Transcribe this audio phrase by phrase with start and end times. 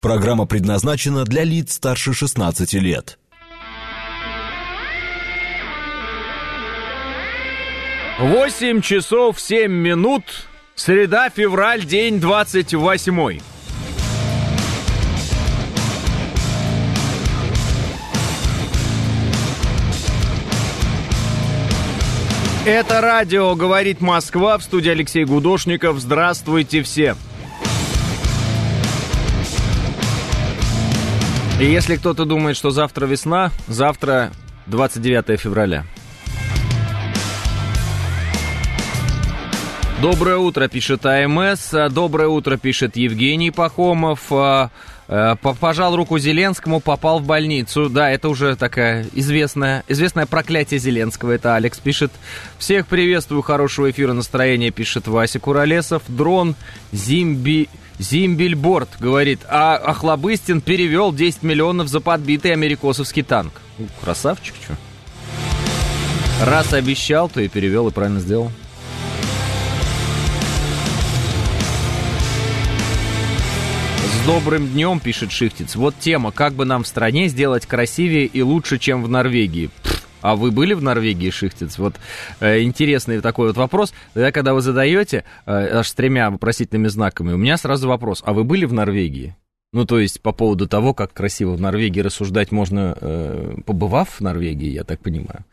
[0.00, 3.18] Программа предназначена для лиц старше 16 лет.
[8.18, 10.24] Восемь часов семь минут.
[10.74, 13.42] Среда, февраль, день двадцать восьмой.
[22.64, 25.98] Это радио «Говорит Москва» в студии Алексей Гудошников.
[25.98, 27.16] Здравствуйте все.
[31.60, 34.32] И если кто-то думает, что завтра весна, завтра
[34.64, 35.84] 29 февраля.
[40.00, 41.74] Доброе утро, пишет АМС.
[41.90, 44.32] Доброе утро, пишет Евгений Пахомов.
[44.32, 44.70] А,
[45.06, 47.90] а, пожал руку Зеленскому, попал в больницу.
[47.90, 51.32] Да, это уже такая известная, известное проклятие Зеленского.
[51.32, 52.10] Это Алекс пишет.
[52.56, 56.04] Всех приветствую, хорошего эфира настроения, пишет Вася Куролесов.
[56.08, 56.56] Дрон
[56.90, 57.68] Зимби...
[58.00, 63.52] Зимбильборд говорит, а Охлобыстин перевел 10 миллионов за подбитый америкосовский танк.
[64.00, 64.74] Красавчик, что?
[66.42, 68.50] Раз обещал, то и перевел, и правильно сделал.
[73.98, 75.76] С добрым днем, пишет Шихтиц.
[75.76, 79.68] Вот тема, как бы нам в стране сделать красивее и лучше, чем в Норвегии.
[80.22, 81.78] А вы были в Норвегии, Шихтиц?
[81.78, 81.96] Вот
[82.40, 83.92] э, интересный такой вот вопрос.
[84.14, 88.22] Да, когда вы задаете, э, аж с тремя вопросительными знаками, у меня сразу вопрос.
[88.24, 89.36] А вы были в Норвегии?
[89.72, 94.20] Ну, то есть по поводу того, как красиво в Норвегии рассуждать можно, э, побывав в
[94.20, 95.44] Норвегии, я так понимаю.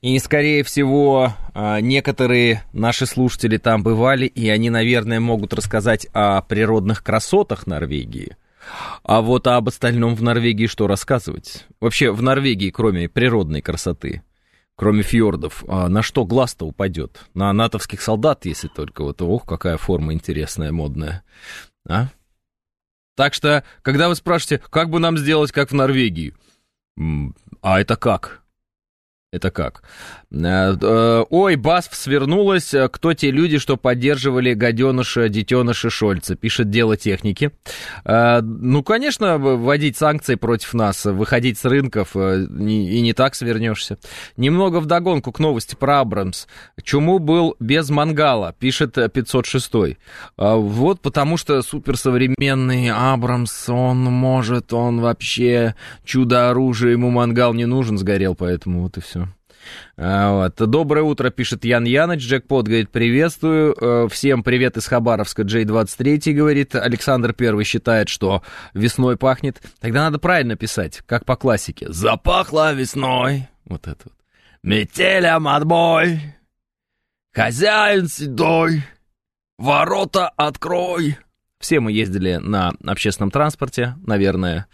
[0.00, 1.32] И, скорее всего,
[1.80, 8.36] некоторые наши слушатели там бывали, и они, наверное, могут рассказать о природных красотах Норвегии–
[9.02, 11.66] а вот об остальном в Норвегии что рассказывать?
[11.80, 14.22] Вообще в Норвегии, кроме природной красоты,
[14.76, 17.20] кроме фьордов, а на что глаз-то упадет?
[17.34, 19.02] На натовских солдат, если только.
[19.02, 21.24] Вот, ох, какая форма интересная, модная.
[21.88, 22.08] А?
[23.16, 26.34] Так что, когда вы спрашиваете, как бы нам сделать, как в Норвегии?
[27.62, 28.42] А это как?
[29.32, 29.82] Это как?
[30.30, 32.74] Э, э, ой, БАСФ свернулась.
[32.92, 36.36] Кто те люди, что поддерживали гаденыша, детеныша Шольца?
[36.36, 37.50] Пишет дело техники.
[38.04, 43.98] Э, ну, конечно, вводить санкции против нас, выходить с рынков, и не так свернешься.
[44.36, 46.46] Немного вдогонку к новости про Абрамс.
[46.82, 48.54] Чему был без мангала?
[48.58, 49.96] Пишет 506.
[50.36, 55.74] Вот потому что суперсовременный Абрамс, он может, он вообще
[56.04, 59.28] чудо-оружие, ему мангал не нужен, сгорел, поэтому вот и все.
[59.96, 60.56] А, вот.
[60.56, 62.20] Доброе утро, пишет Ян Яныч.
[62.20, 63.74] Джекпот говорит, приветствую.
[63.80, 65.42] Э, всем привет из Хабаровска.
[65.42, 66.74] Джей 23 говорит.
[66.74, 68.42] Александр Первый считает, что
[68.74, 69.60] весной пахнет.
[69.80, 71.86] Тогда надо правильно писать, как по классике.
[71.90, 73.48] Запахло весной.
[73.64, 74.14] Вот это вот.
[74.62, 76.20] Метелям отбой.
[77.32, 78.82] Хозяин седой.
[79.58, 81.18] Ворота открой.
[81.60, 84.68] Все мы ездили на общественном транспорте, наверное.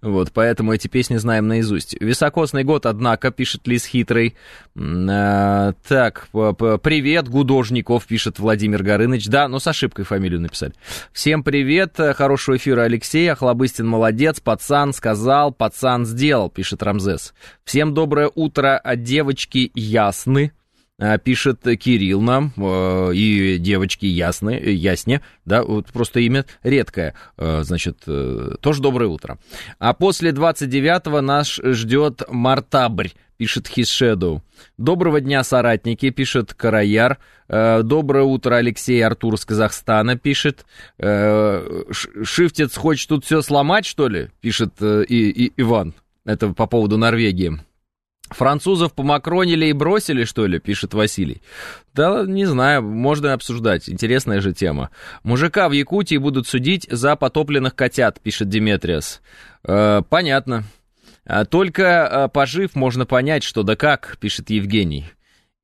[0.00, 1.96] Вот, поэтому эти песни знаем наизусть.
[2.00, 4.36] Високосный год, однако, пишет Лис Хитрый.
[4.76, 9.26] А, так, привет, Гудожников, пишет Владимир Горыныч.
[9.26, 10.74] Да, но с ошибкой фамилию написали.
[11.12, 13.30] Всем привет, хорошего эфира, Алексей.
[13.30, 17.34] Охлобыстин молодец, пацан сказал, пацан сделал, пишет Рамзес.
[17.64, 20.52] Всем доброе утро, девочки ясны.
[21.04, 27.62] А, пишет Кирилл нам, э, и девочки ясны, ясне, да, вот просто имя редкое, э,
[27.64, 29.38] значит, э, тоже доброе утро.
[29.80, 34.44] А после 29-го нас ждет Мартабрь, пишет Хисшеду.
[34.78, 37.18] Доброго дня, соратники, пишет Караяр.
[37.48, 40.64] Доброе утро, Алексей Артур с Казахстана, пишет.
[40.98, 44.28] Шифтец хочет тут все сломать, что ли?
[44.40, 45.94] Пишет и, и, Иван.
[46.24, 47.58] Это по поводу Норвегии.
[48.32, 51.42] Французов помакронили и бросили, что ли, пишет Василий.
[51.94, 54.90] Да, не знаю, можно обсуждать, интересная же тема.
[55.22, 59.20] Мужика в Якутии будут судить за потопленных котят, пишет Диметриас.
[59.64, 60.64] Э, понятно.
[61.24, 65.06] А только э, пожив можно понять, что да как, пишет Евгений.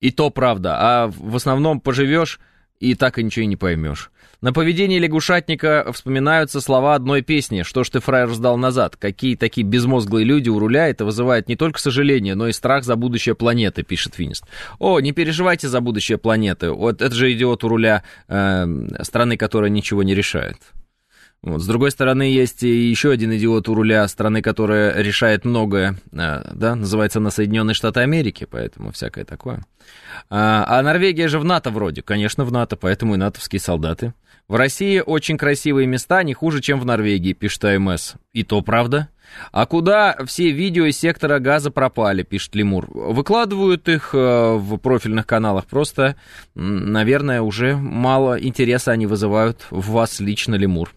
[0.00, 2.38] И то правда, а в основном поживешь
[2.78, 4.10] и так и ничего и не поймешь.
[4.40, 9.66] На поведение лягушатника вспоминаются слова одной песни «Что ж ты, фраер, сдал назад?» Какие такие
[9.66, 13.82] безмозглые люди у руля, это вызывает не только сожаление, но и страх за будущее планеты,
[13.82, 14.44] пишет Финист.
[14.78, 19.70] О, не переживайте за будущее планеты, вот это же идиот у руля э, страны, которая
[19.70, 20.58] ничего не решает.
[21.42, 21.60] Вот.
[21.60, 26.76] С другой стороны, есть еще один идиот у руля страны, которая решает многое, э, да,
[26.76, 29.64] называется она Соединенные Штаты Америки, поэтому всякое такое.
[30.30, 34.14] А, а Норвегия же в НАТО вроде, конечно, в НАТО, поэтому и натовские солдаты.
[34.48, 38.14] В России очень красивые места, не хуже, чем в Норвегии, пишет АМС.
[38.32, 39.10] И то правда.
[39.52, 42.86] А куда все видео из сектора газа пропали, пишет Лемур.
[42.88, 46.16] Выкладывают их э, в профильных каналах, просто,
[46.54, 50.94] наверное, уже мало интереса они вызывают в вас лично, Лемур.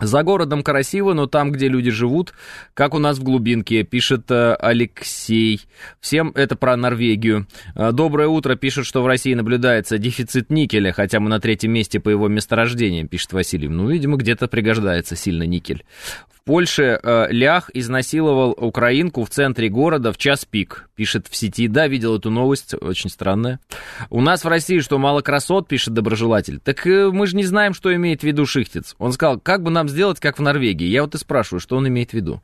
[0.00, 2.32] За городом красиво, но там, где люди живут,
[2.74, 5.60] как у нас в глубинке, пишет э, Алексей.
[6.00, 7.46] Всем это про Норвегию.
[7.74, 12.00] Э, доброе утро, пишет, что в России наблюдается дефицит никеля, хотя мы на третьем месте
[12.00, 13.68] по его месторождениям, пишет Василий.
[13.68, 15.84] Ну, видимо, где-то пригождается сильно никель.
[16.30, 21.68] В Польше э, Лях изнасиловал украинку в центре города в час пик, пишет в сети.
[21.68, 23.60] Да, видел эту новость, очень странная.
[24.08, 26.58] У нас в России что, мало красот, пишет доброжелатель.
[26.58, 28.96] Так э, мы же не знаем, что имеет в виду Шихтец.
[28.98, 30.88] Он сказал, как бы нам сделать, как в Норвегии.
[30.88, 32.42] Я вот и спрашиваю, что он имеет в виду.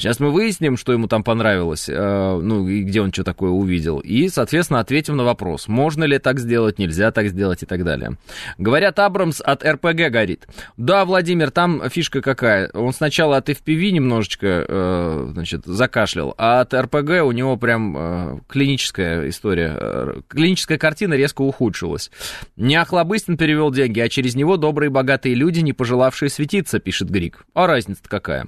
[0.00, 3.98] Сейчас мы выясним, что ему там понравилось, э, ну, и где он что такое увидел.
[3.98, 8.16] И, соответственно, ответим на вопрос, можно ли так сделать, нельзя так сделать и так далее.
[8.56, 10.48] Говорят, Абрамс от РПГ горит.
[10.78, 12.70] Да, Владимир, там фишка какая.
[12.72, 18.38] Он сначала от FPV немножечко, э, значит, закашлял, а от РПГ у него прям э,
[18.48, 19.76] клиническая история.
[19.78, 22.10] Э, клиническая картина резко ухудшилась.
[22.56, 27.44] Не Охлобыстин перевел деньги, а через него добрые богатые люди, не пожелавшие светиться, пишет Грик.
[27.52, 28.46] А разница-то какая?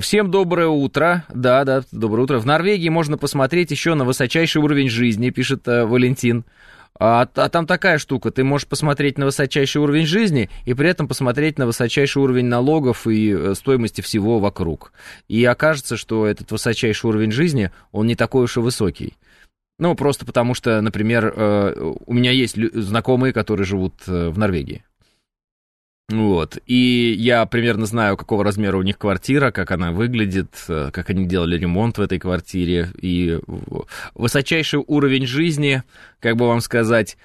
[0.00, 1.24] Всем доброе доброе утро.
[1.34, 2.38] Да, да, доброе утро.
[2.38, 6.44] В Норвегии можно посмотреть еще на высочайший уровень жизни, пишет э, Валентин.
[7.00, 11.08] А, а там такая штука, ты можешь посмотреть на высочайший уровень жизни и при этом
[11.08, 14.92] посмотреть на высочайший уровень налогов и э, стоимости всего вокруг.
[15.26, 19.14] И окажется, что этот высочайший уровень жизни, он не такой уж и высокий.
[19.80, 24.84] Ну, просто потому что, например, э, у меня есть знакомые, которые живут э, в Норвегии.
[26.12, 26.58] Вот.
[26.66, 31.24] И я примерно знаю, какого размера у них квартира, как она выглядит, э, как они
[31.24, 32.90] делали ремонт в этой квартире.
[33.00, 33.40] И
[34.14, 35.82] высочайший уровень жизни,
[36.20, 37.16] как бы вам сказать,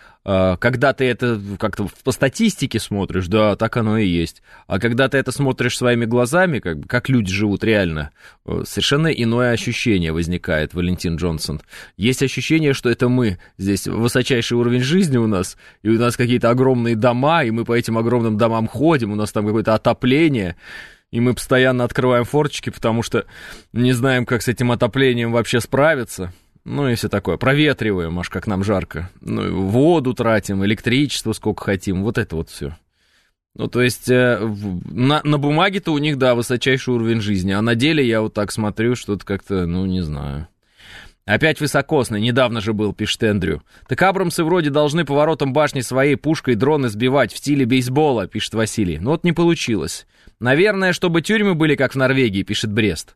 [0.59, 4.41] когда ты это как-то по статистике смотришь, да, так оно и есть.
[4.67, 8.11] А когда ты это смотришь своими глазами, как, как люди живут реально,
[8.45, 11.61] э, совершенно иное ощущение возникает, Валентин Джонсон.
[11.95, 16.49] Есть ощущение, что это мы, здесь высочайший уровень жизни у нас, и у нас какие-то
[16.49, 20.57] огромные дома, и мы по этим огромным домам ходим, у нас там какое-то отопление,
[21.09, 23.25] и мы постоянно открываем форточки, потому что
[23.71, 26.33] не знаем, как с этим отоплением вообще справиться.
[26.67, 27.37] Ну и все такое.
[27.37, 29.09] Проветриваем, аж как нам жарко.
[29.21, 32.03] Ну, воду тратим, электричество сколько хотим.
[32.03, 32.75] Вот это вот все.
[33.55, 34.37] Ну, то есть, э,
[34.91, 38.51] на, на бумаге-то у них, да, высочайший уровень жизни, а на деле я вот так
[38.51, 40.49] смотрю, что-то как-то, ну, не знаю.
[41.25, 43.63] Опять высокосный, недавно же был, пишет Эндрю.
[43.87, 48.99] Так Абрамсы вроде должны поворотом башни своей пушкой дроны сбивать в стиле бейсбола, пишет Василий.
[48.99, 50.05] Но вот не получилось.
[50.41, 53.15] Наверное, чтобы тюрьмы были как в Норвегии, пишет Брест.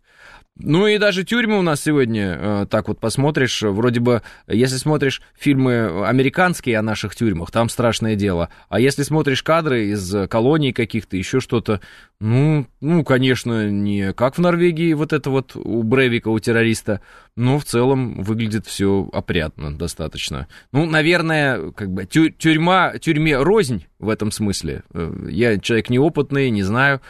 [0.64, 5.22] Ну и даже тюрьмы у нас сегодня, э, так вот посмотришь, вроде бы, если смотришь
[5.38, 8.50] фильмы американские о наших тюрьмах, там страшное дело.
[8.70, 11.82] А если смотришь кадры из колоний каких-то, еще что-то,
[12.20, 17.02] ну, ну, конечно, не как в Норвегии, вот это вот у Бревика, у террориста,
[17.36, 20.48] но в целом выглядит все опрятно достаточно.
[20.72, 24.84] Ну, наверное, как бы тю тюрьма, тюрьме рознь в этом смысле.
[24.94, 27.02] Э, я человек неопытный, не знаю.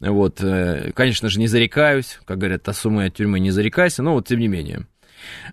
[0.00, 4.14] Вот, э, конечно же, не зарекаюсь, как говорят, от суммы от тюрьмы не зарекайся, но
[4.14, 4.86] вот тем не менее.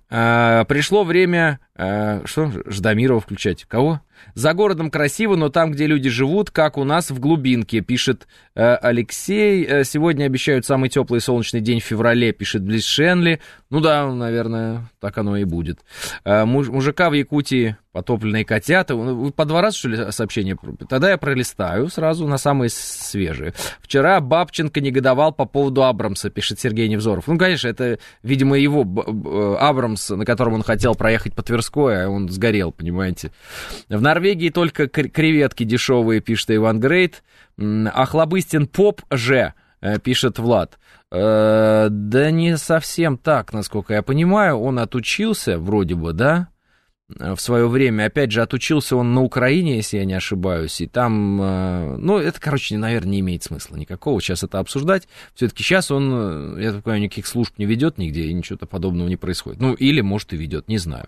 [0.09, 3.65] А, пришло время, а, что, Ждамирова включать?
[3.65, 4.01] Кого?
[4.33, 8.75] За городом красиво, но там, где люди живут, как у нас в глубинке, пишет э,
[8.75, 9.65] Алексей.
[9.65, 13.39] Э, сегодня обещают самый теплый солнечный день в феврале, пишет Близ Шенли.
[13.69, 15.79] Ну да, наверное, так оно и будет.
[16.23, 18.95] Э, муж, мужика в Якутии потопленные котята.
[18.95, 20.57] Вы по два раза, что ли, сообщение?
[20.87, 23.53] Тогда я пролистаю сразу на самые свежие.
[23.81, 27.27] Вчера Бабченко негодовал по поводу Абрамса, пишет Сергей Невзоров.
[27.27, 28.81] Ну, конечно, это, видимо, его
[29.59, 33.31] Абрамс, на котором он хотел проехать по Тверской, а он сгорел, понимаете.
[33.89, 37.23] В Норвегии только креветки дешевые, пишет Иван Грейт.
[37.57, 40.79] Охлобыстин поп же, э, пишет Влад.
[41.11, 44.57] Э, да не совсем так, насколько я понимаю.
[44.57, 46.47] Он отучился, вроде бы, да?
[47.19, 51.41] В свое время, опять же, отучился он на Украине, если я не ошибаюсь, и там,
[51.41, 55.07] э, ну, это, короче, наверное, не имеет смысла никакого сейчас это обсуждать.
[55.35, 59.07] Все-таки сейчас он, э, я так понимаю, никаких служб не ведет нигде, и ничего подобного
[59.07, 59.59] не происходит.
[59.59, 61.07] Ну, или, может, и ведет, не знаю.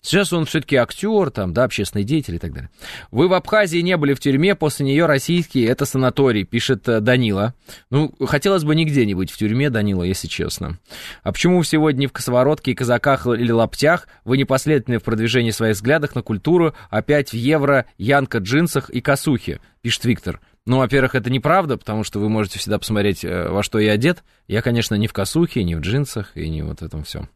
[0.00, 2.70] Сейчас он все-таки актер, там, да, общественный деятель и так далее.
[3.10, 7.54] Вы в Абхазии не были в тюрьме, после нее российский, это санаторий, пишет э, Данила.
[7.90, 10.78] Ну, хотелось бы нигде не быть в тюрьме, Данила, если честно.
[11.22, 15.76] А почему сегодня в косоворотке и казаках или лаптях вы непоследовательны в продвижении выражении своих
[15.76, 20.40] взглядах на культуру опять в евро, янка, джинсах и косухе, пишет Виктор.
[20.64, 24.22] Ну, во-первых, это неправда, потому что вы можете всегда посмотреть, э, во что я одет.
[24.46, 27.28] Я, конечно, не в косухе, не в джинсах и не вот этом всем.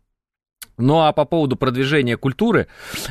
[0.78, 2.66] Ну а по поводу продвижения культуры,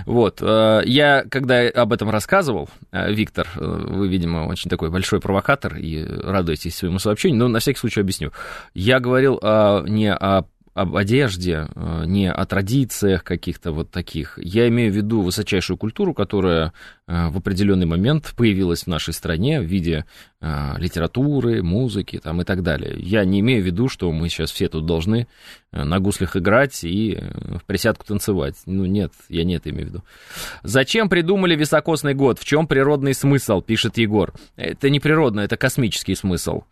[0.06, 5.76] вот, э, я когда об этом рассказывал, э, Виктор, вы, видимо, очень такой большой провокатор
[5.76, 8.32] и радуетесь своему сообщению, но на всякий случай объясню.
[8.74, 9.40] Я говорил
[9.88, 10.46] не о
[10.76, 11.70] об одежде,
[12.06, 14.38] не о традициях каких-то вот таких.
[14.38, 16.74] Я имею в виду высочайшую культуру, которая
[17.08, 20.06] в определенный момент появилась в нашей стране в виде
[20.42, 22.96] литературы, музыки там, и так далее.
[23.00, 25.28] Я не имею в виду, что мы сейчас все тут должны
[25.72, 28.56] на гуслях играть и в присядку танцевать.
[28.66, 30.04] Ну, нет, я не это имею в виду.
[30.64, 32.38] Зачем придумали високосный год?
[32.38, 34.34] В чем природный смысл, пишет Егор.
[34.58, 36.64] Это не природный, это космический смысл.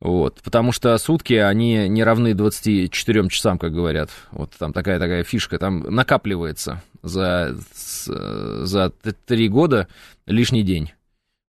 [0.00, 4.10] Вот, потому что сутки, они не равны 24 часам, как говорят.
[4.30, 9.88] Вот там такая-такая фишка, там накапливается за, за 3 года
[10.26, 10.92] лишний день.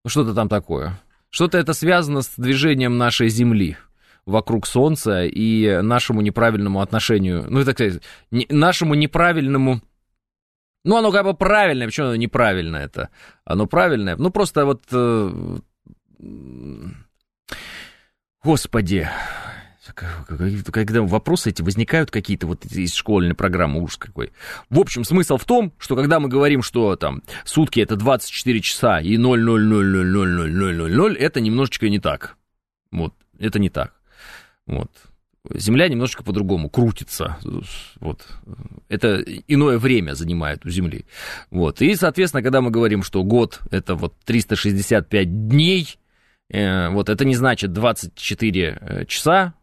[0.04, 1.00] Ну, что-то там такое.
[1.30, 3.76] Что-то это связано с движением нашей Земли
[4.26, 8.02] вокруг Солнца и нашему неправильному отношению, ну, сказать,
[8.32, 9.80] не, нашему неправильному...
[10.82, 13.10] Ну, оно как бы правильное, почему оно неправильное это?
[13.44, 14.82] Оно правильное, ну, просто вот...
[14.90, 15.58] Э,
[18.42, 19.06] Господи,
[20.72, 24.32] когда вопросы эти возникают какие-то вот из школьной программы, ужас какой.
[24.70, 29.00] В общем, смысл в том, что когда мы говорим, что там сутки это 24 часа
[29.00, 32.36] и 0,0000000, это немножечко не так.
[32.90, 33.92] Вот, это не так.
[34.66, 34.90] Вот.
[35.54, 37.38] Земля немножечко по-другому крутится.
[37.98, 38.26] Вот.
[38.88, 41.06] Это иное время занимает у Земли.
[41.50, 41.80] Вот.
[41.82, 45.96] И, соответственно, когда мы говорим, что год это вот 365 дней,
[46.52, 49.54] вот это не значит 24 э, часа,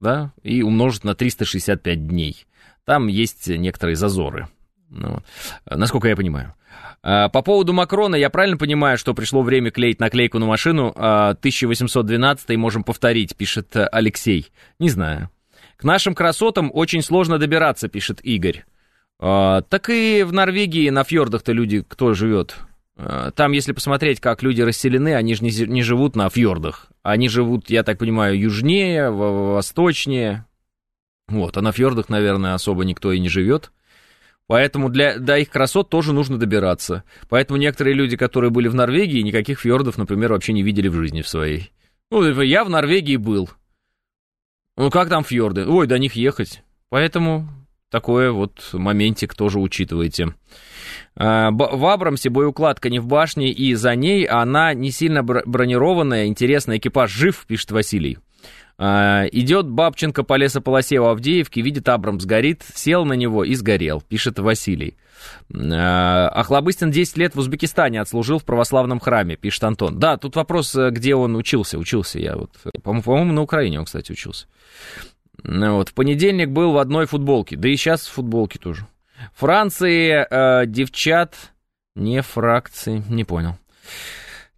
[0.00, 2.46] да, и умножить на 365 дней.
[2.84, 4.48] Там есть некоторые зазоры,
[4.90, 5.22] ну,
[5.68, 6.54] насколько я понимаю.
[7.02, 12.58] По поводу Макрона, я правильно понимаю, что пришло время клеить наклейку на машину 1812 а,
[12.58, 14.50] можем повторить, пишет Алексей.
[14.80, 15.30] Не знаю.
[15.76, 18.64] К нашим красотам очень сложно добираться, пишет Игорь.
[19.18, 22.56] Так и в Норвегии на фьордах-то люди кто живет?
[22.96, 26.88] Э, там, если посмотреть, как люди расселены, они же не, не живут на фьордах.
[27.02, 30.46] Они живут, я так понимаю, южнее, восточнее.
[31.28, 33.72] Вот, а на фьордах, наверное, особо никто и не живет.
[34.46, 37.02] Поэтому для, до их красот тоже нужно добираться.
[37.28, 41.22] Поэтому некоторые люди, которые были в Норвегии, никаких фьордов, например, вообще не видели в жизни
[41.22, 41.72] в своей.
[42.12, 43.50] Ну, типа, я в Норвегии был.
[44.76, 45.66] Ну, как там фьорды?
[45.66, 46.62] Ой, до них ехать.
[46.90, 47.48] Поэтому
[47.90, 50.34] такое вот моментик тоже учитывайте.
[51.16, 56.26] А, в Абрамсе боеукладка не в башне, и за ней она не сильно бронированная.
[56.26, 58.18] Интересно, экипаж жив, пишет Василий.
[58.78, 64.02] А, идет Бабченко по лесополосе в Авдеевке, видит, Абрамс горит, сел на него и сгорел,
[64.02, 64.96] пишет Василий.
[65.54, 69.98] А, Охлобыстин 10 лет в Узбекистане отслужил в православном храме, пишет Антон.
[69.98, 71.78] Да, тут вопрос, э, где он учился.
[71.78, 72.50] Учился я вот,
[72.82, 74.46] по-моему, на Украине он, кстати, учился.
[75.42, 78.86] Ну вот, в понедельник был в одной футболке, да и сейчас в футболке тоже.
[79.34, 81.34] Франции э, девчат,
[81.94, 83.56] не фракции, не понял.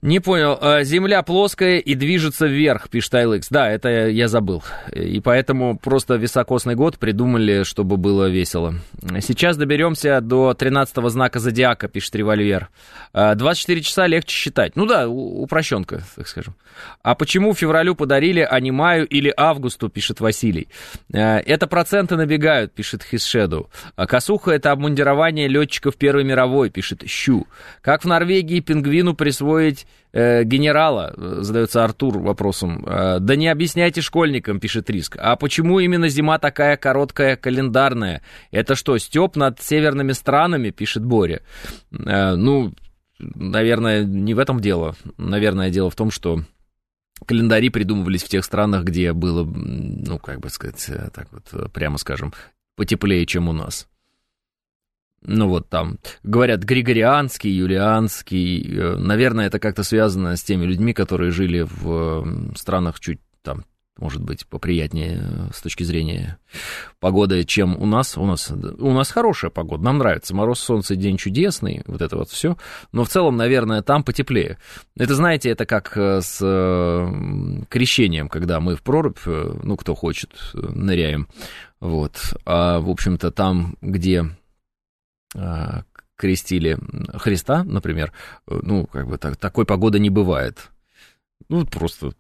[0.01, 0.57] Не понял.
[0.61, 3.49] Э, Земля плоская и движется вверх, пишет Айликс.
[3.49, 4.63] Да, это я забыл.
[4.93, 8.75] И поэтому просто високосный год придумали, чтобы было весело.
[9.21, 12.69] Сейчас доберемся до 13-го знака зодиака, пишет Револьвер.
[13.13, 14.77] 24 э, часа легче считать.
[14.77, 16.55] Ну да, упрощенка, так скажем.
[17.03, 20.69] А почему февралю подарили, а не маю или августу, пишет Василий.
[21.13, 23.69] Э, это проценты набегают, пишет Хисшеду.
[23.97, 27.49] Косуха это обмундирование летчиков Первой мировой, пишет Щу.
[27.81, 32.85] Как в Норвегии пингвину присвоить э, генерала, э, задается Артур вопросом.
[32.87, 35.17] Э, да не объясняйте школьникам, пишет Риск.
[35.19, 38.23] А почему именно зима такая короткая календарная?
[38.51, 41.43] Это что, степ над северными странами, пишет Боря.
[41.93, 42.73] Э, ну,
[43.19, 44.95] наверное, не в этом дело.
[45.17, 46.41] Наверное, дело в том, что
[47.27, 51.69] календари придумывались в тех странах, где было, ну, как бы сказать, э, так вот, э,
[51.69, 52.33] прямо скажем,
[52.77, 53.89] потеплее, чем у нас
[55.23, 61.31] ну вот там, говорят, григорианский, юлианский, э, наверное, это как-то связано с теми людьми, которые
[61.33, 63.65] жили в странах чуть там,
[63.99, 66.39] может быть, поприятнее э, с точки зрения
[67.01, 68.17] погоды, чем у нас.
[68.17, 70.37] У нас, у нас хорошая погода, нам нравится.
[70.37, 72.57] Мороз, солнце, день чудесный, вот это вот все.
[72.93, 74.59] Но в целом, наверное, там потеплее.
[74.97, 76.39] Это, знаете, это как э, с
[77.69, 81.27] крещением, когда мы в прорубь, ну, кто хочет, ныряем.
[81.81, 82.37] Вот.
[82.45, 84.27] А, в общем-то, там, где
[86.17, 86.79] крестили
[87.15, 88.13] Христа, например,
[88.47, 90.71] ну, как бы так, такой погоды не бывает.
[91.49, 92.13] Ну, просто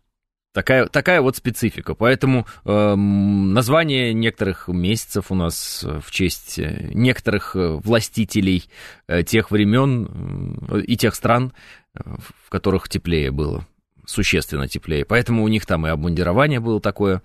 [0.52, 1.94] такая, такая вот специфика.
[1.94, 8.68] Поэтому э, название некоторых месяцев у нас в честь некоторых властителей
[9.06, 11.52] э, тех времен э, и тех стран,
[11.94, 12.00] э,
[12.44, 13.66] в которых теплее было,
[14.06, 15.04] существенно теплее.
[15.04, 17.22] Поэтому у них там и обмундирование было такое,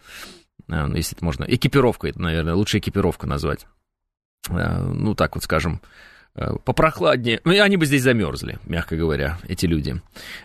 [0.70, 3.66] э, если это можно, экипировка, это, наверное, лучше экипировка назвать.
[4.50, 5.82] Э, ну, так вот скажем,
[6.36, 7.42] Э, попрохладнее.
[7.44, 10.02] Ну, они бы здесь замерзли, мягко говоря, эти люди.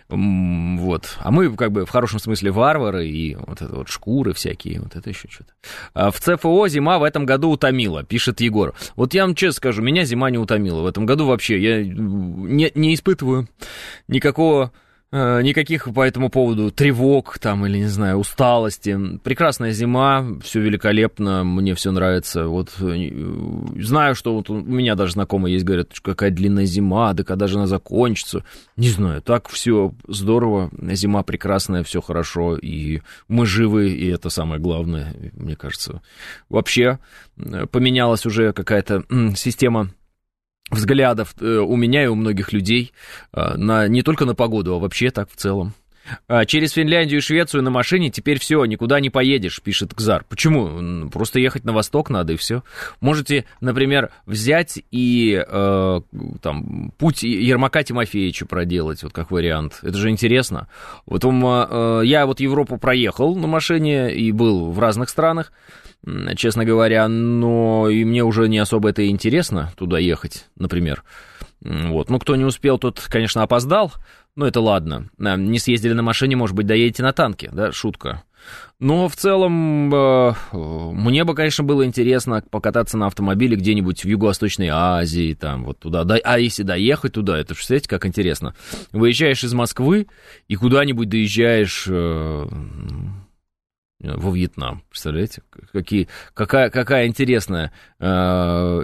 [0.07, 1.17] Вот.
[1.19, 4.95] А мы, как бы, в хорошем смысле варвары и вот это вот шкуры всякие, вот
[4.95, 5.51] это еще что-то.
[5.95, 8.75] А в ЦФО зима в этом году утомила, пишет Егор.
[8.95, 10.81] Вот я вам честно скажу, меня зима не утомила.
[10.81, 13.47] В этом году вообще я не, не испытываю
[14.07, 14.71] никакого
[15.11, 19.17] никаких по этому поводу тревог там или, не знаю, усталости.
[19.23, 22.47] Прекрасная зима, все великолепно, мне все нравится.
[22.47, 23.09] Вот э,
[23.77, 27.57] знаю, что вот у меня даже знакомые есть, говорят, какая длинная зима, да когда же
[27.57, 28.43] она закончится.
[28.77, 34.61] Не знаю, так все здорово, зима прекрасная, все хорошо, и мы живы, и это самое
[34.61, 36.01] главное, мне кажется.
[36.49, 36.99] Вообще
[37.37, 39.03] э, поменялась уже какая-то
[39.35, 39.89] система
[40.71, 42.91] взглядов э, у меня и у многих людей
[43.33, 45.73] э, на, не только на погоду, а вообще так в целом.
[46.27, 50.25] А через Финляндию и Швецию на машине теперь все, никуда не поедешь, пишет Кзар.
[50.27, 51.09] Почему?
[51.09, 52.63] Просто ехать на восток надо и все.
[53.01, 56.01] Можете, например, взять и э,
[56.41, 59.79] там путь Ермака Тимофеевича проделать, вот как вариант.
[59.81, 60.67] Это же интересно.
[61.05, 65.51] Вот он, э, я вот Европу проехал на машине и был в разных странах
[66.35, 71.03] честно говоря, но и мне уже не особо это интересно туда ехать, например.
[71.61, 72.09] Вот.
[72.09, 73.93] Ну, кто не успел, тот, конечно, опоздал,
[74.35, 75.09] но это ладно.
[75.17, 78.23] Не съездили на машине, может быть, доедете на танке, да, шутка.
[78.79, 84.69] Но в целом э, мне бы, конечно, было интересно покататься на автомобиле где-нибудь в Юго-Восточной
[84.71, 86.05] Азии, там вот туда.
[86.05, 88.55] Да, а если доехать туда, это представляете, как интересно.
[88.93, 90.07] Выезжаешь из Москвы
[90.47, 91.87] и куда-нибудь доезжаешь...
[91.89, 92.47] Э,
[94.01, 94.83] во Вьетнам.
[94.89, 95.41] Представляете,
[95.73, 98.05] какие, какая, какая интересная э,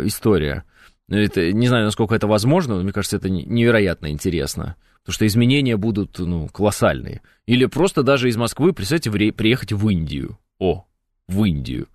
[0.03, 0.65] история.
[1.09, 4.75] Это, не знаю, насколько это возможно, но мне кажется, это невероятно интересно.
[5.01, 7.21] Потому что изменения будут ну, колоссальные.
[7.45, 10.39] Или просто даже из Москвы, представьте, приехать в Индию.
[10.57, 10.85] О,
[11.27, 11.87] в Индию.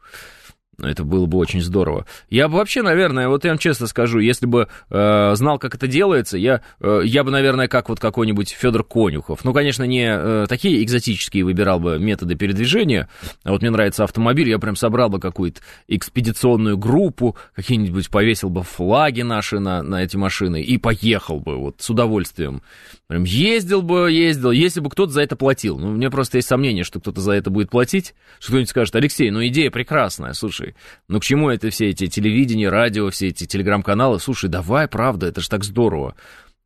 [0.83, 2.07] Это было бы очень здорово.
[2.29, 5.87] Я бы вообще, наверное, вот я вам честно скажу, если бы э, знал, как это
[5.87, 9.45] делается, я, э, я бы, наверное, как вот какой-нибудь Федор Конюхов.
[9.45, 13.09] Ну, конечно, не э, такие экзотические выбирал бы методы передвижения.
[13.45, 18.63] А вот мне нравится автомобиль, я прям собрал бы какую-то экспедиционную группу, какие-нибудь повесил бы
[18.63, 22.63] флаги наши на, на эти машины и поехал бы вот с удовольствием.
[23.07, 25.79] Прям ездил бы, ездил, если бы кто-то за это платил.
[25.79, 29.31] Ну, мне просто есть сомнение, что кто-то за это будет платить, что кто-нибудь скажет, Алексей,
[29.31, 30.70] ну идея прекрасная, слушай,
[31.09, 34.21] ну к чему это все эти телевидения, радио, все эти телеграм-каналы?
[34.21, 36.15] Слушай, давай, правда, это же так здорово.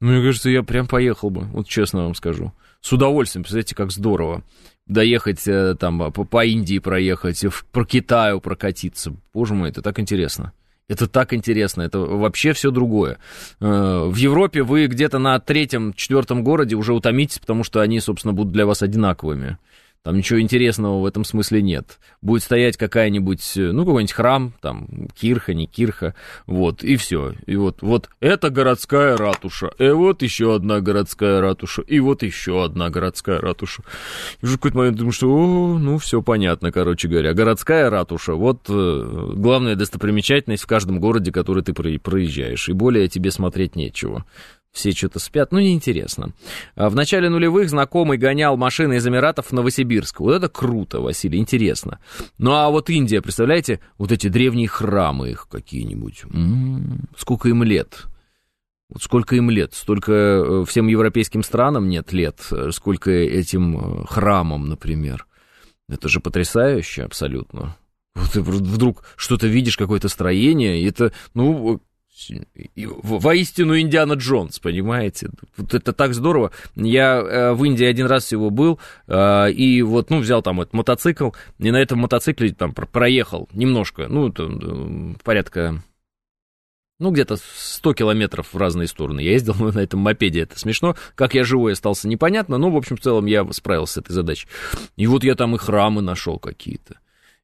[0.00, 2.52] Ну, мне кажется, я прям поехал бы, вот честно вам скажу.
[2.80, 4.42] С удовольствием, представляете, как здорово.
[4.86, 9.14] Доехать э, там, по, по Индии проехать, про Китаю прокатиться.
[9.32, 10.52] Боже мой, это так интересно.
[10.86, 13.16] Это так интересно, это вообще все другое.
[13.58, 18.34] Э, в Европе вы где-то на третьем, четвертом городе уже утомитесь, потому что они, собственно,
[18.34, 19.56] будут для вас одинаковыми.
[20.04, 21.98] Там ничего интересного в этом смысле нет.
[22.20, 26.14] Будет стоять какая-нибудь, ну, какой-нибудь храм, там, кирха, не кирха,
[26.46, 27.32] вот, и все.
[27.46, 32.62] И вот, вот это городская ратуша, и вот еще одна городская ратуша, и вот еще
[32.62, 33.82] одна городская ратуша.
[34.42, 37.32] И уже какой-то момент думаю, что, о, ну, все понятно, короче говоря.
[37.32, 43.30] Городская ратуша, вот э, главная достопримечательность в каждом городе, который ты проезжаешь, и более тебе
[43.30, 44.26] смотреть нечего
[44.74, 46.32] все что-то спят, ну, неинтересно.
[46.74, 50.20] А в начале нулевых знакомый гонял машины из Эмиратов в Новосибирск.
[50.20, 52.00] Вот это круто, Василий, интересно.
[52.38, 56.24] Ну, а вот Индия, представляете, вот эти древние храмы их какие-нибудь.
[56.24, 58.06] М-м-м, сколько им лет?
[58.90, 59.74] Вот сколько им лет?
[59.74, 65.26] Столько э, всем европейским странам нет лет, э, сколько этим э, храмам, например.
[65.88, 67.76] Это же потрясающе абсолютно.
[68.16, 71.80] Вот ты вдруг что-то видишь, какое-то строение, и это, ну,
[72.76, 75.30] воистину Индиана Джонс, понимаете?
[75.56, 76.52] Вот это так здорово.
[76.76, 80.74] Я э, в Индии один раз всего был, э, и вот, ну, взял там этот
[80.74, 85.82] мотоцикл, и на этом мотоцикле там проехал немножко, ну, там, порядка
[87.00, 89.20] ну, где-то 100 километров в разные стороны.
[89.20, 90.96] Я ездил на этом мопеде, это смешно.
[91.14, 94.48] Как я живой остался, непонятно, но, в общем, в целом я справился с этой задачей.
[94.96, 96.98] И вот я там и храмы нашел какие-то.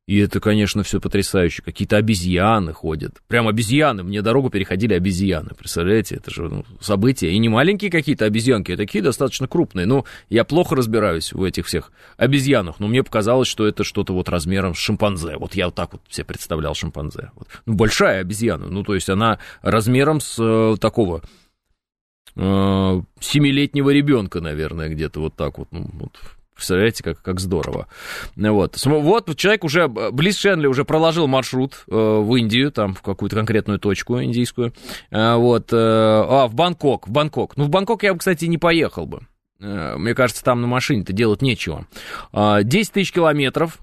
[0.06, 1.62] И это, конечно, все потрясающе.
[1.62, 3.22] Какие-то обезьяны ходят.
[3.28, 4.02] Прям обезьяны.
[4.02, 5.50] Мне дорогу переходили обезьяны.
[5.56, 7.30] Представляете, это же ну, события.
[7.30, 9.86] И не маленькие какие-то обезьянки, а такие достаточно крупные.
[9.86, 14.28] Ну, я плохо разбираюсь в этих всех обезьянах, но мне показалось, что это что-то вот
[14.28, 15.36] размером с шимпанзе.
[15.36, 17.30] Вот я вот так вот себе представлял шимпанзе.
[17.36, 17.46] Вот.
[17.66, 18.66] Ну, большая обезьяна.
[18.66, 21.22] Ну, то есть она размером с э, такого
[22.34, 25.68] э, семилетнего ребенка, наверное, где-то вот так вот.
[25.70, 26.18] Ну, вот
[26.60, 27.86] Представляете, как, как здорово.
[28.36, 28.76] Вот.
[28.84, 33.78] вот человек уже, Близ Шенли уже проложил маршрут э, в Индию, там, в какую-то конкретную
[33.78, 34.74] точку индийскую.
[35.10, 35.72] Э, вот.
[35.72, 37.56] Э, а, в Бангкок, в Бангкок.
[37.56, 39.26] Ну, в Бангкок я бы, кстати, не поехал бы.
[39.58, 41.86] Э, мне кажется, там на машине-то делать нечего.
[42.34, 43.78] Э, 10 тысяч километров,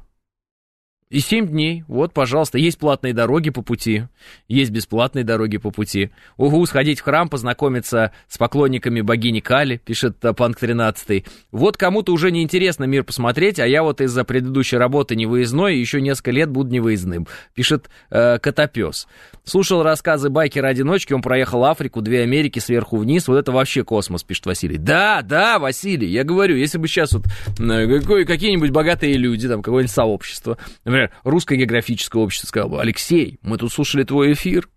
[1.10, 4.04] И 7 дней, вот, пожалуйста, есть платные дороги по пути,
[4.50, 6.12] есть бесплатные дороги по пути.
[6.36, 11.24] Угу, сходить в храм, познакомиться с поклонниками богини Кали, пишет э, Панк 13.
[11.54, 16.02] Вот кому-то уже не интересно мир посмотреть, а я вот из-за предыдущей работы невыездной еще
[16.02, 19.08] несколько лет буду невыездным, пишет э, Котопес.
[19.46, 24.46] Слушал рассказы байкера-одиночки, он проехал Африку, две Америки сверху вниз, вот это вообще космос, пишет
[24.46, 24.78] Василий.
[24.78, 27.24] Да, да, Василий, я говорю, если бы сейчас вот
[27.60, 30.58] э, какие-нибудь богатые люди, там, какое-нибудь сообщество,
[30.98, 34.70] например, Русское географическое общество сказало бы, Алексей, мы тут слушали твой эфир,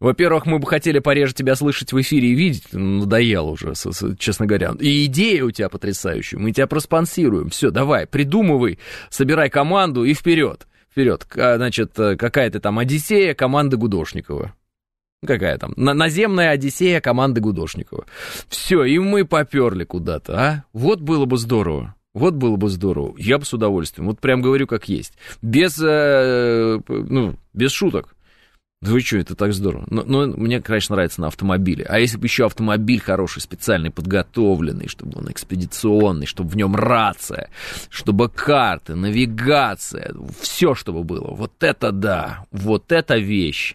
[0.00, 3.72] во-первых, мы бы хотели пореже тебя слышать в эфире и видеть, ну, надоело уже,
[4.16, 4.72] честно говоря.
[4.78, 7.50] И идея у тебя потрясающая, мы тебя проспонсируем.
[7.50, 8.78] Все, давай, придумывай,
[9.10, 10.68] собирай команду и вперед.
[10.90, 11.26] Вперед.
[11.32, 14.54] Значит, э, какая-то там Одиссея команды Гудошникова.
[15.26, 15.74] Какая там?
[15.76, 18.06] Наземная Одиссея команды Гудошникова.
[18.48, 20.64] Все, и мы поперли куда-то, а?
[20.72, 21.96] Вот было бы здорово.
[22.18, 23.14] Вот было бы здорово.
[23.16, 24.08] Я бы с удовольствием.
[24.08, 25.14] Вот прям говорю как есть.
[25.40, 28.14] Без, э, ну, без шуток.
[28.80, 29.86] Вы что, это так здорово.
[29.90, 31.84] Но, но мне, конечно, нравится на автомобиле.
[31.88, 37.50] А если бы еще автомобиль хороший, специальный, подготовленный, чтобы он экспедиционный, чтобы в нем рация,
[37.90, 41.34] чтобы карты, навигация, все, чтобы было.
[41.34, 43.74] Вот это да, вот это вещь.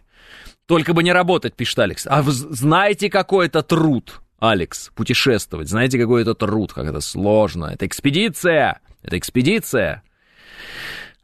[0.68, 2.08] Только бы не работать, пишет Алекс.
[2.08, 4.23] А вы знаете, какой это труд?
[4.44, 5.70] Алекс, путешествовать.
[5.70, 7.68] Знаете, какой это труд, как это сложно.
[7.68, 10.04] Это экспедиция, это экспедиция.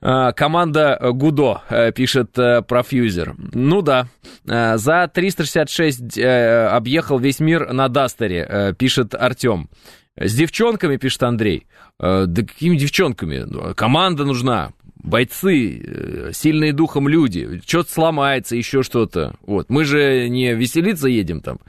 [0.01, 3.35] А, команда Гудо, э, пишет э, профьюзер.
[3.53, 4.07] Ну да,
[4.47, 9.69] э, за 366 объехал весь мир на Дастере, пишет Артем.
[10.15, 11.67] С девчонками, пишет Андрей.
[11.99, 13.73] Да какими девчонками?
[13.73, 19.35] Команда нужна бойцы, сильные духом люди, что-то сломается, еще что-то.
[19.45, 19.69] Вот.
[19.69, 21.59] Мы же не веселиться едем там,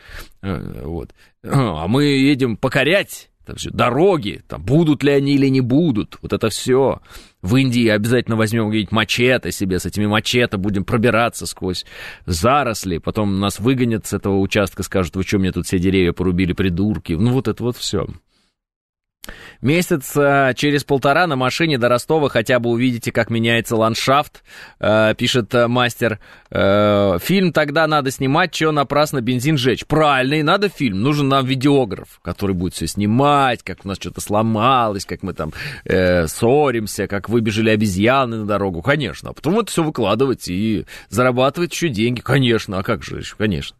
[0.42, 1.12] вот.
[1.42, 6.32] А мы едем покорять там все, дороги, там, будут ли они или не будут, вот
[6.32, 7.00] это все.
[7.42, 11.84] В Индии обязательно возьмем где-нибудь мачете себе, с этими мачете будем пробираться сквозь
[12.26, 16.52] заросли, потом нас выгонят с этого участка, скажут, вы что, мне тут все деревья порубили,
[16.52, 17.14] придурки.
[17.14, 18.06] Ну, вот это вот все.
[19.60, 24.42] Месяц э, через полтора на машине до Ростова хотя бы увидите, как меняется ландшафт,
[24.78, 26.18] э, пишет э, мастер.
[26.50, 29.86] Фильм тогда надо снимать, что напрасно бензин жечь.
[29.86, 31.00] Правильно, и надо фильм.
[31.00, 35.52] Нужен нам видеограф, который будет все снимать, как у нас что-то сломалось, как мы там
[35.84, 38.82] э, ссоримся, как выбежали обезьяны на дорогу.
[38.82, 39.30] Конечно.
[39.30, 42.20] А потом это все выкладывать и зарабатывать еще деньги.
[42.20, 43.36] Конечно, а как же еще?
[43.36, 43.76] Конечно.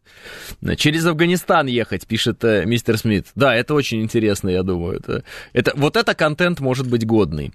[0.77, 3.29] Через Афганистан ехать, пишет э, мистер Смит.
[3.35, 4.99] Да, это очень интересно, я думаю.
[4.99, 7.53] Это, это, вот это контент может быть годный.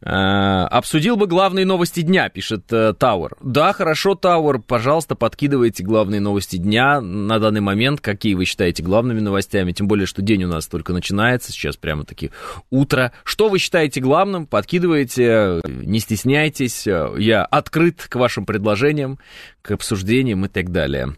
[0.00, 3.36] Э, обсудил бы главные новости дня, пишет э, Тауэр.
[3.42, 8.00] Да, хорошо, Тауэр, пожалуйста, подкидывайте главные новости дня на данный момент.
[8.00, 9.72] Какие вы считаете главными новостями?
[9.72, 12.30] Тем более, что день у нас только начинается, сейчас прямо-таки
[12.70, 13.12] утро.
[13.24, 14.46] Что вы считаете главным?
[14.46, 16.86] Подкидывайте, не стесняйтесь.
[16.86, 19.18] Я открыт к вашим предложениям,
[19.62, 21.14] к обсуждениям и так далее.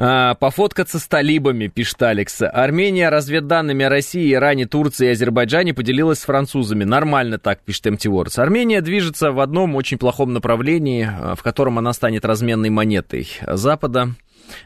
[0.00, 2.40] А, пофоткаться с талибами, пишет Алекс.
[2.40, 6.84] Армения разведданными о России, Иране, Турции и Азербайджане поделилась с французами.
[6.84, 8.38] Нормально так, пишет МТ Вордс.
[8.38, 14.10] Армения движется в одном очень плохом направлении, а, в котором она станет разменной монетой Запада.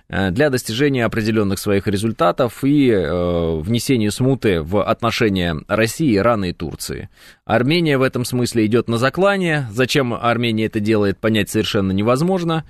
[0.08, 6.52] Э, для достижения определенных своих результатов и э, внесения смуты в отношения России, Ирана и
[6.52, 7.08] Турции.
[7.44, 9.66] Армения в этом смысле идет на заклание.
[9.70, 12.64] Зачем Армения это делает, понять совершенно невозможно.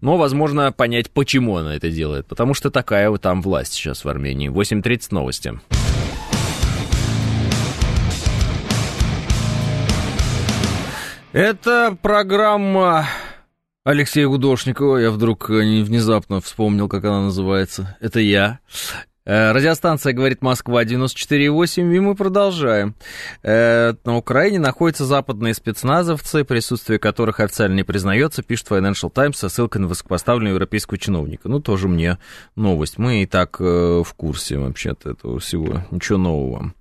[0.00, 2.26] Но возможно понять, почему она это делает.
[2.26, 4.50] Потому что такая вот там власть сейчас в Армении.
[4.50, 5.60] 8.30 новости.
[11.32, 13.06] Это программа
[13.88, 17.96] Алексея Гудошникова, я вдруг э, внезапно вспомнил, как она называется.
[18.02, 18.58] Это я.
[19.24, 22.94] Э, радиостанция «Говорит Москва» 94,8, и мы продолжаем.
[23.42, 29.48] Э, на Украине находятся западные спецназовцы, присутствие которых официально не признается, пишет Financial Times со
[29.48, 31.48] ссылкой на высокопоставленного европейского чиновника.
[31.48, 32.18] Ну, тоже мне
[32.56, 32.98] новость.
[32.98, 35.82] Мы и так в курсе вообще-то этого всего.
[35.90, 36.74] Ничего нового.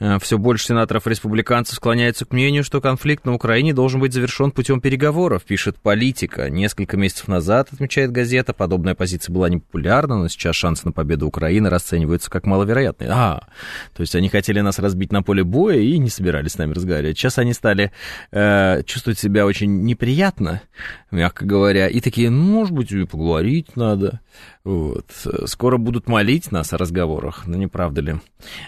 [0.00, 4.80] Э, Все больше сенаторов-республиканцев склоняются к мнению, что конфликт на Украине должен быть завершен путем
[4.80, 6.50] переговоров, пишет политика.
[6.50, 11.70] Несколько месяцев назад, отмечает газета, подобная позиция была непопулярна, но сейчас шансы на победу Украины
[11.70, 13.10] расцениваются как маловероятные.
[13.10, 13.48] А,
[13.94, 17.16] то есть они хотели нас разбить на поле боя и не собирались с нами разговаривать.
[17.16, 17.92] Сейчас они стали
[18.32, 20.62] э, чувствовать себя очень неприятно,
[21.14, 24.20] мягко говоря, и такие, ну, может быть, поговорить надо.
[24.64, 25.06] Вот.
[25.46, 28.14] Скоро будут молить нас о разговорах, ну не правда ли?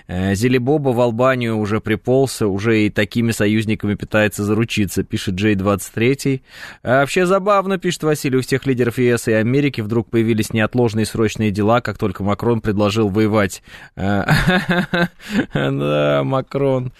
[0.06, 6.42] Э, Зелебоба в Албанию уже приползся, уже и такими союзниками пытается заручиться, пишет Джей 23.
[6.82, 11.50] А вообще забавно, пишет Василий, у всех лидеров ЕС и Америки вдруг появились неотложные срочные
[11.50, 13.62] дела, как только Макрон предложил воевать.
[13.96, 14.24] Э,
[15.54, 16.92] да, Макрон.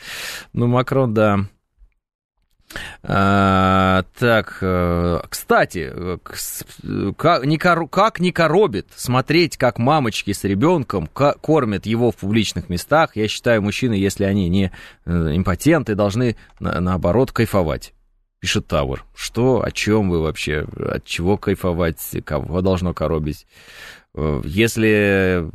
[0.52, 1.46] Ну, Макрон, да.
[3.09, 7.45] А, Так, э, кстати, э, как
[8.19, 13.14] не, коробит смотреть, как мамочки с ребенком кормят его в публичных местах.
[13.14, 14.73] Я считаю, мужчины, если они не
[15.05, 17.95] э, импотенты, должны, наоборот, кайфовать.
[18.40, 19.05] Пишет Тауэр.
[19.14, 23.47] Что, о чем вы вообще, от чего кайфовать, кого должно коробить?
[24.14, 25.49] Если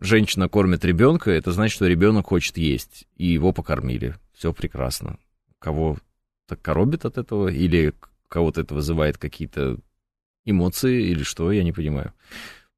[0.00, 4.16] женщина кормит ребенка, это значит, что ребенок хочет есть, и его покормили.
[4.34, 5.18] Все прекрасно.
[5.60, 5.96] Кого
[6.46, 7.92] так коробит от этого, или
[8.28, 9.78] кого-то это вызывает какие-то
[10.44, 12.12] эмоции, или что, я не понимаю.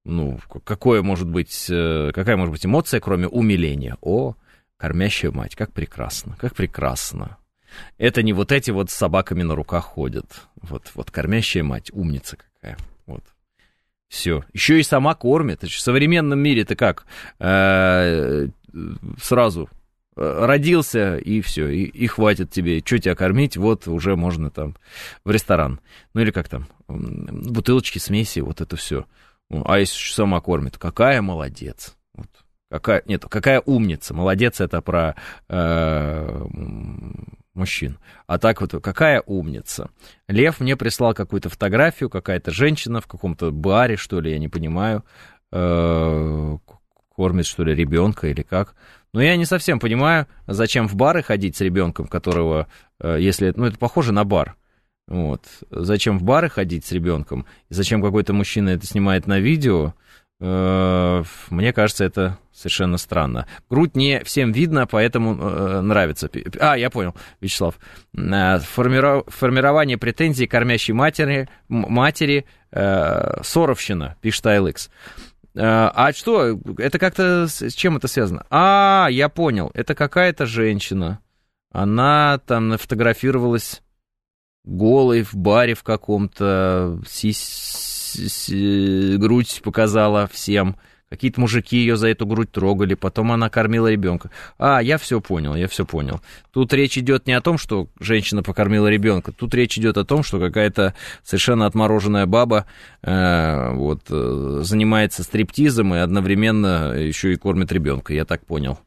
[0.04, 3.96] Ну, какое может быть, э, какая может быть эмоция, кроме умиления?
[4.00, 4.34] О,
[4.76, 7.36] кормящая мать, как прекрасно, как прекрасно.
[7.98, 10.26] Это не вот эти вот с собаками на руках ходят.
[10.62, 12.78] Вот, вот кормящая мать, умница какая.
[13.06, 13.22] Вот.
[14.08, 14.44] Все.
[14.54, 15.62] Еще и сама кормит.
[15.62, 17.04] В современном мире ты как?
[17.38, 18.48] Э,
[19.20, 19.68] сразу
[20.18, 22.80] родился, и все, и, и хватит тебе.
[22.84, 23.56] Что тебя кормить?
[23.56, 24.76] Вот уже можно там
[25.24, 25.80] в ресторан.
[26.14, 29.06] Ну или как там, бутылочки, смеси, вот это все.
[29.50, 31.96] А если сама кормит, какая молодец.
[32.14, 32.28] Вот.
[32.70, 34.12] Какая, нет, какая умница.
[34.12, 35.14] Молодец это про
[35.48, 36.44] э,
[37.54, 37.98] мужчин.
[38.26, 39.88] А так вот, какая умница.
[40.26, 45.02] Лев мне прислал какую-то фотографию, какая-то женщина в каком-то баре, что ли, я не понимаю,
[45.50, 46.58] э,
[47.16, 48.74] кормит, что ли, ребенка или как.
[49.12, 52.68] Но я не совсем понимаю, зачем в бары ходить с ребенком, которого,
[53.00, 54.56] э, если, ну, это похоже на бар.
[55.06, 55.44] Вот.
[55.70, 57.46] Зачем в бары ходить с ребенком?
[57.70, 59.94] Зачем какой-то мужчина это снимает на видео?
[60.40, 63.46] Э, мне кажется, это совершенно странно.
[63.70, 66.30] Грудь не всем видно, поэтому э, нравится.
[66.60, 67.78] А, я понял, Вячеслав.
[68.12, 74.90] Формирование претензий кормящей матери, матери Соровщина, пишет ILX.
[75.58, 78.46] А, а что, это как-то с чем это связано?
[78.50, 81.20] А, я понял, это какая-то женщина.
[81.72, 83.82] Она там нафотографировалась
[84.64, 87.00] голой в баре в каком-то,
[89.18, 90.76] грудь показала всем.
[91.10, 94.30] Какие-то мужики ее за эту грудь трогали, потом она кормила ребенка.
[94.58, 96.20] А, я все понял, я все понял.
[96.52, 100.22] Тут речь идет не о том, что женщина покормила ребенка, тут речь идет о том,
[100.22, 102.66] что какая-то совершенно отмороженная баба
[103.02, 108.78] э, вот, э, занимается стриптизом и одновременно еще и кормит ребенка, я так понял.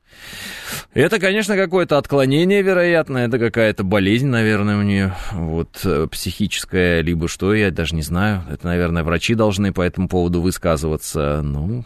[0.93, 7.29] Это, конечно, какое-то отклонение, вероятно, это какая-то болезнь, наверное, у нее, вот, э, психическая, либо
[7.29, 8.43] что, я даже не знаю.
[8.49, 11.41] Это, наверное, врачи должны по этому поводу высказываться.
[11.43, 11.85] Ну,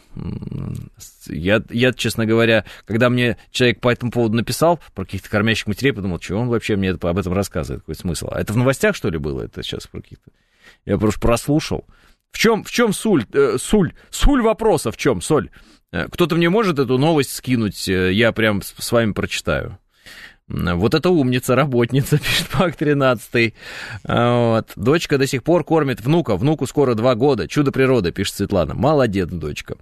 [1.28, 5.94] я, я, честно говоря, когда мне человек по этому поводу написал про каких-то кормящих матерей,
[5.94, 8.30] подумал, что он вообще мне об этом рассказывает, какой смысл.
[8.32, 9.44] А это в новостях, что ли, было?
[9.44, 10.32] Это сейчас про каких-то...
[10.86, 11.86] Я просто прослушал.
[12.32, 15.50] В чем, в чем суль, э, суль, суль вопроса в чем, соль?
[15.96, 19.80] Э, кто-то мне может эту новость скинуть, э, я прям с вами прочитаю.
[20.48, 23.56] Вот это умница, работница, пишет Пак 13.
[24.04, 24.72] Вот.
[24.76, 26.36] Дочка до сих пор кормит внука.
[26.36, 27.48] Внуку скоро два года.
[27.48, 28.76] Чудо природы, пишет Светлана.
[28.76, 29.78] Молодец, дочка.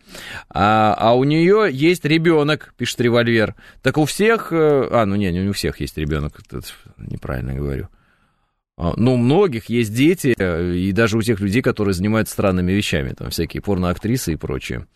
[0.50, 3.56] А, а у нее есть ребенок, пишет револьвер.
[3.82, 4.54] Так у всех...
[4.54, 6.40] Э, а, ну не, не у всех есть ребенок.
[6.98, 7.90] Неправильно говорю.
[8.76, 12.72] А, ну, у многих есть дети, э, и даже у тех людей, которые занимаются странными
[12.72, 14.88] вещами, там всякие порноактрисы и прочее.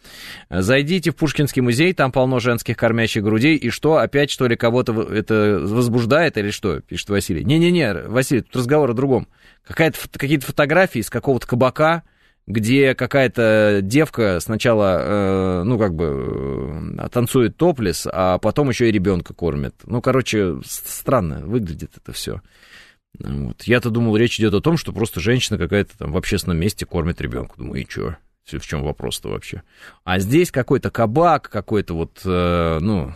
[0.50, 5.04] Зайдите в Пушкинский музей, там полно женских кормящих грудей, и что, опять что ли кого-то
[5.04, 7.44] это возбуждает или что, пишет Василий.
[7.44, 9.28] Не-не-не, Василий, тут разговор о другом.
[9.68, 12.02] Какая-то, какие-то фотографии из какого-то кабака,
[12.48, 18.92] где какая-то девка сначала, э, ну, как бы, э, танцует топлес, а потом еще и
[18.92, 19.76] ребенка кормит.
[19.86, 22.42] Ну, короче, странно выглядит это все.
[23.20, 23.64] Вот.
[23.64, 27.22] Я-то думал, речь идет о том, что просто женщина какая-то там в общественном месте кормит
[27.22, 27.56] ребенка.
[27.58, 28.16] Думаю, и чё?
[28.46, 29.64] В чем вопрос-то вообще?
[30.06, 33.14] А здесь какой-то кабак, какой-то вот, э, ну,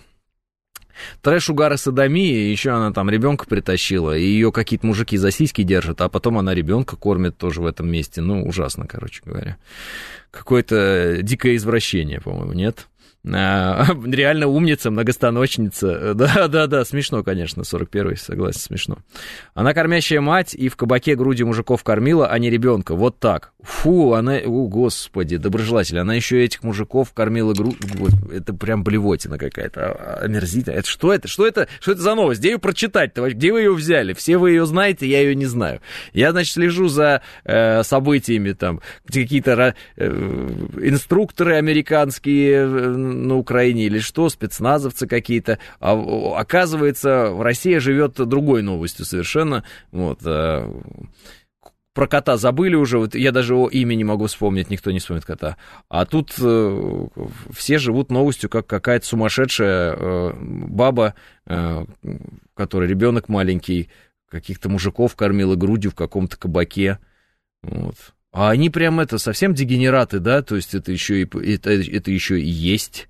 [1.21, 5.31] трэш, угар и садомия, и еще она там ребенка притащила, и ее какие-то мужики за
[5.31, 8.21] сиськи держат, а потом она ребенка кормит тоже в этом месте.
[8.21, 9.57] Ну, ужасно, короче говоря.
[10.31, 12.87] Какое-то дикое извращение, по-моему, нет?
[13.29, 16.13] А, реально умница, многостаночница.
[16.13, 18.97] Да-да-да, смешно, конечно, 41-й, согласен, смешно.
[19.53, 22.95] Она кормящая мать и в кабаке груди мужиков кормила, а не ребенка.
[22.95, 23.53] Вот так.
[23.61, 27.77] Фу, она, о, господи, доброжелатель, она еще этих мужиков кормила грудь.
[28.31, 30.79] Это прям блевотина какая-то, а, омерзительная.
[30.79, 31.27] Это что это?
[31.27, 31.67] Что это?
[31.79, 32.39] Что это за новость?
[32.39, 33.29] Где ее прочитать-то?
[33.29, 34.13] Где вы ее взяли?
[34.13, 35.81] Все вы ее знаете, я ее не знаю.
[36.13, 40.07] Я, значит, слежу за э, событиями там, какие-то э,
[40.81, 45.59] инструкторы американские э, на Украине или что, спецназовцы какие-то.
[45.79, 45.93] А,
[46.37, 49.63] оказывается, Россия живет другой новостью совершенно.
[49.91, 50.69] Вот, а,
[51.93, 55.25] про кота забыли уже, вот я даже его имя не могу вспомнить, никто не вспомнит
[55.25, 55.57] кота.
[55.89, 57.07] А тут э,
[57.51, 61.85] все живут новостью, как какая-то сумасшедшая э, баба, э,
[62.53, 63.89] которая ребенок маленький,
[64.29, 66.99] каких-то мужиков кормила грудью в каком-то кабаке.
[67.61, 67.95] Вот.
[68.31, 72.39] А они прям это совсем дегенераты, да, то есть это еще и, это, это еще
[72.39, 73.09] и есть.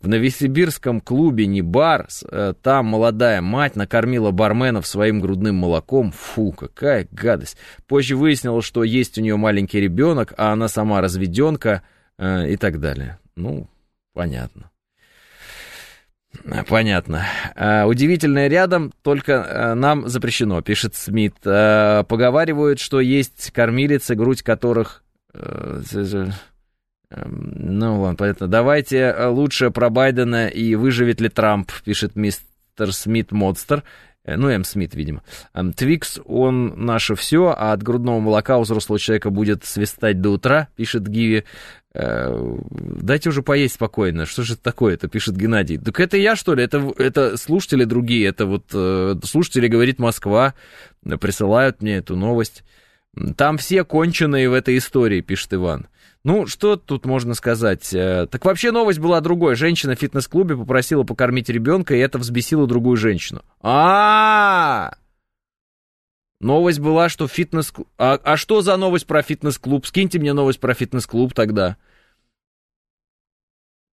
[0.00, 6.12] В Новосибирском клубе не бар, э, там молодая мать накормила барменов своим грудным молоком.
[6.12, 7.56] Фу, какая гадость.
[7.88, 11.82] Позже выяснилось, что есть у нее маленький ребенок, а она сама разведенка
[12.16, 13.18] э, и так далее.
[13.34, 13.68] Ну,
[14.12, 14.70] понятно.
[16.68, 17.24] Понятно.
[17.56, 21.34] А, удивительное рядом, только э, нам запрещено, пишет Смит.
[21.44, 25.02] А, поговаривают, что есть кормилицы, грудь которых
[27.10, 28.48] Эм, ну, ладно, понятно.
[28.48, 33.82] Давайте э, лучше про Байдена и выживет ли Трамп, пишет мистер Смит Модстер.
[34.24, 34.62] Э, ну, М.
[34.62, 35.22] Смит, видимо.
[35.54, 40.30] Эм, Твикс, он наше все, а от грудного молока у взрослого человека будет свистать до
[40.30, 41.44] утра, пишет Гиви.
[41.98, 44.24] Э, дайте уже поесть спокойно.
[44.24, 44.94] Что же это такое?
[44.94, 45.78] Это пишет Геннадий.
[45.78, 46.62] Так это я, что ли?
[46.62, 48.28] Это, это слушатели другие.
[48.28, 50.54] Это вот слушатели, говорит Москва,
[51.02, 52.64] присылают мне эту новость.
[53.36, 55.88] Там все конченые в этой истории, пишет Иван.
[56.24, 57.92] Ну, что тут можно сказать?
[57.94, 59.54] Э, так вообще новость была другой.
[59.54, 63.42] Женщина в фитнес-клубе попросила покормить ребенка, и это взбесило другую женщину.
[63.60, 64.98] А, -а, -а!
[66.40, 67.72] Новость была, что фитнес...
[67.96, 69.86] А, а что за новость про фитнес-клуб?
[69.86, 71.76] Скиньте мне новость про фитнес-клуб тогда.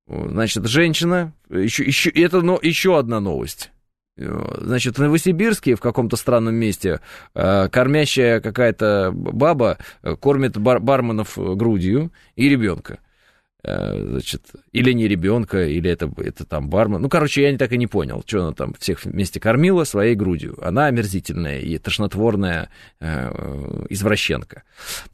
[0.08, 1.34] Значит, женщина...
[1.50, 3.72] Еще, еще, это но, еще одна новость.
[4.18, 7.02] Значит, в Новосибирске, в каком-то странном месте,
[7.34, 13.00] э, кормящая какая-то баба э, кормит бар барменов грудью и ребенка.
[13.68, 17.02] Э, значит, или не ребенка, или это, это там бармен.
[17.02, 20.56] Ну, короче, я так и не понял, что она там всех вместе кормила своей грудью.
[20.62, 22.70] Она омерзительная и тошнотворная
[23.90, 24.64] извращенка.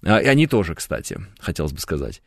[0.03, 2.21] А, и они тоже, кстати, хотелось бы сказать.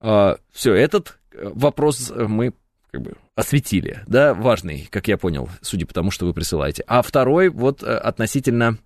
[0.00, 2.52] А, Все, этот вопрос мы
[2.92, 6.84] как бы осветили, да, важный, как я понял, судя по тому, что вы присылаете.
[6.86, 8.78] А второй вот э, относительно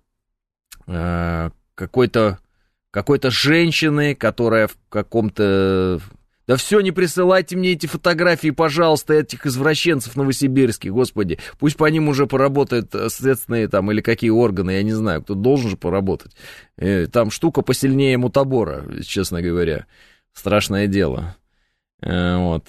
[0.87, 2.39] э, какой-то
[2.93, 5.99] какой-то женщины, которая в каком-то...
[6.45, 11.39] Да все, не присылайте мне эти фотографии, пожалуйста, этих извращенцев новосибирских, господи.
[11.57, 15.35] Пусть по ним уже поработают э, следственные там или какие органы, я не знаю, кто
[15.35, 16.35] должен же поработать.
[16.77, 19.85] Э, там штука посильнее мутабора, честно говоря.
[20.33, 21.35] Страшное дело.
[22.01, 22.65] Вот.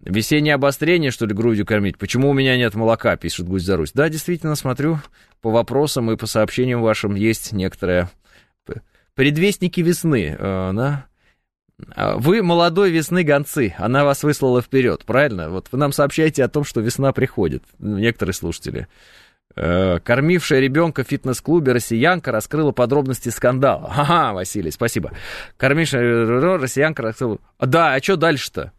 [0.00, 1.98] Весеннее обострение, что ли, грудью кормить?
[1.98, 3.90] Почему у меня нет молока, пишет Гусь за Русь.
[3.92, 5.00] Да, действительно, смотрю,
[5.40, 8.08] по вопросам и по сообщениям вашим есть некоторые
[9.14, 11.06] предвестники весны, э, да?
[11.94, 15.48] А вы молодой весны гонцы, она вас выслала вперед, правильно?
[15.48, 18.88] Вот вы нам сообщаете о том, что весна приходит, некоторые слушатели.
[19.54, 23.92] Э, кормившая ребенка в фитнес-клубе россиянка раскрыла подробности скандала.
[23.96, 25.12] Ага, Василий, спасибо.
[25.56, 27.38] Кормившая россиянка раскрыла...
[27.58, 28.72] Да, а что дальше-то?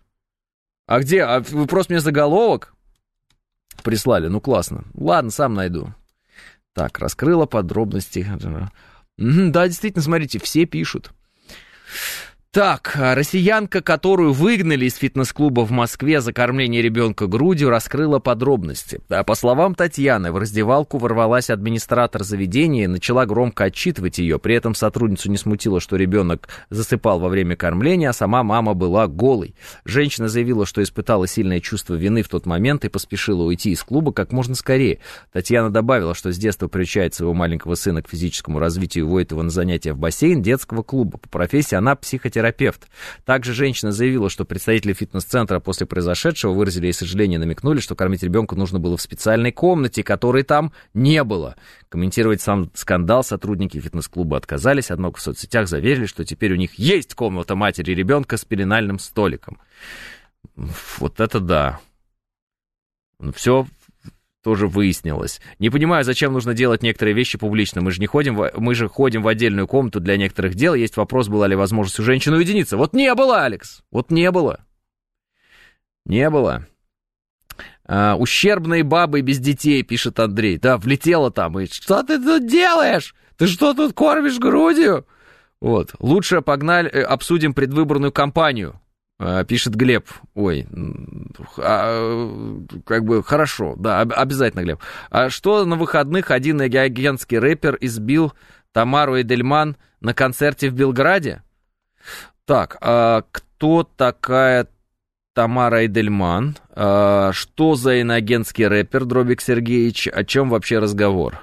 [0.86, 1.24] А где?
[1.24, 2.74] А вы просто мне заголовок
[3.84, 4.28] прислали?
[4.28, 4.84] Ну, классно.
[4.94, 5.94] Ладно, сам найду.
[6.74, 8.28] Так, раскрыла подробности.
[9.18, 11.12] Да, действительно, смотрите, все пишут.
[12.52, 19.02] Так, россиянка, которую выгнали из фитнес-клуба в Москве за кормление ребенка грудью, раскрыла подробности.
[19.08, 24.40] А по словам Татьяны, в раздевалку ворвалась администратор заведения и начала громко отчитывать ее.
[24.40, 29.06] При этом сотрудницу не смутило, что ребенок засыпал во время кормления, а сама мама была
[29.06, 29.54] голой.
[29.86, 34.12] Женщина заявила, что испытала сильное чувство вины в тот момент и поспешила уйти из клуба
[34.12, 35.02] как можно скорее.
[35.32, 39.44] Татьяна добавила, что с детства приучает своего маленького сына к физическому развитию и водит его
[39.44, 41.20] на занятия в бассейн детского клуба.
[41.20, 42.88] По профессии она психотерапевт терапевт.
[43.26, 48.24] Также женщина заявила, что представители фитнес-центра после произошедшего выразили ей сожаление и намекнули, что кормить
[48.24, 51.56] ребенка нужно было в специальной комнате, которой там не было.
[51.90, 57.14] Комментировать сам скандал сотрудники фитнес-клуба отказались, однако в соцсетях заверили, что теперь у них есть
[57.14, 59.60] комната матери ребенка с пеленальным столиком.
[60.98, 61.80] Вот это да.
[63.34, 63.68] Все
[64.44, 65.42] тоже выяснилось.
[65.60, 67.82] Не понимаю, зачем нужно делать некоторые вещи публично.
[67.82, 70.74] Мы же не ходим, в, мы же ходим в отдельную комнату для некоторых дел.
[70.74, 72.78] Есть вопрос, была ли возможность у женщины уединиться.
[72.78, 73.82] Вот не было, Алекс.
[73.92, 74.66] Вот не было.
[76.06, 76.68] Не было.
[77.86, 80.58] А, ущербные бабы без детей, пишет Андрей.
[80.58, 81.60] Да, влетела там.
[81.60, 83.16] И что ты тут делаешь?
[83.38, 85.06] Ты что тут кормишь грудью?
[85.60, 85.94] Вот.
[86.00, 88.80] Лучше погнали, э, обсудим предвыборную кампанию.
[89.20, 90.08] А, пишет Глеб.
[90.34, 90.66] Ой,
[91.58, 94.80] а, как бы хорошо, да, обязательно, Глеб.
[95.12, 98.34] А что на выходных один агентский рэпер избил
[98.72, 101.44] Тамару Эдельман на концерте в Белграде?
[102.46, 104.68] Так, а кто такая
[105.34, 106.56] Тамара Эдельман?
[106.70, 110.08] А, что за иноагентский рэпер Дробик Сергеевич?
[110.08, 111.42] О чем вообще разговор?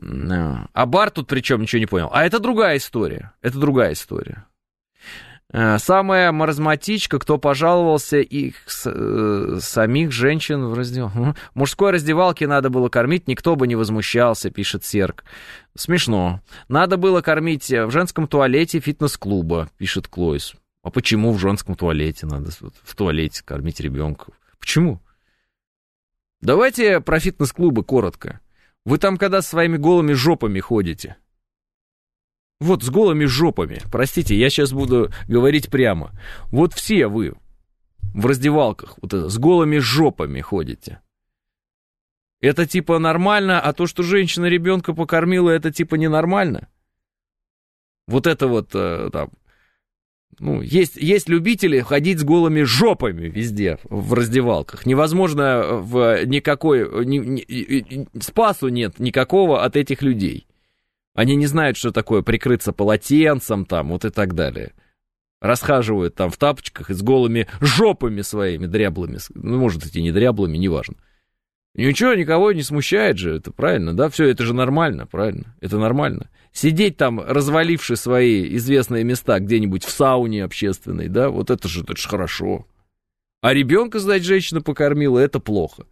[0.00, 2.10] А бар тут причем ничего не понял.
[2.12, 3.32] А это другая история.
[3.40, 4.44] Это другая история.
[5.50, 11.10] Э, самая маразматичка, кто пожаловался их э, самих женщин в раздел.
[11.54, 15.24] Мужской раздевалке надо было кормить, никто бы не возмущался, пишет Серк.
[15.74, 16.42] Смешно.
[16.68, 20.54] Надо было кормить в женском туалете фитнес-клуба, пишет Клойс.
[20.82, 22.50] А почему в женском туалете надо
[22.82, 24.32] в туалете кормить ребенка?
[24.58, 25.00] Почему?
[26.40, 28.40] Давайте про фитнес-клубы коротко.
[28.84, 31.16] Вы там когда своими голыми жопами ходите?
[32.60, 33.80] Вот с голыми жопами.
[33.90, 36.12] Простите, я сейчас буду говорить прямо.
[36.50, 37.34] Вот все вы
[38.14, 41.00] в раздевалках вот это, с голыми жопами ходите.
[42.40, 46.68] Это типа нормально, а то, что женщина ребенка покормила, это типа ненормально.
[48.08, 49.30] Вот это вот э, там.
[50.40, 54.86] Ну, есть, есть любители ходить с голыми жопами везде в раздевалках.
[54.86, 57.04] Невозможно в никакой...
[57.04, 60.47] Ни, ни, спасу нет никакого от этих людей.
[61.18, 64.72] Они не знают, что такое прикрыться полотенцем там, вот и так далее.
[65.40, 69.18] Расхаживают там в тапочках и с голыми жопами своими дряблыми.
[69.34, 70.94] Ну, может, эти не дряблыми, неважно.
[71.74, 74.08] Ничего, никого не смущает же, это правильно, да?
[74.10, 75.56] Все, это же нормально, правильно?
[75.60, 76.30] Это нормально.
[76.52, 81.96] Сидеть там, разваливши свои известные места где-нибудь в сауне общественной, да, вот это же, это
[81.96, 82.64] же хорошо.
[83.40, 85.84] А ребенка, значит, женщина покормила, это плохо.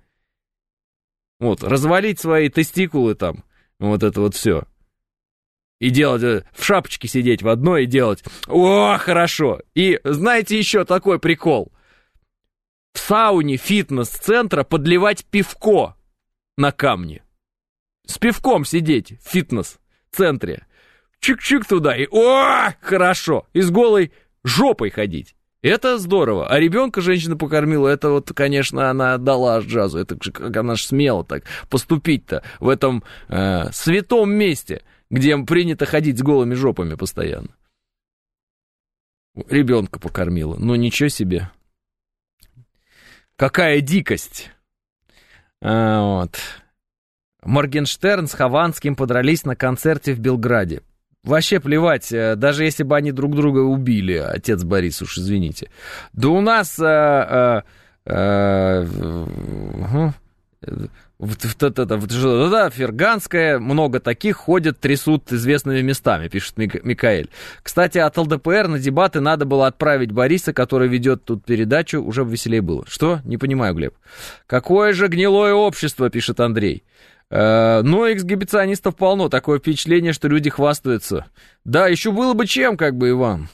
[1.40, 3.42] Вот, развалить свои тестикулы там,
[3.80, 4.62] вот это вот все
[5.78, 9.60] и делать, э, в шапочке сидеть в одной и делать, о, хорошо.
[9.74, 11.72] И знаете еще такой прикол?
[12.92, 15.96] В сауне фитнес-центра подливать пивко
[16.56, 17.22] на камни.
[18.06, 20.66] С пивком сидеть в фитнес-центре.
[21.20, 23.46] Чик-чик туда и, о, хорошо.
[23.52, 24.12] И с голой
[24.44, 25.34] жопой ходить.
[25.62, 26.48] Это здорово.
[26.48, 29.98] А ребенка женщина покормила, это вот, конечно, она дала джазу.
[29.98, 36.18] Это как она же смела так поступить-то в этом э, святом месте где принято ходить
[36.18, 37.48] с голыми жопами постоянно.
[39.48, 40.56] Ребенка покормила.
[40.58, 41.50] Ну, ничего себе.
[43.36, 44.50] Какая дикость.
[45.60, 46.38] А, вот.
[47.42, 50.82] Моргенштерн с Хованским подрались на концерте в Белграде.
[51.22, 55.70] Вообще плевать, э, даже если бы они друг друга убили, отец Борис, уж извините.
[56.12, 56.78] Да у нас...
[56.78, 57.64] А,
[58.06, 60.12] а, а,
[62.50, 67.30] да, Ферганская, много таких ходят, трясут известными местами, пишет Микаэль.
[67.62, 72.62] Кстати, от ЛДПР на дебаты надо было отправить Бориса, который ведет тут передачу, уже веселее
[72.62, 72.84] было.
[72.86, 73.20] Что?
[73.24, 73.94] Не понимаю, Глеб.
[74.46, 76.84] Какое же гнилое общество, пишет Андрей.
[77.30, 81.26] Э, но эксгибиционистов полно, такое впечатление, что люди хвастаются.
[81.64, 83.48] Да, еще было бы чем, как бы, Иван.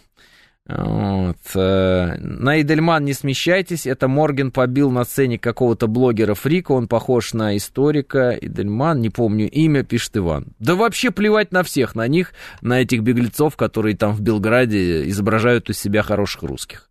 [0.68, 1.38] Вот.
[1.56, 3.86] Э, на Идельман не смещайтесь.
[3.86, 6.72] Это Морген побил на сцене какого-то блогера Фрика.
[6.72, 8.30] Он похож на историка.
[8.40, 10.54] Идельман, не помню имя, пишет Иван.
[10.60, 15.68] Да вообще плевать на всех, на них, на этих беглецов, которые там в Белграде изображают
[15.68, 16.88] из себя хороших русских.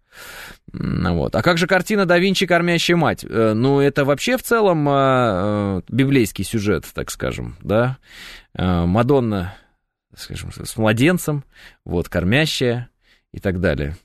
[0.74, 1.36] Вот.
[1.36, 2.46] А как же картина «Да Винчи.
[2.46, 3.26] Кормящая мать»?
[3.28, 7.98] Э, ну, это вообще в целом э, библейский сюжет, так скажем, да?
[8.54, 9.56] Мадонна,
[10.14, 11.46] скажем, с младенцем,
[11.86, 12.91] вот, кормящая,
[13.34, 13.96] и так далее.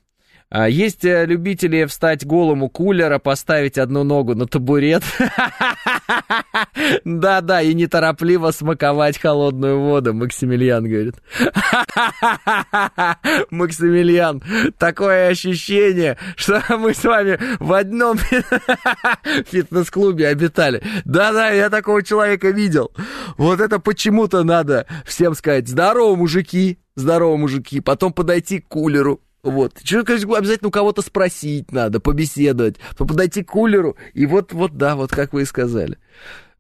[0.49, 5.03] А есть э, любители встать голому кулера, поставить одну ногу на табурет.
[7.05, 11.17] Да-да, и неторопливо смаковать холодную воду, Максимилиан говорит.
[13.51, 14.41] Максимилиан,
[14.79, 18.17] такое ощущение, что мы с вами в одном
[19.51, 20.81] фитнес-клубе обитали.
[21.05, 22.93] Да-да, я такого человека видел.
[23.37, 29.79] Вот это почему-то надо всем сказать, здорово, мужики, здорово, мужики, потом подойти к кулеру, вот.
[29.79, 35.33] Обязательно у кого-то спросить надо, побеседовать, подойти к кулеру, и вот, вот, да, вот как
[35.33, 35.99] вы и сказали.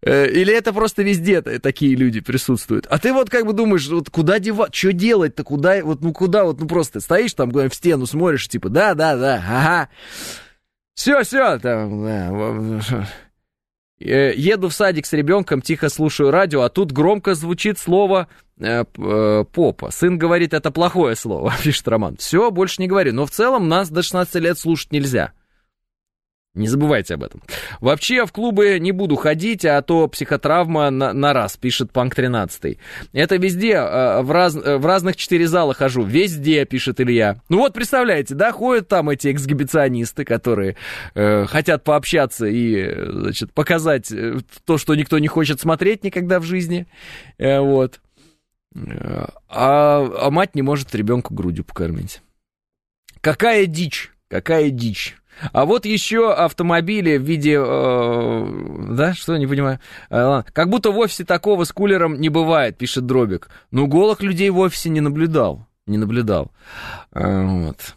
[0.02, 2.86] Э, или это просто везде такие люди присутствуют.
[2.86, 6.44] А ты вот как бы думаешь, вот куда девать, что делать-то, куда, вот, ну куда,
[6.44, 9.88] вот, ну просто стоишь там в стену, смотришь, типа, да, да, да, ага.
[10.94, 13.06] Все, все, там, да,
[14.04, 18.28] еду в садик с ребенком, тихо слушаю радио, а тут громко звучит слово
[18.58, 19.90] э, э, попа.
[19.90, 22.16] Сын говорит, это плохое слово, пишет Роман.
[22.18, 23.12] Все, больше не говори.
[23.12, 25.32] Но в целом нас до 16 лет слушать нельзя.
[26.56, 27.42] Не забывайте об этом.
[27.80, 32.78] Вообще в клубы не буду ходить, а то психотравма на, на раз, пишет Панк 13.
[33.12, 36.02] Это везде, э, в, раз, э, в разных четыре зала хожу.
[36.02, 37.42] Везде, пишет Илья.
[37.50, 40.76] Ну вот, представляете, да, ходят там эти эксгибиционисты, которые
[41.14, 46.44] э, хотят пообщаться и, значит, показать э, то, что никто не хочет смотреть никогда в
[46.44, 46.86] жизни.
[47.36, 48.00] Э, вот.
[48.74, 52.22] А, а мать не может ребенку грудью покормить.
[53.20, 55.16] Какая дичь, какая дичь.
[55.52, 57.56] А вот еще автомобили в виде...
[57.58, 59.80] Э, да, что, не понимаю.
[60.10, 63.48] Э, как будто в офисе такого с кулером не бывает, пишет Дробик.
[63.70, 65.66] Ну, голых людей в офисе не наблюдал.
[65.86, 66.52] Не наблюдал.
[67.12, 67.96] Э, вот.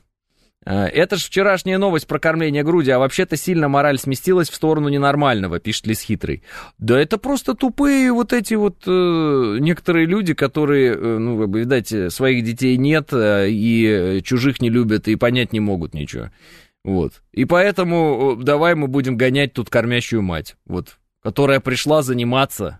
[0.70, 4.90] Э, это же вчерашняя новость про кормление груди, а вообще-то сильно мораль сместилась в сторону
[4.90, 6.44] ненормального, пишет Лис Хитрый.
[6.78, 12.44] Да это просто тупые вот эти вот э, некоторые люди, которые, э, ну, видать, своих
[12.44, 16.30] детей нет, э, и чужих не любят, и понять не могут ничего.
[16.84, 17.22] Вот.
[17.32, 22.80] И поэтому давай мы будем гонять тут кормящую мать, вот, которая пришла заниматься.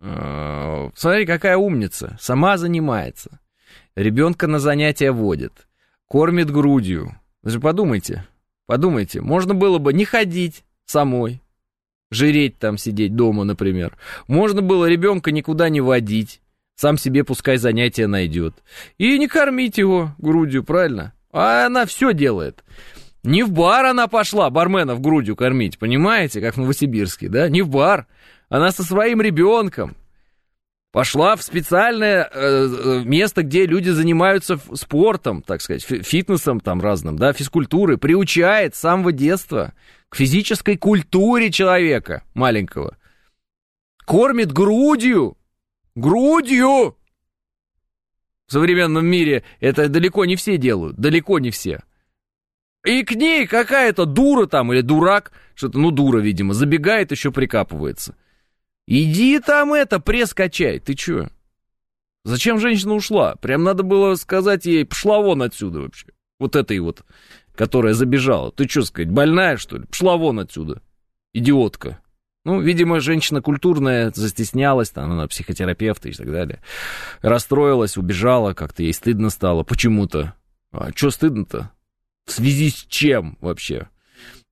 [0.00, 3.40] Э, смотри, какая умница, сама занимается.
[3.94, 5.68] Ребенка на занятия водит,
[6.06, 8.26] кормит грудью, даже подумайте,
[8.66, 11.40] подумайте, можно было бы не ходить самой,
[12.10, 13.96] жиреть там, сидеть дома, например.
[14.28, 16.40] Можно было ребенка никуда не водить,
[16.74, 18.54] сам себе пускай занятия найдет.
[18.98, 21.14] И не кормить его грудью, правильно?
[21.32, 22.64] А она все делает.
[23.26, 27.48] Не в бар она пошла барменов грудью кормить, понимаете, как в Новосибирске, да?
[27.48, 28.06] Не в бар.
[28.48, 29.96] Она со своим ребенком
[30.92, 37.18] пошла в специальное э, э, место, где люди занимаются спортом, так сказать, фитнесом там разным,
[37.18, 39.74] да, физкультурой, приучает с самого детства
[40.08, 42.96] к физической культуре человека маленького.
[44.04, 45.36] Кормит грудью,
[45.96, 46.96] грудью.
[48.46, 51.82] В современном мире это далеко не все делают, далеко не все.
[52.86, 58.14] И к ней какая-то дура там или дурак, что-то, ну, дура, видимо, забегает, еще прикапывается.
[58.86, 61.28] Иди там это, пресс качай, ты чё?
[62.24, 63.34] Зачем женщина ушла?
[63.36, 66.06] Прям надо было сказать ей, пошла вон отсюда вообще.
[66.38, 67.04] Вот этой вот,
[67.56, 68.52] которая забежала.
[68.52, 69.86] Ты что сказать, больная, что ли?
[69.86, 70.80] Пошла вон отсюда.
[71.34, 71.98] Идиотка.
[72.44, 76.62] Ну, видимо, женщина культурная, застеснялась, там, она психотерапевт и так далее.
[77.20, 80.34] Расстроилась, убежала, как-то ей стыдно стало почему-то.
[80.70, 81.72] А что стыдно-то?
[82.26, 83.88] В связи с чем вообще?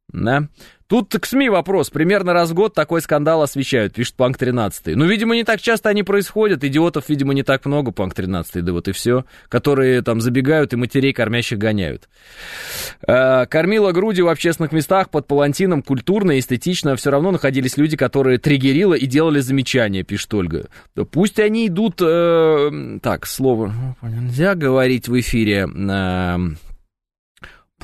[0.08, 0.48] Да?
[0.86, 1.88] Тут к СМИ вопрос.
[1.90, 4.94] Примерно раз в год такой скандал освещают, пишет Панк 13.
[4.94, 6.62] Ну, видимо, не так часто они происходят.
[6.62, 9.24] Идиотов, видимо, не так много, Панк 13, да вот и все.
[9.48, 12.08] Которые там забегают и матерей кормящих гоняют.
[13.08, 16.96] Э, кормила грудью в общественных местах под палантином культурно эстетично.
[16.96, 20.68] Все равно находились люди, которые триггерило и делали замечания, пишет Ольга.
[20.94, 22.00] Да пусть они идут...
[22.02, 25.66] Э, так, слово нельзя говорить в эфире...
[25.66, 26.38] Э,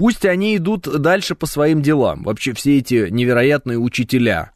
[0.01, 2.23] Пусть они идут дальше по своим делам.
[2.23, 4.53] Вообще все эти невероятные учителя.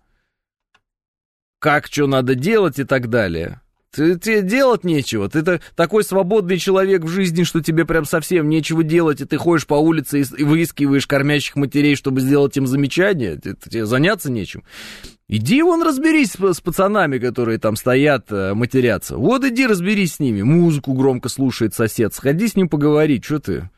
[1.59, 3.61] Как что надо делать и так далее.
[3.92, 5.28] Тебе делать нечего.
[5.28, 9.66] Ты такой свободный человек в жизни, что тебе прям совсем нечего делать, и ты ходишь
[9.66, 13.38] по улице и, выискиваешь кормящих матерей, чтобы сделать им замечание.
[13.38, 14.64] Тебе заняться нечем.
[15.28, 19.18] Иди вон разберись с, с пацанами, которые там стоят, э, матерятся.
[19.18, 20.40] Вот иди разберись с ними.
[20.40, 22.14] Музыку громко слушает сосед.
[22.14, 23.20] Сходи с ним поговори.
[23.22, 23.70] Что ты?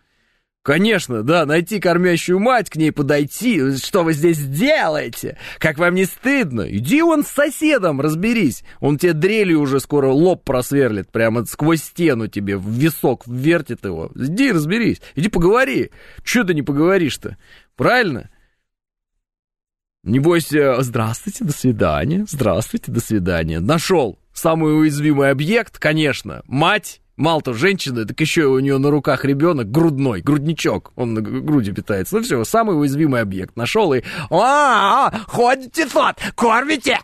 [0.66, 3.76] Конечно, да, найти кормящую мать, к ней подойти.
[3.76, 5.38] Что вы здесь делаете?
[5.60, 6.62] Как вам не стыдно?
[6.62, 8.64] Иди вон с соседом, разберись.
[8.80, 14.10] Он тебе дрелью уже скоро лоб просверлит, прямо сквозь стену тебе, в висок вертит его.
[14.16, 15.92] Иди разберись, иди поговори.
[16.24, 17.36] Че ты не поговоришь-то?
[17.76, 18.28] Правильно?
[20.02, 23.60] Не бойся, здравствуйте, до свидания, здравствуйте, до свидания.
[23.60, 29.24] Нашел самый уязвимый объект, конечно, мать Мало того, женщина, так еще у нее на руках
[29.24, 32.16] ребенок грудной, грудничок, он на груди питается.
[32.16, 34.02] Ну все, самый уязвимый объект нашел и...
[34.30, 36.98] А, -а, ходите тут, кормите!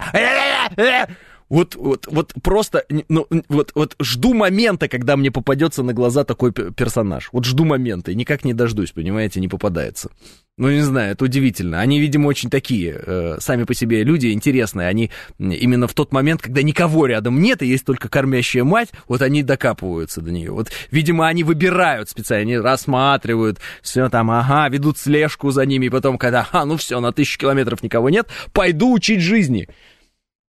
[1.53, 6.51] Вот, вот, вот просто, ну, вот, вот жду момента, когда мне попадется на глаза такой
[6.51, 7.29] персонаж.
[7.31, 10.11] Вот жду момента, и никак не дождусь, понимаете, не попадается.
[10.57, 11.81] Ну, не знаю, это удивительно.
[11.81, 14.89] Они, видимо, очень такие, э, сами по себе люди интересные.
[14.89, 19.21] Они именно в тот момент, когда никого рядом нет, и есть только кормящая мать, вот
[19.21, 20.53] они докапываются до нее.
[20.53, 25.91] Вот, видимо, они выбирают специально, они рассматривают, все там, ага, ведут слежку за ними, и
[25.91, 29.69] потом, когда, а, ну все, на тысячу километров никого нет, пойду учить жизни.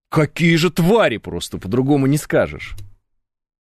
[0.08, 2.76] Какие же твари просто, по-другому не скажешь.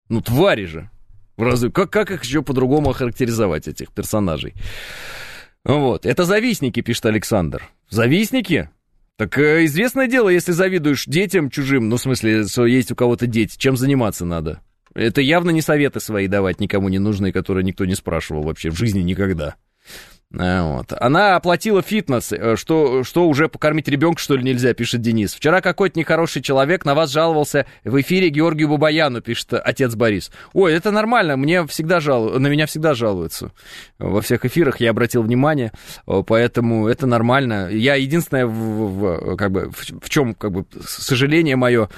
[0.09, 0.89] Ну, твари же.
[1.37, 4.53] Разве, как, как их еще по-другому охарактеризовать, этих персонажей?
[5.63, 7.69] Вот, это завистники, пишет Александр.
[7.89, 8.69] Завистники?
[9.17, 13.27] Так э, известное дело, если завидуешь детям чужим, ну, в смысле, что есть у кого-то
[13.27, 14.61] дети, чем заниматься надо?
[14.93, 18.77] Это явно не советы свои давать никому не нужные, которые никто не спрашивал вообще в
[18.77, 19.55] жизни никогда.
[20.33, 20.93] Э, вот.
[20.99, 25.33] Она оплатила фитнес, э, что, что уже покормить ребенка, что ли, нельзя, пишет Денис.
[25.33, 30.31] Вчера какой-то нехороший человек на вас жаловался в эфире Георгию Бабаяну, пишет отец Борис.
[30.53, 32.39] Ой, это нормально, мне всегда жал...
[32.39, 33.51] на меня всегда жалуются.
[33.99, 35.71] Во всех эфирах я обратил внимание,
[36.05, 37.69] э, поэтому это нормально.
[37.71, 41.89] Я единственное, в, в, как бы, в, в чем как бы, сожаление мое,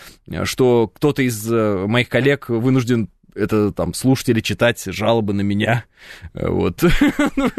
[0.44, 3.10] что кто-то из моих коллег вынужден
[3.40, 5.86] это там слушать или читать жалобы на меня.
[6.34, 6.84] Э, вот.
[7.36, 7.50] Ну,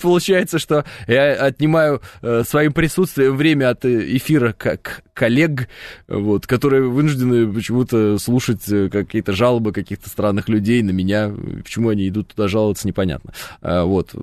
[0.00, 5.68] получается, что я отнимаю э, своим присутствием время от эфира как коллег,
[6.08, 11.32] вот, которые вынуждены почему-то слушать э, какие-то жалобы каких-то странных людей на меня.
[11.62, 13.32] Почему они идут туда жаловаться, непонятно.
[13.62, 14.14] Вот.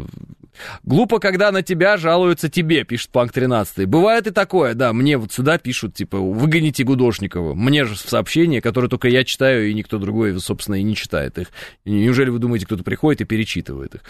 [0.83, 3.85] Глупо, когда на тебя жалуются тебе, пишет Панк 13.
[3.85, 7.53] Бывает и такое, да, мне вот сюда пишут, типа, выгоните Гудошникова.
[7.53, 11.37] Мне же в сообщения, которые только я читаю, и никто другой, собственно, и не читает
[11.37, 11.47] их.
[11.85, 14.01] Неужели вы думаете, кто-то приходит и перечитывает их?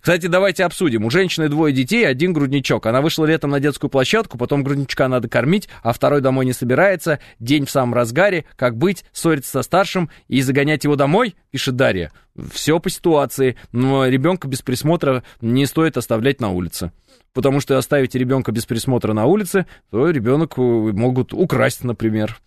[0.00, 1.04] Кстати, давайте обсудим.
[1.04, 2.86] У женщины двое детей, один грудничок.
[2.86, 7.20] Она вышла летом на детскую площадку, потом грудничка надо кормить, а второй домой не собирается.
[7.38, 8.44] День в самом разгаре.
[8.56, 9.04] Как быть?
[9.12, 11.36] Ссориться со старшим и загонять его домой?
[11.50, 12.10] Пишет Дарья.
[12.52, 16.92] Все по ситуации, но ребенка без присмотра не стоит оставлять на улице.
[17.32, 22.38] Потому что оставите ребенка без присмотра на улице, то ребенок э, могут украсть, например.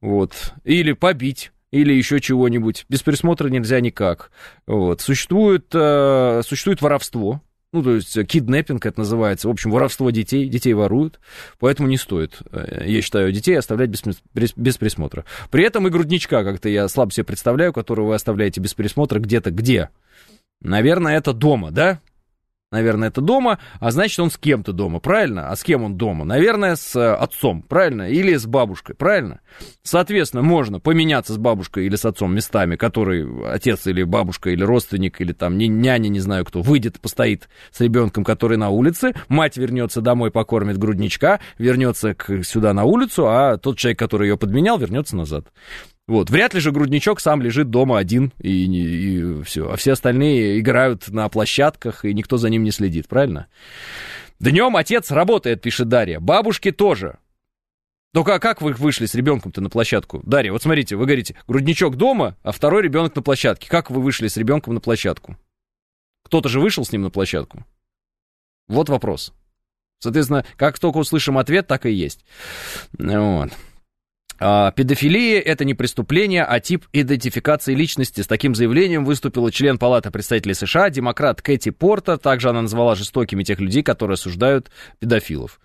[0.00, 0.52] Вот.
[0.64, 2.84] Или побить или еще чего-нибудь.
[2.88, 4.30] Без присмотра нельзя никак.
[4.66, 5.00] Вот.
[5.00, 7.40] Существует, э, существует воровство.
[7.72, 9.48] Ну, то есть киднеппинг это называется.
[9.48, 10.46] В общем, воровство детей.
[10.46, 11.20] Детей воруют.
[11.58, 15.24] Поэтому не стоит, э, я считаю, детей оставлять без, без присмотра.
[15.50, 19.50] При этом и грудничка как-то я слабо себе представляю, которого вы оставляете без присмотра где-то
[19.50, 19.88] где.
[20.60, 22.00] Наверное, это дома, да?
[22.72, 25.50] Наверное, это дома, а значит, он с кем-то дома, правильно?
[25.50, 26.24] А с кем он дома?
[26.24, 28.08] Наверное, с э, отцом, правильно?
[28.08, 29.40] Или с бабушкой, правильно?
[29.82, 35.20] Соответственно, можно поменяться с бабушкой или с отцом местами, который отец или бабушка или родственник
[35.20, 40.00] или там няня, не знаю кто, выйдет, постоит с ребенком, который на улице, мать вернется
[40.00, 45.14] домой, покормит грудничка, вернется к, сюда на улицу, а тот человек, который ее подменял, вернется
[45.14, 45.48] назад.
[46.12, 46.28] Вот.
[46.28, 49.70] Вряд ли же грудничок сам лежит дома один и, и, и все.
[49.70, 53.46] А все остальные играют на площадках, и никто за ним не следит, правильно?
[54.38, 56.20] Днем отец работает, пишет Дарья.
[56.20, 57.16] Бабушки тоже.
[58.12, 60.20] Только как вы вышли с ребенком-то на площадку?
[60.22, 63.70] Дарья, вот смотрите, вы говорите, грудничок дома, а второй ребенок на площадке.
[63.70, 65.38] Как вы вышли с ребенком на площадку?
[66.24, 67.64] Кто-то же вышел с ним на площадку.
[68.68, 69.32] Вот вопрос.
[69.98, 72.22] Соответственно, как только услышим ответ, так и есть.
[72.98, 73.50] Вот.
[74.44, 78.22] А, педофилия– это не преступление, а тип идентификации личности.
[78.22, 82.18] С таким заявлением выступила член Палаты представителей США, демократ Кэти Портер.
[82.18, 85.60] Также она назвала жестокими тех людей, которые осуждают педофилов.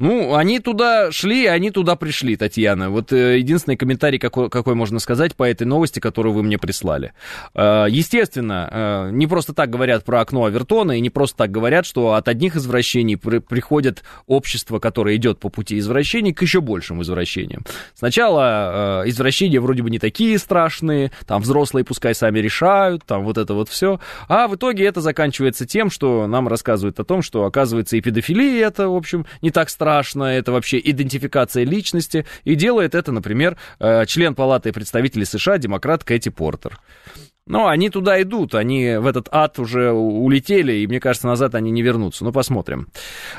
[0.00, 2.88] Ну, они туда шли, они туда пришли, Татьяна.
[2.88, 7.12] Вот э, единственный комментарий, какой, какой можно сказать по этой новости, которую вы мне прислали.
[7.54, 11.84] Э, естественно, э, не просто так говорят про окно Авертона, и не просто так говорят,
[11.84, 17.02] что от одних извращений при, приходит общество, которое идет по пути извращений, к еще большим
[17.02, 17.66] извращениям.
[17.94, 23.36] Сначала э, извращения вроде бы не такие страшные, там взрослые пускай сами решают, там вот
[23.36, 24.00] это вот все.
[24.28, 28.66] А в итоге это заканчивается тем, что нам рассказывают о том, что, оказывается, и педофилия
[28.66, 33.56] это, в общем, не так страшно страшно, это вообще идентификация личности, и делает это, например,
[33.80, 36.78] э, член Палаты представителей США, демократ Кэти Портер.
[37.50, 41.72] Но они туда идут, они в этот ад уже улетели, и мне кажется, назад они
[41.72, 42.22] не вернутся.
[42.22, 42.86] Ну, посмотрим.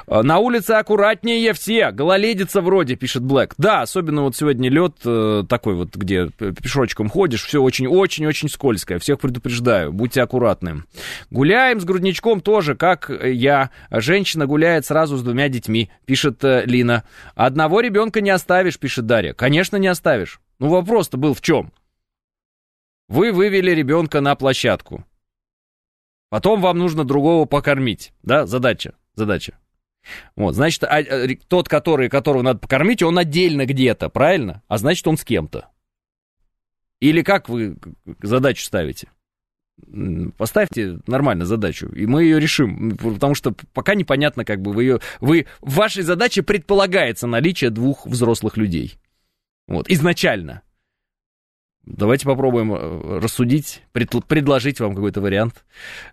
[0.05, 3.53] Э, на улице аккуратнее все, гололедица вроде, пишет Блэк.
[3.57, 8.99] Да, особенно вот сегодня лед э, такой вот, где пешочком ходишь, все очень-очень-очень скользкое.
[8.99, 10.83] Всех предупреждаю, будьте аккуратны.
[11.29, 13.69] Гуляем с грудничком тоже, как я.
[13.91, 17.05] Женщина гуляет сразу с двумя детьми, пишет э, Лина.
[17.33, 19.31] Одного ребенка не оставишь, пишет Дарья.
[19.31, 20.41] Конечно, не оставишь.
[20.59, 21.71] Ну, вопрос-то был в чем?
[23.11, 25.03] Вы вывели ребенка на площадку.
[26.29, 28.13] Потом вам нужно другого покормить.
[28.23, 29.59] Да, задача, задача.
[30.37, 34.63] Вот, значит, а, а, тот, который, которого надо покормить, он отдельно где-то, правильно?
[34.69, 35.67] А значит, он с кем-то.
[37.01, 37.75] Или как вы
[38.21, 39.09] задачу ставите?
[40.37, 42.95] Поставьте нормально задачу, и мы ее решим.
[42.95, 45.01] Потому что пока непонятно, как бы вы ее.
[45.19, 48.99] Вы, в вашей задаче предполагается наличие двух взрослых людей.
[49.67, 50.61] Вот, изначально.
[51.85, 55.65] Давайте попробуем э, рассудить, пред, предложить вам какой-то вариант.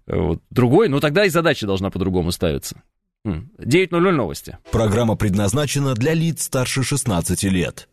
[0.06, 0.40] Вот.
[0.50, 2.82] Другой, ну тогда и задача должна по-другому ставиться.
[3.26, 4.58] 9.00 новости.
[4.70, 7.88] Программа предназначена для лиц старше 16 лет.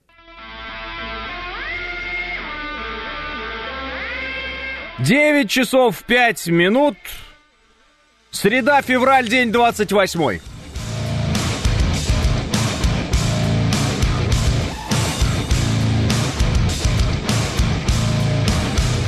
[4.99, 6.95] 9 часов 5 минут.
[8.31, 10.54] Среда, февраль, день 28.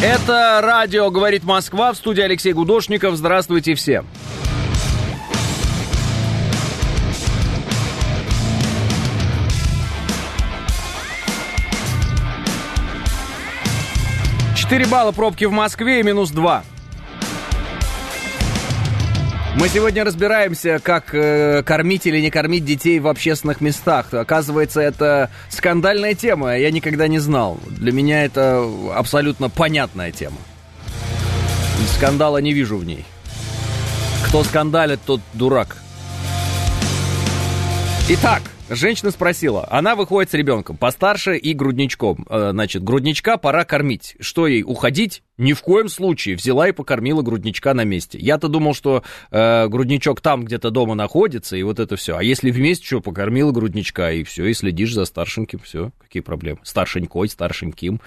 [0.02, 3.16] Это радио «Говорит Москва» в студии Алексей Гудошников.
[3.16, 4.06] Здравствуйте всем.
[14.56, 16.64] Четыре балла пробки в Москве и минус два.
[19.60, 24.14] Мы сегодня разбираемся, как э, кормить или не кормить детей в общественных местах.
[24.14, 27.58] Оказывается, это скандальная тема, я никогда не знал.
[27.66, 30.38] Для меня это абсолютно понятная тема.
[31.96, 33.04] Скандала не вижу в ней.
[34.28, 35.78] Кто скандалит, тот дурак.
[38.10, 42.26] Итак, Женщина спросила, она выходит с ребенком, постарше и грудничком.
[42.30, 44.18] Э, значит, грудничка пора кормить.
[44.20, 45.24] Что ей, уходить?
[45.38, 46.36] Ни в коем случае.
[46.36, 48.18] Взяла и покормила грудничка на месте.
[48.20, 52.18] Я-то думал, что э, грудничок там где-то дома находится, и вот это все.
[52.18, 56.60] А если вместе, что, покормила грудничка, и все, и следишь за старшеньким, все, какие проблемы?
[56.64, 58.02] Старшенькой, старшеньким.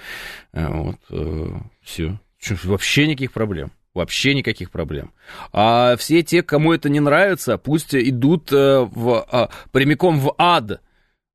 [0.53, 2.19] Э, вот, э, все.
[2.65, 3.71] Вообще никаких проблем.
[3.93, 5.13] Вообще никаких проблем.
[5.53, 10.81] А все те, кому это не нравится, пусть идут э, в, а, прямиком в ад.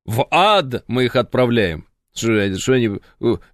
[0.06, 1.86] В ад мы их отправляем.
[2.14, 2.98] Что, что они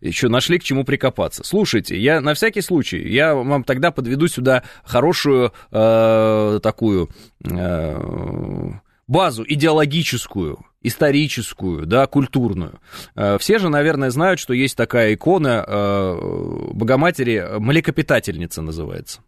[0.00, 1.42] еще нашли к чему прикопаться.
[1.42, 7.10] Слушайте, я на всякий случай, я вам тогда подведу сюда хорошую э, такую
[7.44, 8.70] э,
[9.12, 12.80] базу идеологическую, историческую, да, культурную.
[13.14, 19.20] Э, все же, наверное, знают, что есть такая икона э, Богоматери, млекопитательница называется.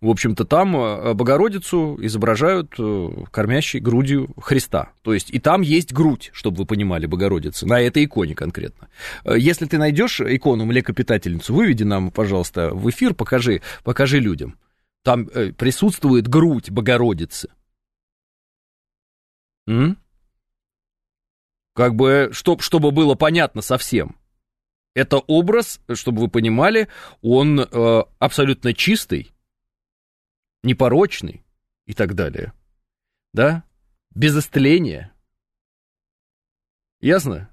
[0.00, 2.74] В общем-то, там э, Богородицу изображают
[3.30, 4.92] кормящей грудью Христа.
[5.02, 8.88] То есть и там есть грудь, чтобы вы понимали, Богородицы, на этой иконе конкретно.
[9.24, 14.56] Если ты найдешь икону млекопитательницу, выведи нам, пожалуйста, в эфир, покажи, покажи людям.
[15.04, 17.50] Там присутствует грудь Богородицы.
[19.66, 19.98] М?
[21.74, 24.16] Как бы, чтоб, чтобы было понятно совсем.
[24.94, 26.88] Это образ, чтобы вы понимали,
[27.20, 29.32] он э, абсолютно чистый,
[30.62, 31.44] непорочный
[31.86, 32.54] и так далее.
[33.34, 33.64] Да?
[34.14, 35.12] Без истления.
[37.00, 37.50] Ясно?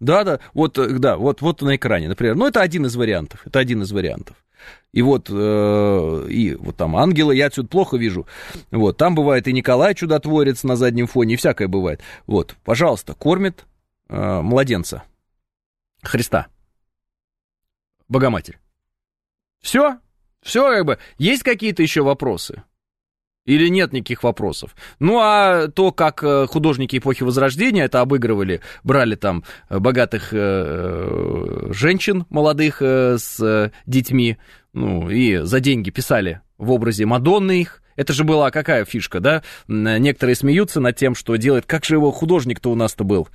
[0.00, 2.34] Да, да, вот, э, да, вот, вот на экране, например.
[2.34, 3.46] Ну, это один из вариантов.
[3.46, 4.43] Это один из вариантов.
[4.92, 8.26] И вот, э, и вот там ангелы, я отсюда плохо вижу.
[8.70, 12.00] Вот, там бывает и Николай Чудотворец на заднем фоне, и всякое бывает.
[12.26, 13.66] Вот, пожалуйста, кормит
[14.08, 15.02] э, младенца
[16.02, 16.46] Христа.
[18.08, 18.58] Богоматерь.
[19.60, 19.98] Все,
[20.42, 20.98] все как бы.
[21.18, 22.62] Есть какие-то еще вопросы?
[23.44, 24.74] Или нет никаких вопросов?
[25.00, 31.68] Ну, а то, как э, художники эпохи Возрождения это обыгрывали, брали там э, богатых э,
[31.70, 34.38] женщин молодых с детьми,
[34.72, 39.42] ну, и за деньги писали в образе Мадонны их, это же была какая фишка, да?
[39.68, 41.66] Некоторые смеются над тем, что делает.
[41.66, 43.28] Как же его художник-то у нас-то был?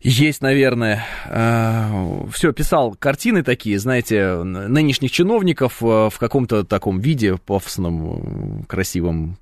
[0.00, 1.04] Есть, наверное.
[1.26, 9.38] А, Все, писал картины такие, знаете, нынешних чиновников э, в каком-то таком виде пафосном, красивом.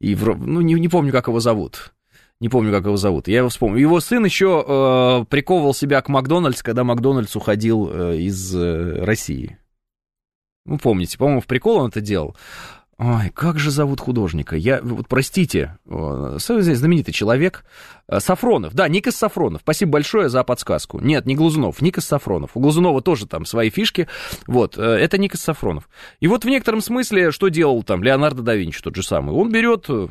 [0.00, 1.92] И, ну, не, не помню, как его зовут.
[2.40, 3.28] Не помню, как его зовут.
[3.28, 3.78] Я его вспомню.
[3.78, 9.58] Его сын еще э, приковывал себя к Макдональдс, когда Макдональдс уходил э, из э, России.
[10.64, 12.34] Ну, помните, по-моему, в прикол он это делал.
[13.02, 14.56] Ой, как же зовут художника?
[14.56, 17.64] Я, вот простите, здесь знаменитый человек.
[18.08, 19.62] Э, Сафронов, да, Никас Сафронов.
[19.62, 21.00] Спасибо большое за подсказку.
[21.00, 22.50] Нет, не Глазунов, Никас Сафронов.
[22.58, 24.06] У Глазунова тоже там свои фишки.
[24.46, 25.88] Вот, э, это Никас Сафронов.
[26.20, 29.34] И вот в некотором смысле, что делал там Леонардо да Винчи тот же самый?
[29.34, 30.08] Он берет э,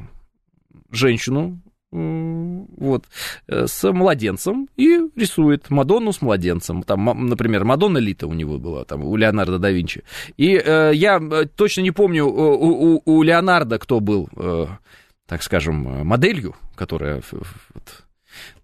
[0.90, 1.62] женщину,
[1.92, 3.06] вот,
[3.48, 6.84] э, с младенцем и рисует Мадонну с младенцем.
[6.84, 10.04] Там, например, Мадонна Лита у него была, там, у Леонардо да Винчи.
[10.38, 14.68] И э, я э, точно не помню, у, у, у Леонардо кто был, э,
[15.28, 17.22] так скажем, моделью, которая...
[17.32, 17.84] Вот,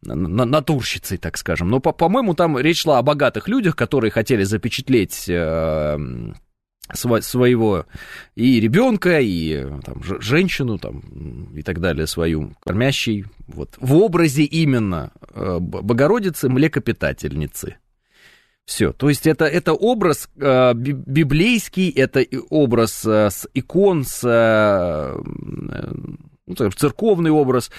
[0.04, 1.70] натурщицей, так скажем.
[1.70, 5.98] Но, по-моему, там речь шла о богатых людях, которые хотели запечатлеть э,
[6.94, 7.86] своего
[8.36, 11.02] и ребенка, и там, женщину, там,
[11.56, 17.78] и так далее, свою кормящей, вот, в образе именно э, Богородицы, млекопитательницы.
[18.66, 24.22] Все, то есть это, это образ э, библейский, это образ э, с икон, с
[26.48, 27.72] ну, церковный образ,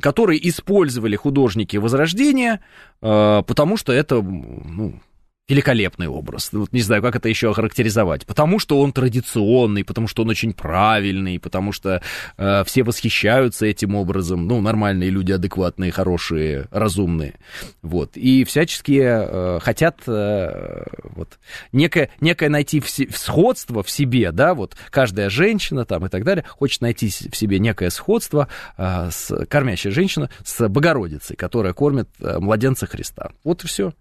[0.00, 2.60] который использовали художники Возрождения,
[3.00, 5.00] потому что это, ну,
[5.48, 6.50] великолепный образ.
[6.52, 8.26] Вот не знаю, как это еще охарактеризовать.
[8.26, 12.00] Потому что он традиционный, потому что он очень правильный, потому что
[12.36, 14.46] э, все восхищаются этим образом.
[14.46, 17.34] Ну, нормальные люди, адекватные, хорошие, разумные.
[17.82, 18.16] Вот.
[18.16, 21.38] И всячески э, хотят э, вот,
[21.72, 26.24] некое, некое найти в, в сходство в себе, да, вот каждая женщина там и так
[26.24, 32.08] далее хочет найти в себе некое сходство э, с кормящей женщиной с Богородицей, которая кормит
[32.20, 33.32] э, младенца Христа.
[33.42, 33.92] Вот и все.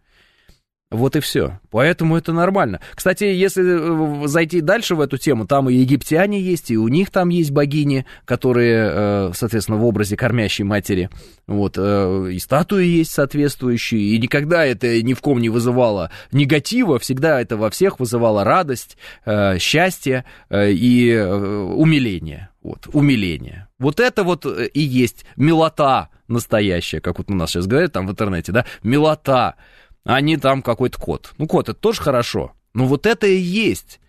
[0.91, 1.57] Вот и все.
[1.69, 2.81] Поэтому это нормально.
[2.93, 7.11] Кстати, если э, зайти дальше в эту тему, там и египтяне есть, и у них
[7.11, 11.09] там есть богини, которые, э, соответственно, в образе кормящей матери.
[11.47, 16.99] Вот, э, и статуи есть соответствующие, и никогда это ни в ком не вызывало негатива,
[16.99, 18.97] всегда это во всех вызывало радость,
[19.59, 22.49] счастье и умиление.
[22.61, 23.67] Вот, умиление.
[23.79, 28.11] Вот это вот и есть милота настоящая, как вот у нас сейчас говорят там в
[28.11, 29.55] интернете, да, милота
[30.03, 31.33] а не там какой-то кот.
[31.37, 33.99] Ну, кот это тоже хорошо, но вот это и есть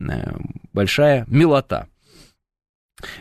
[0.00, 0.32] э,
[0.72, 1.88] большая милота.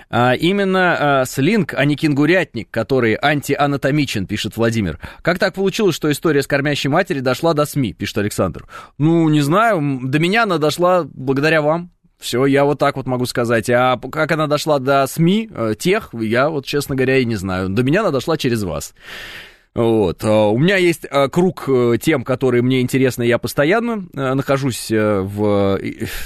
[0.09, 4.99] А, именно а, слинг, а не кенгурятник, который антианатомичен, пишет Владимир.
[5.21, 8.65] Как так получилось, что история с кормящей матери дошла до СМИ, пишет Александр?
[8.97, 11.91] Ну, не знаю, до меня она дошла благодаря вам.
[12.19, 13.69] Все, я вот так вот могу сказать.
[13.69, 17.69] А как она дошла до СМИ, э, тех, я вот, честно говоря, и не знаю.
[17.69, 18.93] До меня она дошла через вас.
[19.75, 20.23] Вот.
[20.23, 23.23] А, у меня есть а, круг э, тем, которые мне интересны.
[23.23, 25.79] Я постоянно э, нахожусь в,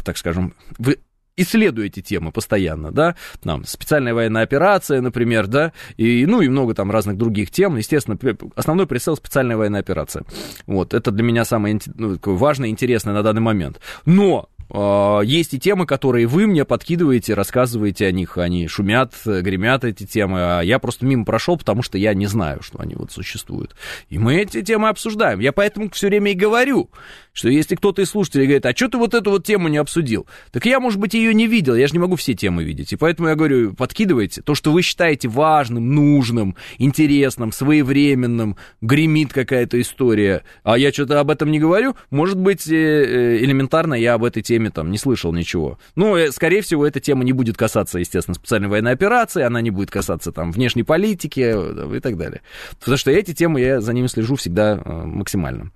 [0.04, 0.96] так скажем, в
[1.38, 6.74] исследую эти темы постоянно, да, там, специальная военная операция, например, да, и, ну, и много
[6.74, 8.18] там разных других тем, естественно,
[8.56, 10.26] основной прицел специальная военная операция,
[10.66, 15.86] вот, это для меня самое ну, важное интересное на данный момент, но есть и темы,
[15.86, 21.06] которые вы мне подкидываете, рассказываете о них, они шумят, гремят эти темы, а я просто
[21.06, 23.76] мимо прошел, потому что я не знаю, что они вот существуют.
[24.10, 25.40] И мы эти темы обсуждаем.
[25.40, 26.90] Я поэтому все время и говорю,
[27.38, 30.26] что если кто-то из слушателей говорит, а что ты вот эту вот тему не обсудил,
[30.52, 32.94] так я, может быть, ее не видел, я же не могу все темы видеть.
[32.94, 39.80] И поэтому я говорю, подкидывайте то, что вы считаете важным, нужным, интересным, своевременным, гремит какая-то
[39.80, 44.24] история, а я что-то об этом не говорю, может быть, э, э, элементарно я об
[44.24, 45.78] этой теме там не слышал ничего.
[45.96, 49.70] Ну, э, скорее всего, эта тема не будет касаться, естественно, специальной военной операции, она не
[49.70, 52.42] будет касаться там внешней политики и так далее.
[52.80, 55.72] Потому что эти темы, я за ними слежу всегда максимально.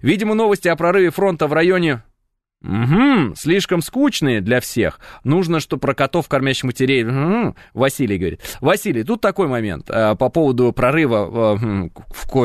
[0.00, 2.02] Видимо, новости о прорыве фронта в районе
[2.64, 5.00] Угу, слишком скучные для всех.
[5.24, 7.04] Нужно, что про котов, кормящих матерей.
[7.04, 8.40] Угу, Василий говорит.
[8.60, 11.90] Василий, тут такой момент по поводу прорыва в,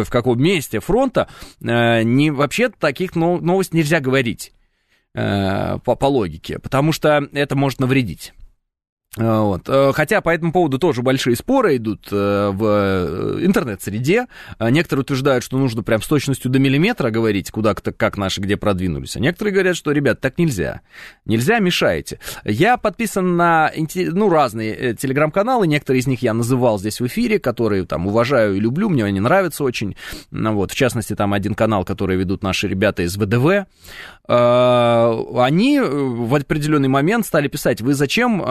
[0.04, 1.30] в каком месте фронта.
[1.60, 4.54] Не, вообще таких новостей нельзя говорить.
[5.18, 8.34] Э, по, по логике, потому что это может навредить.
[9.16, 9.64] Э, вот.
[9.68, 14.28] Э, хотя по этому поводу тоже большие споры идут э, в интернет-среде.
[14.60, 19.16] Некоторые утверждают, что нужно прям с точностью до миллиметра говорить, куда как наши где продвинулись.
[19.16, 20.82] А некоторые говорят, что, ребят, так нельзя.
[21.26, 22.20] Нельзя, мешаете.
[22.44, 27.86] Я подписан на ну, разные телеграм-каналы, некоторые из них я называл здесь в эфире, которые
[27.86, 29.96] там уважаю и люблю, мне они нравятся очень.
[30.32, 33.68] Ну, вот, в частности, там один канал, который ведут наши ребята из ВДВ.
[34.28, 38.42] Они в определенный момент стали писать, вы зачем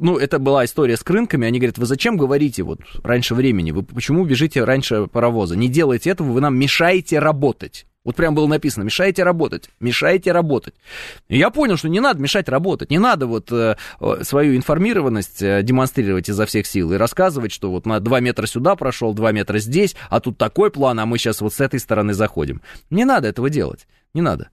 [0.00, 3.82] ну, это была история с рынками, они говорят, вы зачем говорите вот раньше времени, вы
[3.82, 5.56] почему бежите раньше паровоза?
[5.56, 7.86] Не делайте этого, вы нам мешаете работать.
[8.02, 10.74] Вот прям было написано, мешаете работать, мешаете работать.
[11.28, 13.76] И я понял, что не надо мешать работать, не надо вот э,
[14.22, 18.74] свою информированность э, демонстрировать изо всех сил и рассказывать, что вот на 2 метра сюда
[18.74, 22.14] прошел, 2 метра здесь, а тут такой план, а мы сейчас вот с этой стороны
[22.14, 22.62] заходим.
[22.88, 24.48] Не надо этого делать, не надо.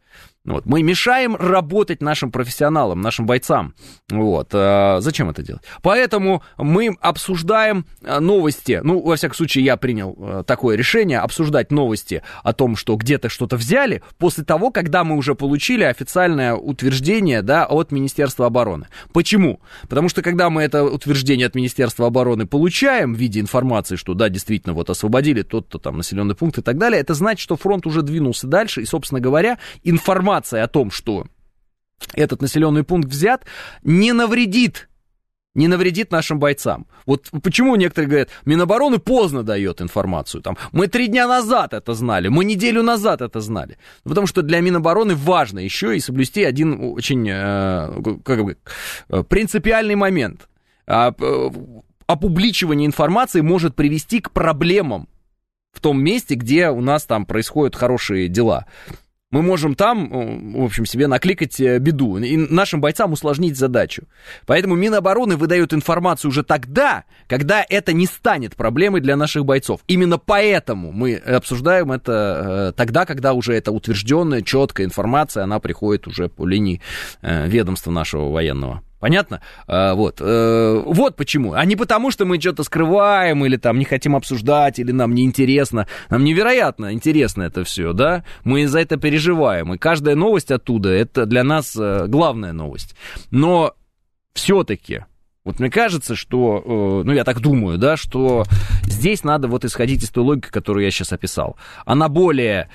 [0.48, 0.66] Вот.
[0.66, 3.76] Мы мешаем работать нашим профессионалам, нашим бойцам.
[4.10, 4.50] Вот.
[4.54, 5.62] А зачем это делать?
[5.82, 8.80] Поэтому мы обсуждаем э, новости.
[8.82, 13.28] Ну, во всяком случае, я принял э, такое решение обсуждать новости о том, что где-то
[13.28, 18.88] что-то взяли, после того, когда мы уже получили официальное утверждение да, от Министерства обороны.
[19.12, 19.60] Почему?
[19.90, 24.30] Потому что когда мы это утверждение от Министерства обороны получаем в виде информации, что да,
[24.30, 28.02] действительно, вот освободили тот-то там населенный пункт и так далее, это значит, что фронт уже
[28.02, 31.26] двинулся дальше, и, собственно говоря, информация информация о том, что
[32.14, 33.46] этот населенный пункт взят,
[33.84, 34.88] не навредит
[35.56, 36.86] не навредит нашим бойцам.
[37.08, 40.44] Вот почему некоторые говорят, Минобороны поздно дает информацию.
[40.44, 43.78] Там, мы три дня назад это знали, мы неделю назад это знали.
[44.04, 48.58] Потому что для Минобороны важно еще и соблюсти один очень э, как бы,
[49.10, 50.48] э, принципиальный момент.
[50.86, 51.50] А, э,
[52.06, 55.08] опубличивание информации может привести к проблемам
[55.72, 58.66] в том месте, где у нас там происходят хорошие дела
[59.30, 64.04] мы можем там, в общем, себе накликать э, беду и нашим бойцам усложнить задачу.
[64.46, 69.82] Поэтому Минобороны выдает информацию уже тогда, когда это не станет проблемой для наших бойцов.
[69.88, 76.08] Именно поэтому мы обсуждаем это э, тогда, когда уже это утвержденная, четкая информация, она приходит
[76.08, 76.82] уже по линии
[77.22, 78.82] э, ведомства нашего военного.
[79.00, 79.42] Понятно?
[79.68, 80.20] А, вот.
[80.22, 81.54] А, вот почему.
[81.54, 85.88] А не потому, что мы что-то скрываем или там не хотим обсуждать, или нам неинтересно.
[86.10, 88.24] Нам невероятно интересно это все, да?
[88.44, 89.74] Мы за это переживаем.
[89.74, 92.96] И каждая новость оттуда, это для нас э, главная новость.
[93.32, 93.76] Но
[94.34, 95.06] все-таки,
[95.44, 98.46] вот мне кажется, что, ну я так думаю, да, что
[98.84, 101.58] здесь надо вот исходить из той логики, которую я сейчас описал.
[101.86, 102.70] Она более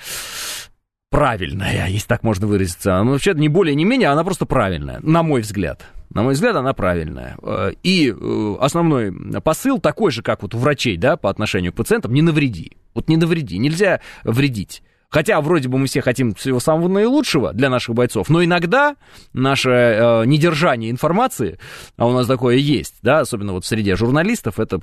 [1.13, 2.95] правильная, если так можно выразиться.
[2.95, 5.85] Она вообще не более, не менее, она просто правильная, на мой взгляд.
[6.09, 7.37] На мой взгляд, она правильная.
[7.43, 11.75] Э, и э, основной посыл такой же, как вот у врачей, да, по отношению к
[11.75, 12.77] пациентам, не навреди.
[12.95, 14.81] Вот не навреди, нельзя вредить.
[15.09, 18.95] Хотя вроде бы мы все хотим всего самого наилучшего для наших бойцов, но иногда
[19.33, 21.59] наше э, недержание информации,
[21.95, 24.79] а у нас такое есть, да, особенно вот в среде журналистов, это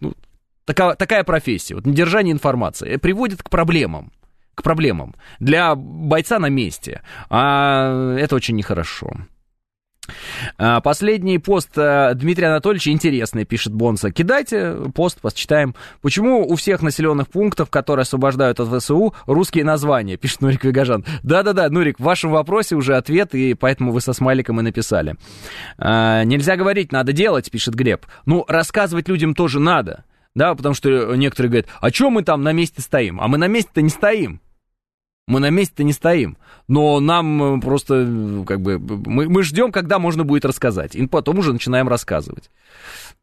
[0.00, 0.14] ну,
[0.64, 4.12] такая, такая профессия, вот недержание информации, приводит к проблемам
[4.54, 7.02] к проблемам для бойца на месте.
[7.30, 9.10] А это очень нехорошо.
[10.58, 14.10] А, последний пост а, Дмитрия Анатольевича интересный, пишет Бонса.
[14.10, 15.74] Кидайте пост, почитаем.
[16.02, 21.04] Почему у всех населенных пунктов, которые освобождают от ВСУ, русские названия, пишет Нурик Вигажан.
[21.22, 25.16] Да-да-да, Нурик, в вашем вопросе уже ответ, и поэтому вы со смайликом и написали.
[25.78, 28.06] А, нельзя говорить, надо делать, пишет Глеб.
[28.26, 30.04] Ну, рассказывать людям тоже надо.
[30.34, 33.20] Да, потому что некоторые говорят, а что мы там на месте стоим?
[33.20, 34.40] А мы на месте-то не стоим.
[35.26, 36.36] Мы на месте-то не стоим.
[36.68, 40.94] Но нам э, просто, э, как бы, мы, мы ждем, когда можно будет рассказать.
[40.94, 42.50] И потом уже начинаем рассказывать.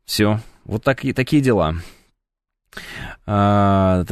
[0.06, 0.40] Все.
[0.66, 1.76] Вот такие, такие дела.
[3.28, 4.04] А,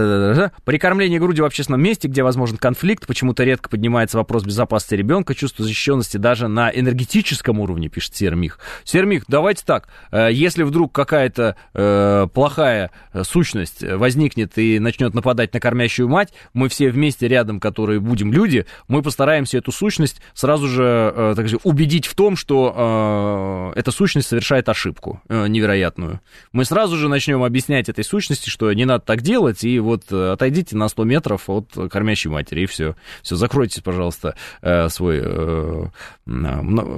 [0.66, 5.34] При кормлении грудью в общественном месте, где возможен конфликт, почему-то редко поднимается вопрос безопасности ребенка,
[5.34, 8.60] чувство защищенности даже на энергетическом уровне, пишет Сермих.
[8.84, 15.54] Сермих, давайте так, э, если вдруг какая-то э, плохая э, сущность возникнет и начнет нападать
[15.54, 20.68] на кормящую мать, мы все вместе рядом, которые будем люди, мы постараемся эту сущность сразу
[20.68, 26.22] же так сказать, убедить в том, что эта сущность совершает ошибку невероятную.
[26.52, 30.32] Мы сразу же начнем объяснять этой сущности, что не надо так делать, и вот э,
[30.32, 32.96] отойдите на 100 метров от кормящей матери, и все.
[33.22, 35.86] Все, закройте, пожалуйста, э, свой, э,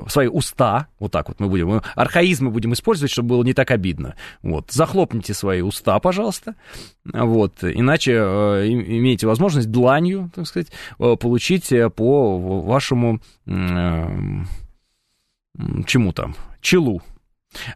[0.08, 4.16] свои уста, вот так вот мы будем, архаизмы будем использовать, чтобы было не так обидно.
[4.42, 6.56] Вот, захлопните свои уста, пожалуйста,
[7.06, 13.22] вот, иначе имеете возможность дланью, так сказать, получить по вашему
[15.86, 17.02] чему там, челу,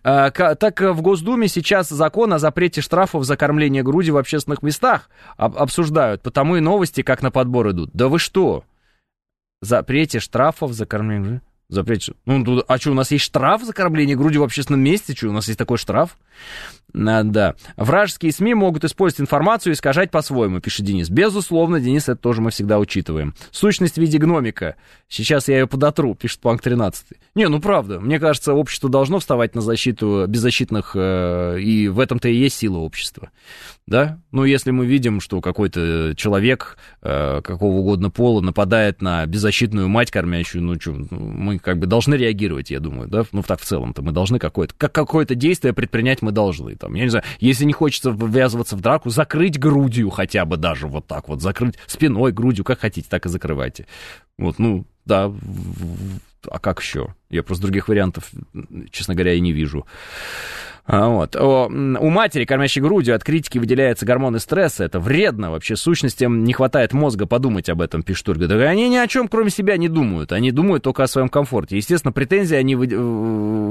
[0.01, 6.21] так в Госдуме сейчас закон о запрете штрафов за кормление груди в общественных местах обсуждают,
[6.21, 7.91] потому и новости как на подбор идут.
[7.93, 8.63] Да вы что?
[9.61, 11.41] Запрете штрафов за кормление груди?
[11.68, 12.13] Запрете.
[12.26, 15.16] Ну, а что, у нас есть штраф за кормление груди в общественном месте?
[15.16, 16.16] Что, у нас есть такой штраф?
[16.93, 17.55] А, да.
[17.76, 21.09] Вражеские СМИ могут использовать информацию и искажать по-своему, пишет Денис.
[21.09, 23.34] Безусловно, Денис, это тоже мы всегда учитываем.
[23.49, 24.76] Сущность в виде гномика.
[25.07, 27.07] Сейчас я ее подотру, пишет Панк 13.
[27.34, 32.30] Не, ну правда, мне кажется, общество должно вставать на защиту беззащитных, э, и в этом-то
[32.30, 33.32] и есть сила общества.
[33.88, 34.19] Да?
[34.31, 40.09] Ну, если мы видим, что какой-то человек э, какого угодно пола нападает на беззащитную мать
[40.09, 43.25] кормящую, ну, что, ну, мы как бы должны реагировать, я думаю, да?
[43.31, 46.75] Ну, так в целом-то мы должны какое-то, как какое-то действие предпринять мы должны.
[46.75, 50.88] Там, я не знаю, если не хочется ввязываться в драку, закрыть грудью хотя бы даже
[50.88, 53.86] вот так вот, закрыть спиной, грудью, как хотите, так и закрывайте.
[54.39, 55.31] Вот, ну, да,
[56.49, 57.13] а как еще?
[57.29, 58.31] Я просто других вариантов,
[58.89, 59.86] честно говоря, и не вижу.
[60.88, 61.36] А, вот.
[61.36, 64.83] О, у матери, кормящей грудью, от критики выделяются гормоны стресса.
[64.83, 65.49] Это вредно.
[65.49, 68.47] Вообще, сущностям не хватает мозга подумать об этом, пишет Ольга.
[68.47, 70.31] Да они ни о чем, кроме себя, не думают.
[70.31, 71.75] Они думают только о своем комфорте.
[71.75, 72.86] Естественно, претензии они вы...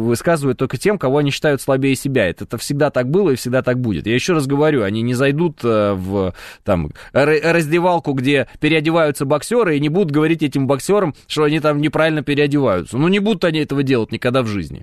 [0.04, 2.26] высказывают только тем, кого они считают слабее себя.
[2.26, 4.08] Это, это всегда так было и всегда так будет.
[4.08, 6.34] Я еще раз говорю, они не зайдут э, в
[6.64, 12.24] там, раздевалку, где переодеваются боксеры, и не будут говорить этим боксерам, что они там неправильно
[12.24, 12.98] переодеваются.
[12.98, 14.82] Ну, не будут они этого делать никогда в жизни.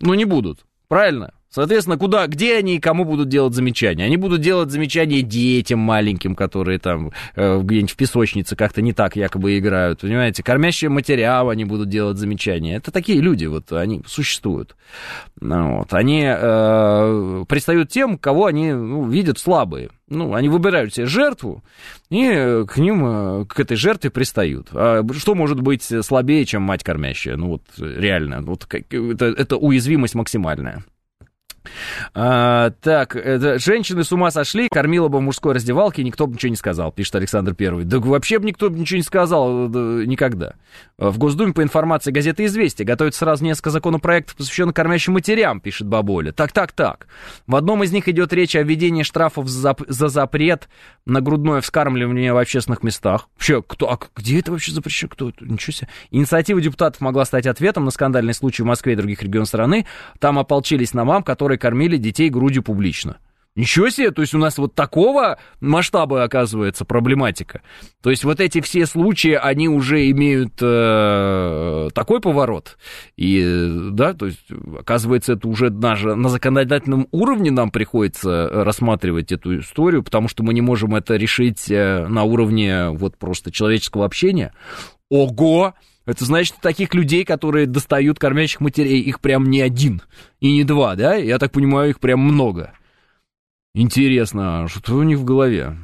[0.00, 0.64] Ну, не будут.
[0.88, 1.32] Правильно?
[1.52, 4.04] Соответственно, куда, где они и кому будут делать замечания?
[4.04, 9.16] Они будут делать замечания детям маленьким, которые там э, где-нибудь в песочнице как-то не так
[9.16, 10.42] якобы играют, понимаете?
[10.42, 12.76] Кормящим матерям они будут делать замечания.
[12.76, 14.76] Это такие люди, вот они существуют.
[15.40, 15.92] Ну вот.
[15.92, 19.90] Они э, предстают тем, кого они ну, видят слабые.
[20.08, 21.62] Ну, они выбирают себе жертву,
[22.10, 24.68] и к ним, э, к этой жертве пристают.
[24.72, 27.36] А что может быть слабее, чем мать кормящая?
[27.36, 30.84] Ну, вот реально, вот это, это уязвимость максимальная.
[32.14, 36.50] А, так, это, женщины с ума сошли, кормила бы в мужской раздевалке, никто бы ничего
[36.50, 37.84] не сказал, пишет Александр Первый.
[37.84, 40.54] Да вообще бы никто бы ничего не сказал да, никогда.
[40.98, 46.32] В Госдуме по информации газеты «Известия» готовится сразу несколько законопроектов, посвященных кормящим матерям, пишет Баболя.
[46.32, 47.06] Так, так, так.
[47.46, 50.68] В одном из них идет речь о введении штрафов за, за запрет
[51.04, 53.28] на грудное вскармливание в общественных местах.
[53.34, 55.10] Вообще, кто, а где это вообще запрещено?
[55.10, 55.44] Кто это?
[55.44, 55.88] Ничего себе.
[56.10, 59.86] Инициатива депутатов могла стать ответом на скандальный случай в Москве и других регионах страны.
[60.18, 63.18] Там ополчились на мам, которые кормили детей грудью публично.
[63.54, 67.60] Ничего себе, то есть у нас вот такого масштаба оказывается проблематика.
[68.02, 72.78] То есть вот эти все случаи, они уже имеют э, такой поворот.
[73.18, 74.40] И да, то есть
[74.78, 80.54] оказывается это уже даже на законодательном уровне нам приходится рассматривать эту историю, потому что мы
[80.54, 84.54] не можем это решить э, на уровне вот просто человеческого общения.
[85.10, 85.74] Ого!
[86.04, 90.02] Это значит, таких людей, которые достают кормящих матерей, их прям не один
[90.40, 91.14] и не два, да?
[91.14, 92.72] Я так понимаю, их прям много.
[93.74, 95.76] Интересно, а что у них в голове?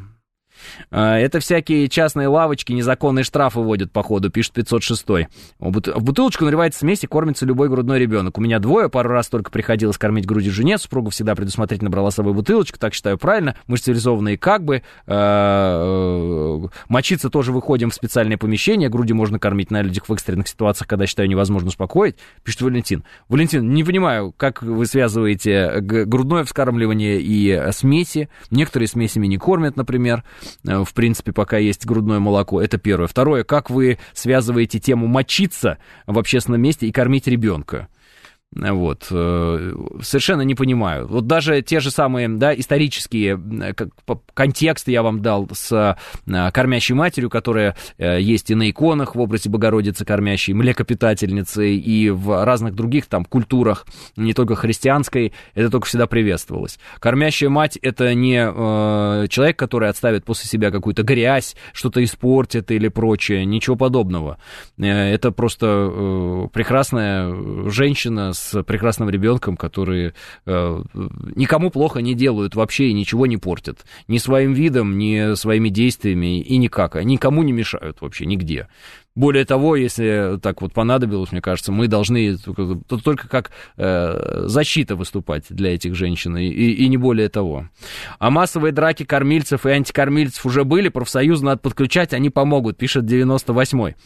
[0.90, 5.06] А, это всякие частные лавочки, незаконные штрафы вводят, походу, пишет 506.
[5.58, 8.38] В бутылочку наливается смесь и кормится любой грудной ребенок.
[8.38, 12.14] У меня двое, пару раз только приходилось кормить грудью жене, супруга всегда предусмотрительно брала с
[12.14, 13.56] собой бутылочку, так считаю правильно.
[13.66, 14.82] Мы цивилизованные как бы.
[15.06, 20.48] А, э, мочиться тоже выходим в специальное помещение, груди можно кормить на людях в экстренных
[20.48, 23.04] ситуациях, когда, считаю, невозможно успокоить, пишет Валентин.
[23.28, 28.28] Валентин, не понимаю, как вы связываете грудное вскармливание и смеси.
[28.50, 30.24] Некоторые смесями не кормят, например.
[30.66, 32.60] Э, в принципе, пока есть грудное молоко.
[32.60, 33.06] Это первое.
[33.06, 37.88] Второе, как вы связываете тему мочиться в общественном месте и кормить ребенка?
[38.54, 39.08] Вот.
[39.10, 41.06] Э, совершенно не понимаю.
[41.06, 43.38] Вот даже те же самые, да, исторические
[44.32, 45.70] контексты я вам дал с
[46.26, 52.08] э, кормящей матерью, которая э, есть и на иконах в образе Богородицы кормящей, млекопитательницы, и
[52.08, 53.86] в разных других там культурах,
[54.16, 56.78] не только христианской, это только всегда приветствовалось.
[57.00, 58.38] Кормящая мать— это не
[59.28, 64.38] человек, который отставит после себя какую-то грязь, что-то испортит или прочее, ничего подобного.
[64.78, 70.14] Это просто прекрасная женщина с прекрасным ребенком, которые
[70.46, 70.82] э,
[71.34, 73.84] никому плохо не делают вообще и ничего не портят.
[74.06, 76.96] Ни своим видом, ни своими действиями и никак.
[76.96, 78.68] Они никому не мешают вообще, нигде.
[79.18, 85.46] Более того, если так вот понадобилось, мне кажется, мы должны только как э, защита выступать
[85.50, 87.66] для этих женщин, и, и не более того.
[88.20, 93.96] А массовые драки кормильцев и антикормильцев уже были, профсоюз надо подключать, они помогут, пишет 98-й.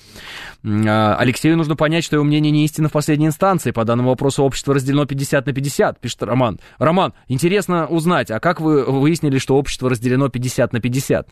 [0.88, 3.70] А, Алексею нужно понять, что его мнение не истина в последней инстанции.
[3.70, 6.58] По данному вопросу общество разделено 50 на 50, пишет Роман.
[6.78, 11.28] Роман, интересно узнать, а как вы выяснили, что общество разделено 50 на 50?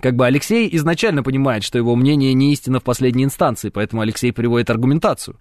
[0.00, 4.32] Как бы Алексей изначально понимает, что его мнение не истина в последней инстанции, поэтому Алексей
[4.32, 5.36] приводит аргументацию.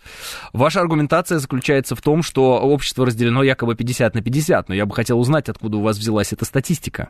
[0.54, 4.94] Ваша аргументация заключается в том, что общество разделено якобы 50 на 50, но я бы
[4.94, 7.10] хотел узнать, откуда у вас взялась эта статистика.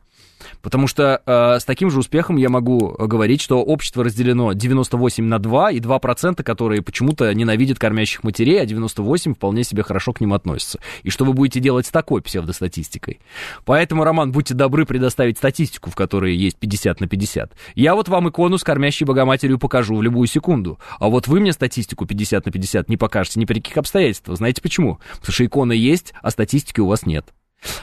[0.62, 5.40] Потому что э, с таким же успехом я могу говорить, что общество разделено 98 на
[5.40, 10.34] 2 и 2%, которые почему-то ненавидят кормящих матерей, а 98 вполне себе хорошо к ним
[10.34, 10.80] относятся.
[11.04, 13.20] И что вы будете делать с такой псевдостатистикой?
[13.66, 17.33] Поэтому, Роман, будьте добры предоставить статистику, в которой есть 50 на 50.
[17.76, 20.80] Я вот вам икону с кормящей Богоматерью покажу в любую секунду.
[21.00, 24.38] А вот вы мне статистику 50 на 50 не покажете ни при каких обстоятельствах.
[24.38, 25.00] Знаете почему?
[25.20, 27.34] Потому что икона есть, а статистики у вас нет.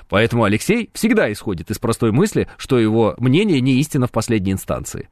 [0.08, 5.08] Поэтому Алексей всегда исходит из простой мысли, что его мнение не истина в последней инстанции.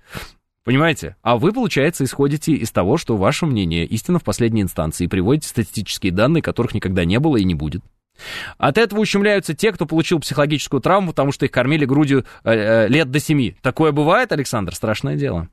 [0.64, 1.16] Понимаете?
[1.22, 5.49] А вы, получается, исходите из того, что ваше мнение истина в последней инстанции и приводите
[5.49, 7.82] статистические данные, которых никогда не было и не будет.
[8.57, 12.89] От этого ущемляются те, кто получил психологическую травму, потому что их кормили грудью э, э,
[12.89, 13.57] лет до семи.
[13.62, 14.75] Такое бывает, Александр?
[14.75, 15.49] Страшное дело.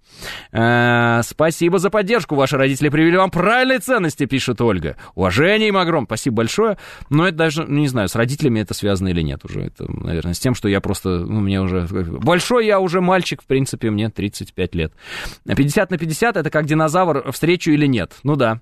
[0.52, 2.36] Э, спасибо за поддержку.
[2.36, 4.96] Ваши родители привели вам правильные ценности, пишет Ольга.
[5.16, 6.08] Уважение им огромное.
[6.08, 6.78] Спасибо большое.
[7.10, 9.62] Но это даже, ну, не знаю, с родителями это связано или нет уже.
[9.62, 11.82] Это, наверное, с тем, что я просто, ну, мне уже...
[11.82, 14.94] Большой я уже мальчик, в принципе, мне 35 лет.
[15.46, 18.14] 50 на 50 это как динозавр, встречу или нет.
[18.24, 18.62] Ну да,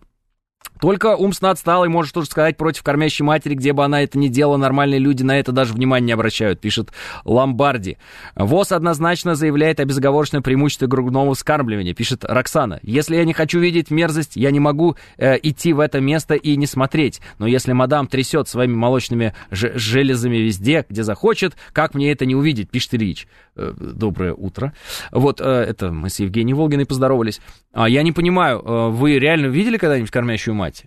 [0.83, 4.57] только умственно отсталый может тоже сказать против кормящей матери, где бы она это ни делала,
[4.57, 6.91] нормальные люди на это даже внимания не обращают, пишет
[7.23, 7.97] Ломбарди.
[8.35, 12.81] ВОЗ однозначно заявляет о безоговорочном преимуществе грудного вскармливания, пишет Роксана.
[12.83, 16.57] Если я не хочу видеть мерзость, я не могу э, идти в это место и
[16.57, 17.21] не смотреть.
[17.39, 22.69] Но если мадам трясет своими молочными железами везде, где захочет, как мне это не увидеть,
[22.69, 23.25] пишет Ильич.
[23.55, 24.73] Э, доброе утро.
[25.11, 27.39] Вот, э, это мы с Евгенией Волгиной поздоровались.
[27.73, 30.83] А я не понимаю, э, вы реально видели когда-нибудь кормящую мать?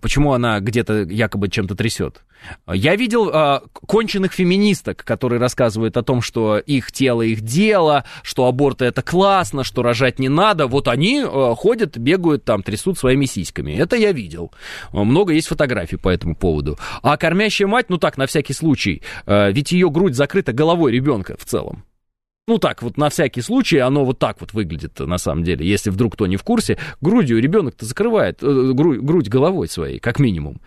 [0.00, 2.22] Почему она где-то якобы чем-то трясет?
[2.72, 3.30] Я видел
[3.86, 9.64] конченых феминисток, которые рассказывают о том, что их тело их дело, что аборты это классно,
[9.64, 10.66] что рожать не надо.
[10.66, 13.72] Вот они ходят, бегают там, трясут своими сиськами.
[13.72, 14.52] Это я видел.
[14.92, 16.78] Много есть фотографий по этому поводу.
[17.02, 21.44] А кормящая мать, ну так, на всякий случай, ведь ее грудь закрыта головой ребенка в
[21.44, 21.84] целом.
[22.50, 25.64] Ну так, вот на всякий случай оно вот так вот выглядит на самом деле.
[25.64, 30.18] Если вдруг кто не в курсе, грудью ребенок-то закрывает, э, грудь, грудь головой своей, как
[30.18, 30.60] минимум.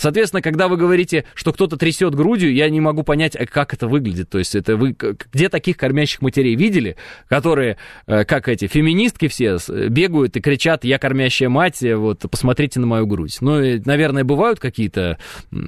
[0.00, 3.86] Соответственно, когда вы говорите, что кто-то трясет грудью, я не могу понять, а как это
[3.86, 4.30] выглядит.
[4.30, 4.96] То есть это вы
[5.30, 6.96] где таких кормящих матерей видели,
[7.28, 7.76] которые,
[8.06, 13.06] э, как эти феминистки все, бегают и кричат, я кормящая мать, вот посмотрите на мою
[13.06, 13.36] грудь.
[13.42, 15.18] Ну, наверное, бывают какие-то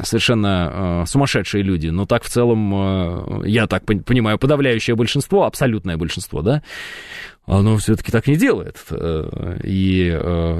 [0.02, 5.96] совершенно э, сумасшедшие люди, но так в целом, э, я так понимаю, подавляющее большинство, абсолютное
[5.96, 6.62] большинство, да,
[7.46, 8.76] оно все-таки так не делает.
[9.64, 10.18] И,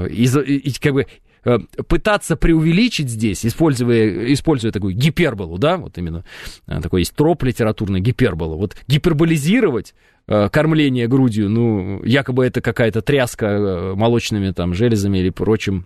[0.09, 1.07] и, и как бы
[1.45, 6.23] Э, пытаться преувеличить здесь, используя, используя такую гиперболу, да, вот именно
[6.67, 9.93] э, такой есть троп литературный гипербола, вот гиперболизировать
[10.27, 15.85] э, кормление грудью, ну, якобы это какая-то тряска молочными там железами или прочим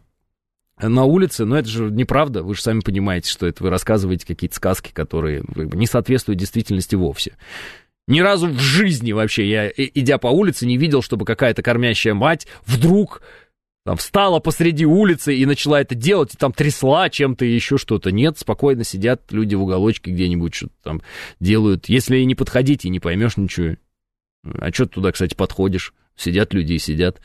[0.79, 4.55] на улице, но это же неправда, вы же сами понимаете, что это вы рассказываете какие-то
[4.55, 7.35] сказки, которые не соответствуют действительности вовсе.
[8.07, 12.47] Ни разу в жизни вообще я, идя по улице, не видел, чтобы какая-то кормящая мать
[12.65, 13.21] вдруг
[13.87, 18.11] там встала посреди улицы и начала это делать, и там трясла чем-то и еще что-то.
[18.11, 21.01] Нет, спокойно сидят люди в уголочке где-нибудь, что-то там
[21.39, 21.87] делают.
[21.87, 23.75] Если не подходить, и не поймешь ничего.
[24.43, 25.93] А что ты туда, кстати, подходишь?
[26.17, 27.21] Сидят люди и сидят.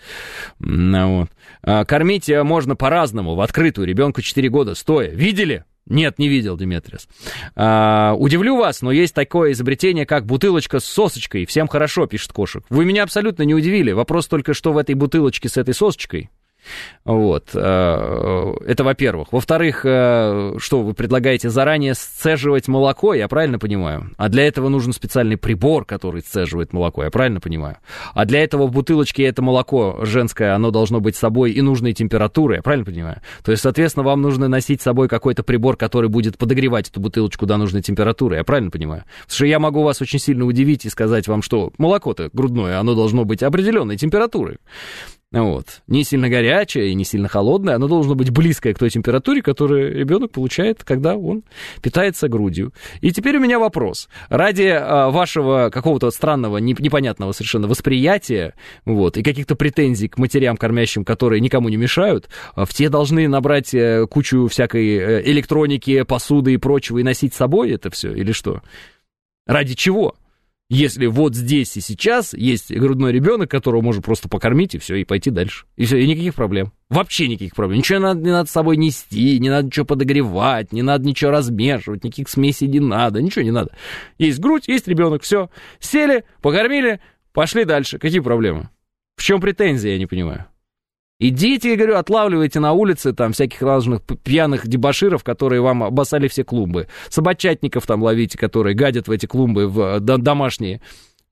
[0.61, 1.31] Ну, вот.
[1.63, 5.09] а, кормить можно по-разному, в открытую, ребенку 4 года, стоя.
[5.09, 5.65] Видели?
[5.87, 7.09] Нет, не видел, Диметриас.
[7.57, 11.45] А, удивлю вас, но есть такое изобретение, как бутылочка с сосочкой.
[11.45, 12.65] Всем хорошо, пишет Кошек.
[12.71, 13.93] Вы меня абсолютно не удивили.
[13.93, 16.31] Вопрос только, что в этой бутылочке с этой сосочкой.
[17.05, 17.51] Вот.
[17.55, 19.32] Э, это во-первых.
[19.32, 24.10] Во-вторых, э, что вы предлагаете заранее сцеживать молоко, я правильно понимаю?
[24.16, 27.78] А для этого нужен специальный прибор, который сцеживает молоко, я правильно понимаю?
[28.14, 31.93] А для этого в бутылочке это молоко женское, оно должно быть с собой и нужной
[31.93, 33.20] температуры, я правильно понимаю?
[33.44, 37.47] То есть, соответственно, вам нужно носить с собой какой-то прибор, который будет подогревать эту бутылочку
[37.47, 39.02] до нужной температуры, я правильно понимаю?
[39.22, 42.94] Потому что я могу вас очень сильно удивить и сказать вам, что молоко-то грудное, оно
[42.94, 44.59] должно быть определенной температуры.
[45.33, 45.83] Вот.
[45.87, 49.95] Не сильно горячее и не сильно холодное, оно должно быть близкое к той температуре, которую
[49.95, 51.43] ребенок получает, когда он
[51.81, 52.73] питается грудью.
[53.01, 54.09] И теперь у меня вопрос.
[54.29, 58.55] Ради а, вашего какого-то странного, непонятного совершенно восприятия,
[58.85, 63.73] вот, и каких-то претензий к матерям кормящим, которые никому не мешают, а, все должны набрать
[63.73, 68.33] э, кучу всякой э, электроники, посуды и прочего и носить с собой это все, или
[68.33, 68.61] что?
[69.47, 70.15] Ради чего?
[70.74, 75.05] Если вот здесь и сейчас есть грудной ребенок, которого можно просто покормить и все, и
[75.05, 75.66] пойти дальше.
[75.77, 76.73] И все, и никаких проблем.
[76.89, 77.81] Вообще никаких проблем.
[77.81, 81.31] Ничего не надо, не надо с собой нести, не надо ничего подогревать, не надо ничего
[81.31, 83.77] размешивать, никаких смесей не надо, ничего не надо.
[84.16, 85.51] Есть грудь, есть ребенок, все.
[85.78, 87.01] Сели, покормили,
[87.35, 87.99] пошли дальше.
[87.99, 88.70] Какие проблемы?
[89.16, 90.47] В чем претензии, я не понимаю.
[91.24, 96.43] Идите, я говорю, отлавливайте на улице там всяких разных пьяных дебаширов, которые вам обоссали все
[96.43, 96.89] клумбы.
[97.11, 100.81] Собачатников там ловите, которые гадят в эти клумбы в, э, домашние.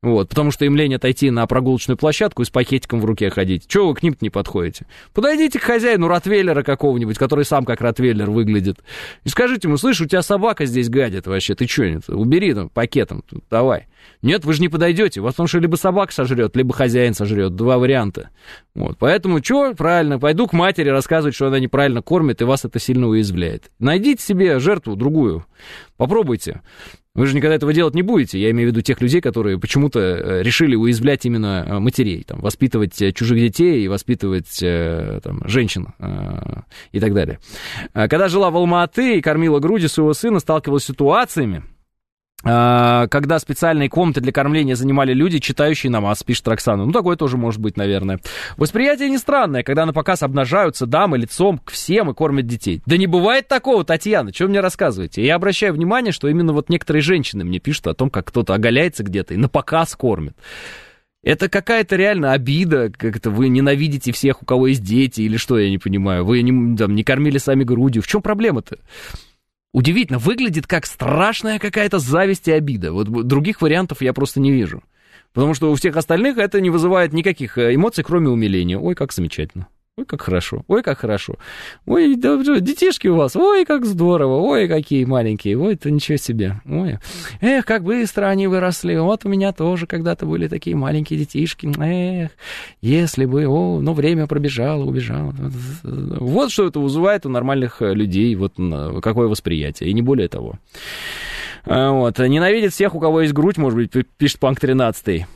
[0.03, 3.67] Вот, потому что им лень отойти на прогулочную площадку и с пакетиком в руке ходить.
[3.67, 4.87] Чего вы к ним не подходите?
[5.13, 8.79] Подойдите к хозяину ротвейлера какого-нибудь, который сам как ротвейлер выглядит.
[9.25, 12.09] И скажите ему, слышь, у тебя собака здесь гадит вообще, ты что, нет?
[12.09, 13.89] убери там пакетом, давай.
[14.23, 17.77] Нет, вы же не подойдете, вас потому что либо собака сожрет, либо хозяин сожрет, два
[17.77, 18.31] варианта.
[18.75, 22.79] Вот, поэтому что, правильно, пойду к матери рассказывать, что она неправильно кормит, и вас это
[22.79, 23.71] сильно уязвляет.
[23.79, 25.45] Найдите себе жертву другую,
[25.99, 26.63] попробуйте.
[27.15, 28.39] Вы же никогда этого делать не будете.
[28.39, 32.41] Я имею в виду тех людей, которые почему-то э, решили уязвлять именно э, матерей, там,
[32.41, 35.89] воспитывать э, чужих детей и воспитывать там, женщин
[36.93, 37.39] и так далее.
[37.93, 41.65] Когда жила в Алма-Аты и кормила грудью своего сына, сталкивалась с ситуациями,
[42.43, 46.87] когда специальные комнаты для кормления занимали люди, читающие намаз, пишет Роксана.
[46.87, 48.19] Ну, такое тоже может быть, наверное.
[48.57, 52.81] Восприятие не странное, когда на показ обнажаются дамы лицом к всем и кормят детей.
[52.87, 55.25] Да не бывает такого, Татьяна, что вы мне рассказываете?
[55.25, 59.03] Я обращаю внимание, что именно вот некоторые женщины мне пишут о том, как кто-то оголяется
[59.03, 60.35] где-то и на показ кормит.
[61.23, 65.69] Это какая-то реально обида, как-то вы ненавидите всех, у кого есть дети, или что, я
[65.69, 66.25] не понимаю.
[66.25, 68.03] Вы не, там, не кормили сами грудью.
[68.03, 68.79] В чем проблема-то?
[69.73, 72.93] Удивительно, выглядит как страшная какая-то зависть и обида.
[72.93, 74.83] Вот других вариантов я просто не вижу.
[75.33, 78.79] Потому что у всех остальных это не вызывает никаких э, эмоций, кроме умиления.
[78.79, 79.69] Ой, как замечательно.
[79.97, 81.35] Ой, как хорошо, ой, как хорошо.
[81.85, 86.61] Ой, да, детишки у вас, ой, как здорово, ой, какие маленькие, ой, это ничего себе.
[86.65, 86.99] Ой,
[87.41, 88.97] эх, как быстро они выросли.
[88.97, 91.71] Вот у меня тоже когда-то были такие маленькие детишки.
[91.79, 92.31] Эх,
[92.81, 95.35] если бы, о, ну, время пробежало, убежало.
[95.83, 98.55] Вот что это вызывает у нормальных э, людей, вот
[99.03, 100.55] какое восприятие, и не более того.
[101.65, 102.19] А, вот.
[102.19, 105.27] Ненавидит всех, у кого есть грудь, может быть, пишет Панк 13.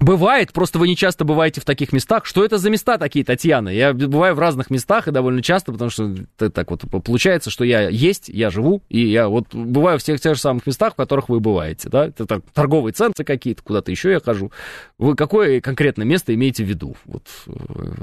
[0.00, 2.24] Бывает, просто вы не часто бываете в таких местах.
[2.24, 3.68] Что это за места такие, Татьяна?
[3.68, 7.88] Я бываю в разных местах и довольно часто, потому что так вот получается, что я
[7.88, 11.28] есть, я живу, и я вот бываю в тех, тех же самых местах, в которых
[11.28, 12.06] вы бываете, да?
[12.06, 14.52] Это так, торговые центры какие-то, куда-то еще я хожу.
[14.98, 16.96] Вы какое конкретно место имеете в виду?
[17.04, 17.52] Вот, э,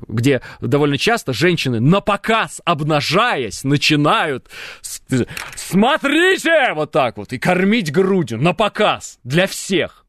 [0.09, 4.49] где довольно часто женщины на показ, обнажаясь, начинают
[5.55, 10.05] смотрите вот так вот и кормить грудью на показ для всех.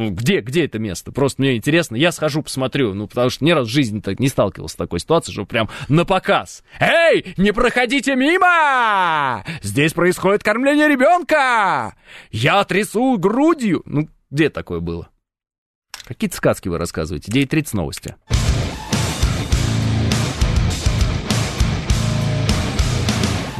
[0.00, 1.12] Ну, где, где это место?
[1.12, 4.28] Просто мне интересно, я схожу, посмотрю, ну, потому что ни раз в жизни так не
[4.28, 6.64] сталкивался с такой ситуацией, что прям на показ.
[6.80, 9.44] Эй, не проходите мимо!
[9.60, 11.94] Здесь происходит кормление ребенка!
[12.30, 13.82] Я трясу грудью!
[13.84, 15.10] Ну, где такое было?
[16.06, 17.30] Какие-то сказки вы рассказываете.
[17.30, 18.16] 9.30 новости.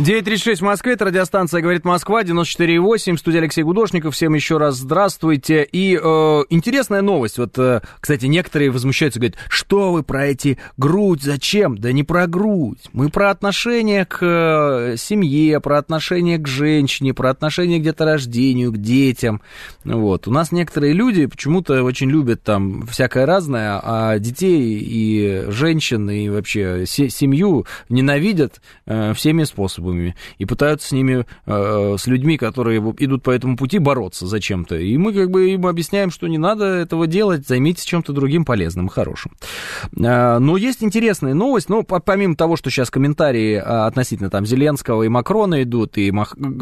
[0.01, 5.62] 9.36 в Москве, это радиостанция «Говорит Москва», 94.8, студия Алексей Гудошников, всем еще раз здравствуйте.
[5.62, 11.22] И э, интересная новость, вот, э, кстати, некоторые возмущаются, говорят, что вы про эти грудь,
[11.22, 11.77] зачем?
[11.77, 17.28] Да не про грудь, мы про отношение к э, семье, про отношение к женщине, про
[17.28, 19.43] отношение к деторождению, к детям.
[19.85, 26.09] Вот, у нас некоторые люди почему-то очень любят там всякое разное, а детей и женщин,
[26.09, 32.37] и вообще семью ненавидят э, всеми способами способами и пытаются с ними, э, с людьми,
[32.39, 34.77] которые идут по этому пути, бороться зачем-то.
[34.77, 38.89] И мы как бы им объясняем, что не надо этого делать, займитесь чем-то другим полезным,
[38.89, 39.33] хорошим.
[39.97, 45.03] Э, но есть интересная новость, ну, помимо того, что сейчас комментарии э, относительно там Зеленского
[45.03, 46.12] и Макрона идут, и,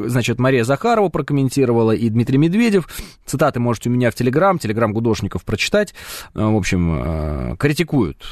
[0.07, 2.89] значит, Мария Захарова прокомментировала, и Дмитрий Медведев,
[3.27, 5.95] цитаты можете у меня в Телеграм, Телеграм Гудошников прочитать,
[6.35, 8.25] в общем, критикуют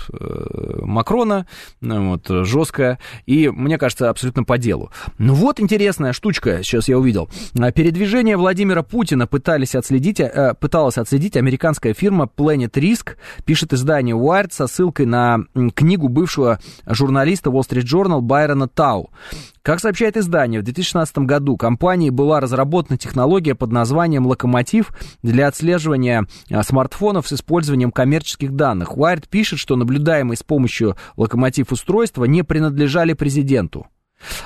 [0.82, 1.46] Макрона,
[1.80, 4.85] вот, жестко, и, мне кажется, абсолютно по делу.
[5.18, 7.28] Ну вот интересная штучка, сейчас я увидел.
[7.58, 14.16] А, передвижение Владимира Путина пытались отследить, э, пыталась отследить американская фирма Planet Risk, пишет издание
[14.16, 15.40] Wired со ссылкой на
[15.74, 19.10] книгу бывшего журналиста Wall Street Journal Байрона Тау.
[19.66, 24.92] Как сообщает издание, в 2016 году компанией была разработана технология под названием «Локомотив»
[25.24, 28.92] для отслеживания а, смартфонов с использованием коммерческих данных.
[28.96, 33.88] Wired пишет, что наблюдаемые с помощью «Локомотив» устройства не принадлежали президенту.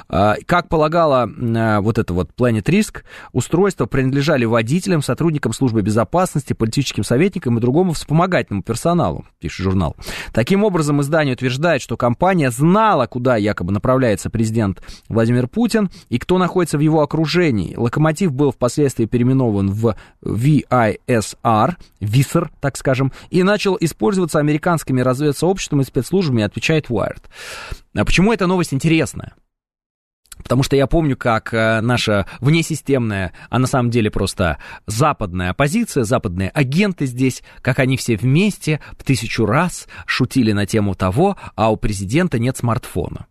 [0.09, 3.03] А, как полагала а, вот это вот Planet Risk,
[3.33, 9.97] устройства принадлежали водителям, сотрудникам службы безопасности, политическим советникам и другому вспомогательному персоналу, пишет журнал.
[10.33, 16.39] Таким образом, издание утверждает, что компания знала, куда якобы направляется президент Владимир Путин и кто
[16.39, 17.77] находится в его окружении.
[17.77, 19.95] Локомотив был впоследствии переименован в
[20.25, 27.23] VISR, ВИСР, так скажем, и начал использоваться американскими разведсообществами и спецслужбами, отвечает Wired.
[27.95, 29.35] А почему эта новость интересная?
[30.43, 36.05] Потому что я помню, как э, наша внесистемная, а на самом деле просто западная оппозиция,
[36.05, 41.71] западные агенты здесь, как они все вместе в тысячу раз шутили на тему того, а
[41.71, 43.27] у президента нет смартфона.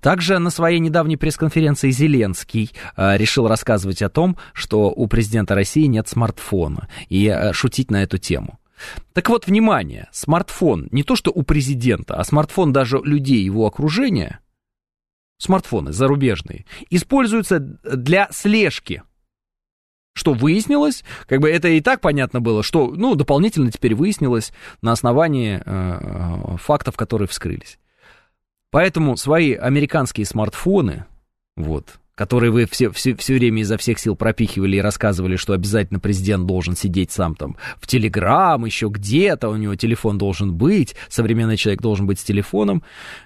[0.00, 5.86] Также на своей недавней пресс-конференции Зеленский э, решил рассказывать о том, что у президента России
[5.86, 8.58] нет смартфона, и э, шутить на эту тему.
[9.12, 14.40] Так вот, внимание, смартфон не то что у президента, а смартфон даже людей его окружения–
[15.42, 19.02] смартфоны зарубежные, используются для слежки.
[20.14, 24.52] Что выяснилось, как бы это и так понятно было, что, ну, дополнительно теперь выяснилось
[24.82, 27.78] на основании э, фактов, которые вскрылись.
[28.70, 31.06] Поэтому свои американские смартфоны,
[31.56, 35.98] вот, которые вы все, все, все время изо всех сил пропихивали и рассказывали, что обязательно
[35.98, 41.56] президент должен сидеть сам там в Телеграм, еще где-то, у него телефон должен быть, современный
[41.56, 42.82] человек должен быть с телефоном,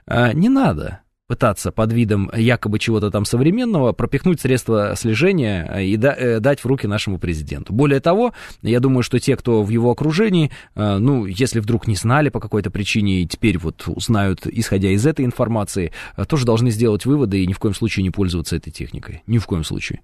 [0.07, 5.97] э, не надо пытаться под видом якобы чего-то там современного пропихнуть средства слежения э, и
[5.97, 7.73] да, э, дать в руки нашему президенту.
[7.73, 8.33] Более того,
[8.63, 12.41] я думаю, что те, кто в его окружении, э, ну, если вдруг не знали по
[12.41, 15.93] какой-то причине и теперь вот узнают, исходя из этой информации,
[16.29, 19.23] тоже должны сделать выводы и ни в коем случае не пользоваться этой техникой.
[19.27, 20.01] Ни в коем случае.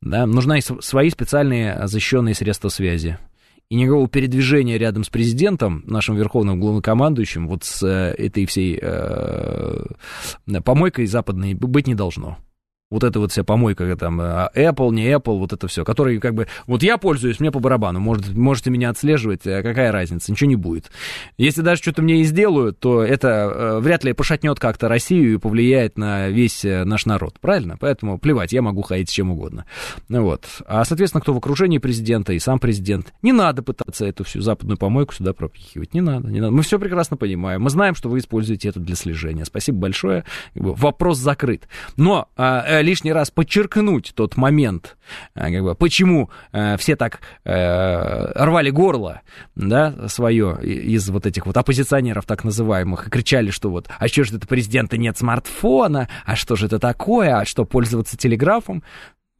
[0.00, 3.18] Да, нужны свои специальные защищенные средства связи
[3.68, 9.86] и никакого передвижения рядом с президентом, нашим верховным главнокомандующим, вот с э, этой всей э,
[10.64, 12.38] помойкой западной быть не должно
[12.90, 16.34] вот эта вот вся помойка, там, а, Apple, не Apple, вот это все, который как
[16.34, 20.48] бы, вот я пользуюсь, мне по барабану, может, можете меня отслеживать, а какая разница, ничего
[20.48, 20.90] не будет.
[21.36, 25.38] Если даже что-то мне и сделают, то это э, вряд ли пошатнет как-то Россию и
[25.38, 27.76] повлияет на весь э, наш народ, правильно?
[27.78, 29.64] Поэтому плевать, я могу ходить с чем угодно.
[30.08, 30.46] Вот.
[30.66, 34.78] А, соответственно, кто в окружении президента и сам президент, не надо пытаться эту всю западную
[34.78, 36.52] помойку сюда пропихивать, не надо, не надо.
[36.52, 39.44] Мы все прекрасно понимаем, мы знаем, что вы используете это для слежения.
[39.44, 41.68] Спасибо большое, вопрос закрыт.
[41.96, 42.28] Но
[42.75, 44.96] Э, лишний раз подчеркнуть тот момент,
[45.34, 49.22] э, как бы, почему э, все так рвали горло,
[49.54, 54.24] да, свое из вот этих вот оппозиционеров так называемых и кричали, что вот, а что
[54.24, 58.82] же это президента нет смартфона, а что же это такое, а что пользоваться телеграфом,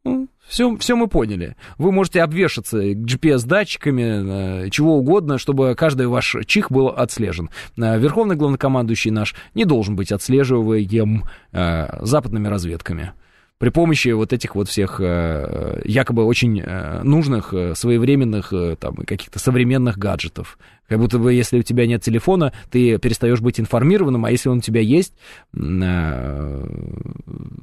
[0.07, 1.57] ну, все, все мы поняли.
[1.79, 7.51] Вы можете обвешаться GPS-датчиками, чего угодно, чтобы каждый ваш чих был отслежен.
[7.77, 13.13] Верховный главнокомандующий наш не должен быть отслеживаем западными разведками
[13.59, 19.39] при помощи вот этих вот всех э, якобы очень э, нужных, э, своевременных, там, каких-то
[19.39, 20.59] современных гаджетов.
[20.89, 24.59] Как будто бы, если у тебя нет телефона, ты перестаешь быть информированным, а если он
[24.59, 25.15] у тебя есть,
[25.53, 26.61] то,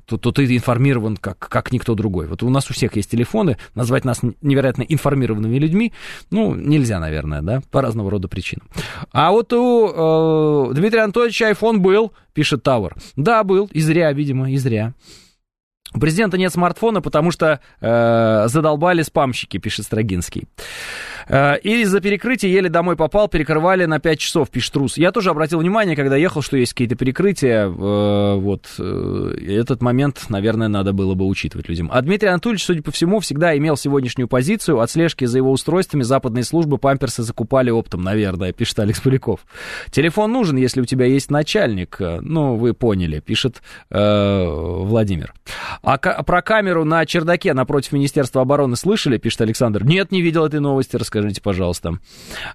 [0.06, 2.28] то ты информирован как, как никто другой.
[2.28, 5.94] Вот у нас у всех есть телефоны, назвать нас невероятно информированными людьми,
[6.32, 8.68] ну, нельзя, наверное, да, по разного рода причинам.
[9.14, 12.96] А вот у э, Дмитрия Анатольевича iPhone был, пишет Тауэр.
[13.16, 14.94] Да, был, и зря, видимо, и зря.
[15.94, 20.48] У президента нет смартфона, потому что э, задолбали спамщики, пишет Строгинский.
[21.28, 24.98] Э, и из-за перекрытия еле домой попал, перекрывали на 5 часов, пишет Рус.
[24.98, 27.68] Я тоже обратил внимание, когда ехал, что есть какие-то перекрытия.
[27.68, 31.90] Э, вот э, этот момент, наверное, надо было бы учитывать людям.
[31.94, 34.80] А Дмитрий Анатольевич, судя по всему, всегда имел сегодняшнюю позицию.
[34.80, 39.42] От слежки за его устройствами западные службы памперсы закупали оптом, наверное, пишет Алекс Поляков.
[39.92, 41.98] Телефон нужен, если у тебя есть начальник.
[42.00, 43.62] Ну, вы поняли, пишет
[43.92, 45.34] э, Владимир.
[45.82, 49.84] А про камеру на чердаке напротив Министерства обороны слышали, пишет Александр.
[49.84, 52.00] Нет, не видел этой новости, расскажите, пожалуйста.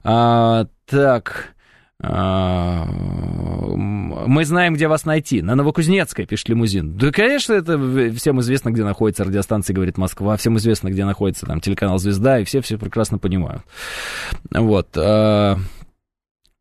[0.04, 1.54] А, так...
[2.00, 5.42] А, мы знаем, где вас найти.
[5.42, 6.96] На Новокузнецкой, пишет лимузин.
[6.96, 7.76] Да, конечно, это
[8.14, 12.44] всем известно, где находится радиостанция «Говорит Москва», всем известно, где находится там телеканал «Звезда», и
[12.44, 13.62] все все прекрасно понимают.
[14.52, 14.96] Вот.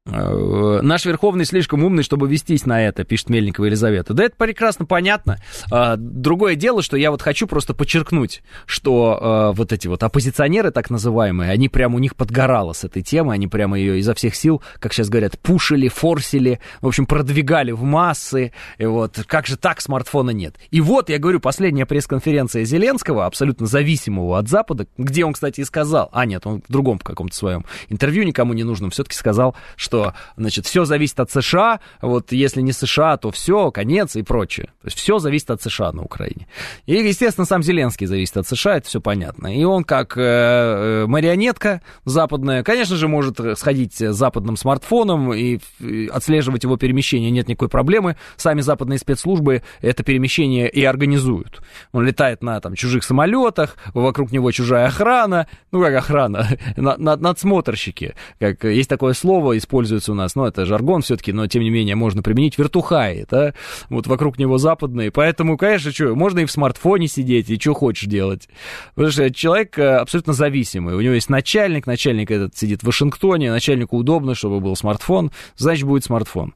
[0.10, 4.14] Э, наш Верховный слишком умный, чтобы вестись на это, пишет Мельникова Елизавета.
[4.14, 5.38] Да это прекрасно понятно.
[5.72, 10.72] А, другое дело, что я вот хочу просто подчеркнуть, что э, вот эти вот оппозиционеры,
[10.72, 14.36] так называемые, они прямо у них подгорало с этой темой, они прямо ее изо всех
[14.36, 18.54] сил, как сейчас говорят, пушили, форсили, в общем, продвигали в массы.
[18.78, 20.56] И вот как же так смартфона нет?
[20.72, 25.66] И вот, я говорю, последняя пресс-конференция Зеленского, абсолютно зависимого от Запада, где он, кстати, и
[25.66, 29.97] сказал, а нет, он в другом каком-то своем интервью никому не нужном, все-таки сказал, что
[29.98, 34.68] что, значит, все зависит от США, вот если не США, то все, конец и прочее.
[34.82, 36.48] То есть все зависит от США на Украине.
[36.86, 39.48] И, естественно, сам Зеленский зависит от США, это все понятно.
[39.56, 45.60] И он как э, э марионетка западная, конечно же, может сходить с западным смартфоном и,
[45.80, 48.18] и отслеживать его перемещение, нет никакой проблемы.
[48.36, 51.62] Сами западные спецслужбы это перемещение и организуют.
[51.92, 56.48] Он летает на там, чужих самолетах, вокруг него чужая охрана, ну как охрана,
[56.78, 58.14] надсмотрщики.
[58.40, 61.70] Как, есть такое слово, используется используется у нас, ну, это жаргон все-таки, но, тем не
[61.70, 63.54] менее, можно применить вертухаи, да,
[63.90, 68.08] вот вокруг него западные, поэтому, конечно, что, можно и в смартфоне сидеть, и что хочешь
[68.08, 68.50] делать,
[68.96, 73.52] потому что человек э, абсолютно зависимый, у него есть начальник, начальник этот сидит в Вашингтоне,
[73.52, 76.54] начальнику удобно, чтобы был смартфон, значит, будет смартфон.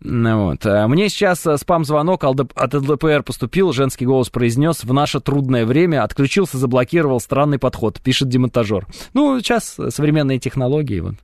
[0.00, 0.66] Вот.
[0.66, 6.02] А мне сейчас э, спам-звонок от ЛДПР поступил, женский голос произнес, в наше трудное время
[6.02, 8.86] отключился, заблокировал странный подход, пишет демонтажер.
[9.12, 11.14] Ну, сейчас современные технологии, вот.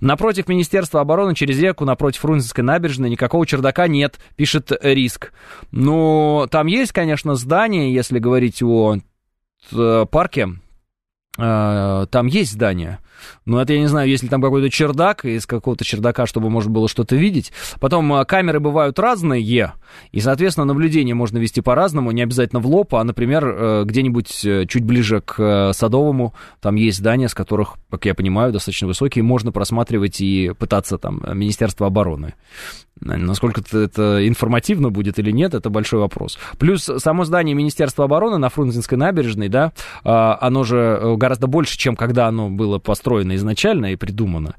[0.00, 5.32] Напротив министерства Министерства обороны через реку напротив Фрунзенской набережной никакого чердака нет, пишет Риск.
[5.70, 8.96] Ну, там есть, конечно, здание, если говорить о
[9.70, 10.48] э, парке,
[11.38, 12.98] э, там есть здание.
[13.44, 16.88] Но это я не знаю, если там какой-то чердак, из какого-то чердака, чтобы можно было
[16.88, 17.52] что-то видеть.
[17.80, 19.74] Потом э, камеры бывают разные,
[20.12, 24.28] и, соответственно, наблюдение можно вести по-разному, не обязательно в лоб, а, например, где-нибудь
[24.68, 29.52] чуть ближе к Садовому, там есть здания, с которых, как я понимаю, достаточно высокие, можно
[29.52, 32.34] просматривать и пытаться там Министерство обороны.
[33.00, 36.38] Насколько это информативно будет или нет, это большой вопрос.
[36.58, 39.72] Плюс само здание Министерства обороны на Фрунзенской набережной, да,
[40.04, 44.56] а, оно же э, гораздо больше, чем когда оно было построено изначально и придумано.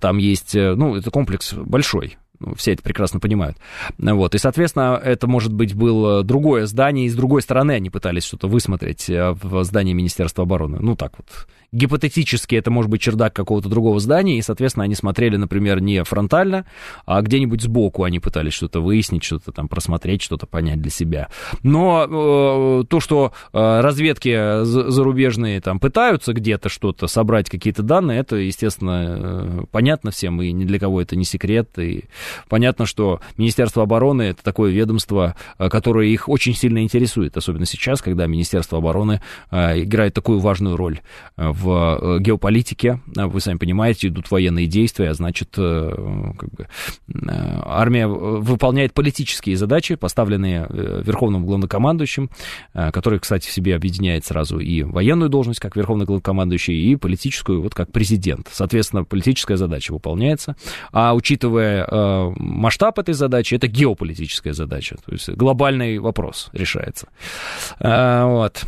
[0.00, 3.56] Там есть, э, ну, это комплекс большой, ну, все это прекрасно понимают.
[3.98, 4.34] Вот.
[4.34, 8.48] И, соответственно, это, может быть, было другое здание, и с другой стороны они пытались что-то
[8.48, 10.78] высмотреть э, в здании Министерства обороны.
[10.80, 15.36] Ну, так вот, гипотетически это может быть чердак какого-то другого здания, и, соответственно, они смотрели,
[15.36, 16.66] например, не фронтально,
[17.04, 21.28] а где-нибудь сбоку они пытались что-то выяснить, что-то там просмотреть, что-то понять для себя.
[21.62, 28.36] Но э, то, что э, разведки зарубежные там пытаются где-то что-то собрать, какие-то данные, это,
[28.36, 32.04] естественно, э, понятно всем, и ни для кого это не секрет, и
[32.48, 38.00] понятно, что Министерство обороны это такое ведомство, э, которое их очень сильно интересует, особенно сейчас,
[38.00, 39.20] когда Министерство обороны
[39.50, 41.00] э, играет такую важную роль
[41.36, 43.00] в в э, геополитике.
[43.06, 46.66] Вы сами понимаете, идут военные действия, а значит, э, как бы,
[47.08, 52.30] э, армия выполняет политические задачи, поставленные верховным главнокомандующим,
[52.72, 57.74] который, кстати, в себе объединяет сразу и военную должность, как верховный главнокомандующий, и политическую, вот
[57.74, 58.48] как президент.
[58.52, 60.56] Соответственно, политическая задача выполняется.
[60.92, 61.86] А учитывая
[62.36, 67.08] масштаб этой задачи, это геополитическая задача, то есть глобальный вопрос решается.
[67.80, 68.64] Вот.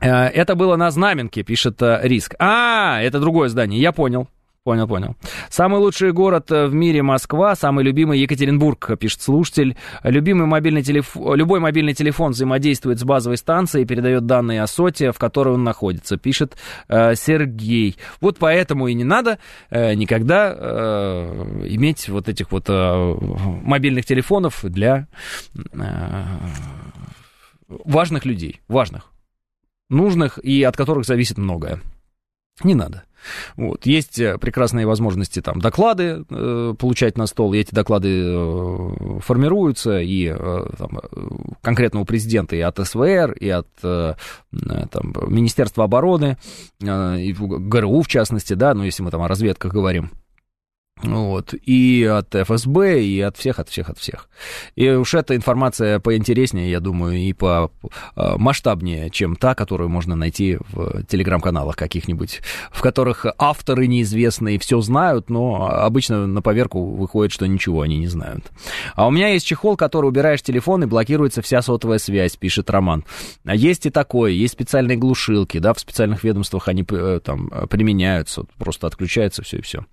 [0.00, 2.34] Э, это было на Знаменке, пишет э, Риск.
[2.38, 4.28] А, это другое здание, я понял.
[4.66, 5.14] Понял, понял.
[5.48, 9.76] Самый лучший город э, в мире Москва, самый любимый Екатеринбург, пишет слушатель.
[10.02, 15.12] Любимый мобильный телефон, любой мобильный телефон взаимодействует с базовой станцией и передает данные о соте,
[15.12, 16.56] в которой он находится, пишет
[16.88, 17.96] э, Сергей.
[18.20, 19.38] Вот поэтому и не надо
[19.70, 23.14] э, никогда э, иметь вот этих вот э,
[23.62, 25.06] мобильных телефонов для
[25.54, 26.24] э,
[27.68, 29.12] важных людей, важных
[29.88, 31.80] нужных и от которых зависит многое.
[32.62, 33.04] Не надо.
[33.56, 33.86] Вот.
[33.86, 39.98] Есть э, прекрасные возможности там доклады э, получать на стол, и эти доклады э, формируются
[39.98, 41.28] и э, там, э,
[41.60, 44.14] конкретно у президента и от СВР, и от э,
[44.52, 46.38] там, Министерства обороны,
[46.80, 50.12] э, и ГРУ в частности, да, ну если мы там о разведках говорим.
[51.02, 54.30] Вот, и от ФСБ, и от всех, от всех, от всех.
[54.76, 57.70] И уж эта информация поинтереснее, я думаю, и по
[58.14, 62.40] а, масштабнее, чем та, которую можно найти в телеграм-каналах каких-нибудь,
[62.70, 68.08] в которых авторы неизвестные все знают, но обычно на поверку выходит, что ничего они не
[68.08, 68.50] знают.
[68.94, 73.04] А у меня есть чехол, который убираешь телефон и блокируется вся сотовая связь, пишет Роман.
[73.44, 78.44] А есть и такое, есть специальные глушилки, да, в специальных ведомствах они э, там применяются,
[78.56, 79.84] просто отключается все и все.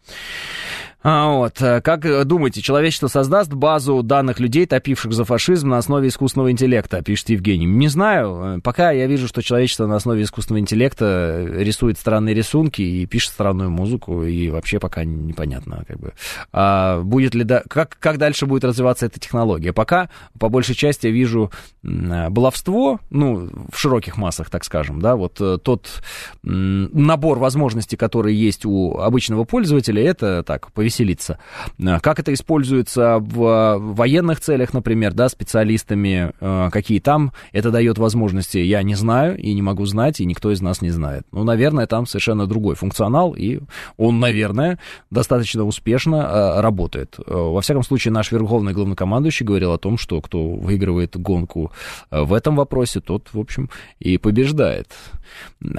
[1.04, 1.62] А, вот.
[1.62, 7.02] Э, как думаете, человечество создаст базу данных людей, топивших за фашизм на основе искусственного интеллекта,
[7.02, 7.66] пишет Евгений.
[7.66, 8.58] Не знаю.
[8.58, 13.32] Э, пока я вижу, что человечество на основе искусственного интеллекта рисует странные рисунки и пишет
[13.32, 16.14] странную музыку, и вообще пока непонятно, как бы.
[16.54, 17.44] А будет ли...
[17.44, 17.64] Да...
[17.68, 19.74] Как, как дальше будет развиваться эта технология?
[19.74, 20.10] Пока,
[20.40, 21.52] по большей части, я вижу
[21.84, 26.02] э, баловство, ну, в широких массах, так скажем, да, вот тот
[26.44, 31.38] набор возможностей, которые есть у обычного пользователя, это так, повесить веселиться.
[31.84, 37.98] А, как это используется в военных целях, например, да, специалистами, а, какие там это дает
[37.98, 41.24] возможности, я не знаю и не могу знать, и никто из нас не знает.
[41.32, 43.60] Ну, наверное, там совершенно другой функционал, и
[43.98, 44.80] он, наверное,
[45.10, 47.16] достаточно успешно работает.
[47.28, 51.72] Во всяком случае, наш верховный главнокомандующий говорил о том, что кто выигрывает гонку
[52.12, 54.88] в этом вопросе, тот, в общем, и побеждает.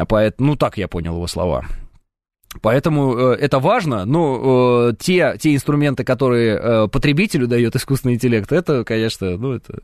[0.08, 1.64] Поэтому, ну, так я понял его слова.
[2.60, 8.51] Поэтому э, это важно, но э, те, те инструменты, которые э, потребителю дает искусственный интеллект,
[8.52, 9.81] это, конечно, ну, это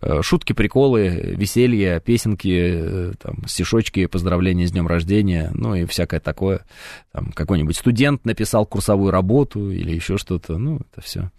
[0.00, 6.20] э, шутки, приколы, веселье, песенки, э, там, стишочки, поздравления с днем рождения, ну и всякое
[6.20, 6.64] такое.
[7.12, 11.30] Там, какой-нибудь студент написал курсовую работу или еще что-то, ну, это все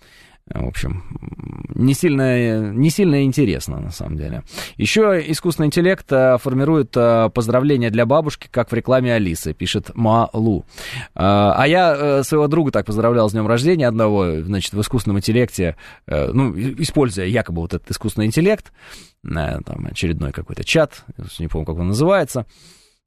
[0.53, 1.03] в общем,
[1.75, 4.43] не сильно, не сильно интересно, на самом деле.
[4.77, 10.65] Еще искусственный интеллект э, формирует э, поздравления для бабушки, как в рекламе Алисы, пишет Малу.
[11.15, 15.75] Э, а я своего друга так поздравлял с днем рождения одного, значит, в искусственном интеллекте,
[16.07, 18.71] ну, используя якобы вот этот искусственный интеллект,
[19.23, 21.03] там очередной какой-то чат,
[21.39, 22.45] не помню, как он называется,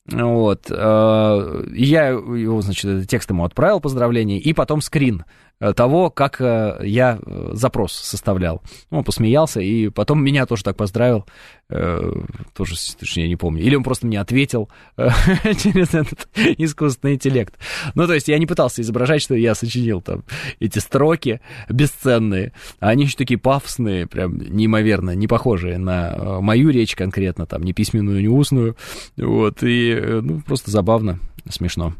[0.06, 0.68] вот.
[0.68, 5.24] Я его, значит, текст ему отправил поздравления, и потом скрин
[5.60, 8.62] того, как э, я э, запрос составлял.
[8.90, 11.26] Ну, он посмеялся, и потом меня тоже так поздравил.
[11.68, 13.62] Тоже, точнее, не помню.
[13.62, 17.56] Или он просто мне ответил через этот искусственный интеллект.
[17.94, 20.24] Ну, то есть я не пытался изображать, что я сочинил там
[20.58, 22.54] эти строки бесценные.
[22.80, 27.72] А они еще такие пафосные, прям неимоверно, не похожие на мою речь конкретно, там, не
[27.72, 28.76] письменную, не устную.
[29.16, 31.94] Вот, и, ну, просто забавно, смешно.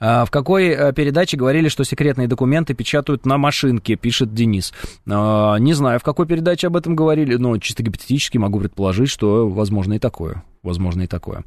[0.00, 4.72] А, в какой э, передаче говорили, что секретные документы печатают на машинке, пишет Денис.
[5.08, 9.48] А, не знаю, в какой передаче об этом говорили, но чисто гипотетически могу предположить, что
[9.48, 10.42] возможно и такое.
[10.62, 11.42] Возможно и такое.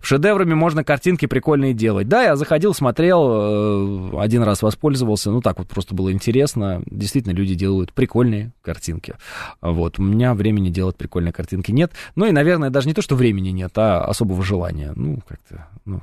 [0.00, 2.06] В шедеврами можно картинки прикольные делать.
[2.06, 6.80] Да, я заходил, смотрел, э, один раз воспользовался, ну так вот просто было интересно.
[6.86, 9.14] Действительно, люди делают прикольные картинки.
[9.60, 11.92] Вот, у меня времени делать прикольные картинки нет.
[12.14, 14.92] Ну и, наверное, даже не то, что времени нет, а особого желания.
[14.94, 16.02] Ну, как-то, ну,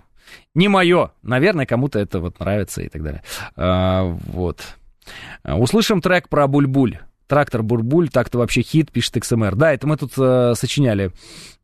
[0.53, 1.11] не мое.
[1.21, 3.23] Наверное, кому-то это вот нравится и так далее.
[3.55, 4.61] А, вот.
[5.43, 6.99] Услышим трек про Бульбуль.
[7.29, 9.53] Трактор Бурбуль, так-то вообще хит, пишет XMR.
[9.53, 11.11] Да, это мы тут э, сочиняли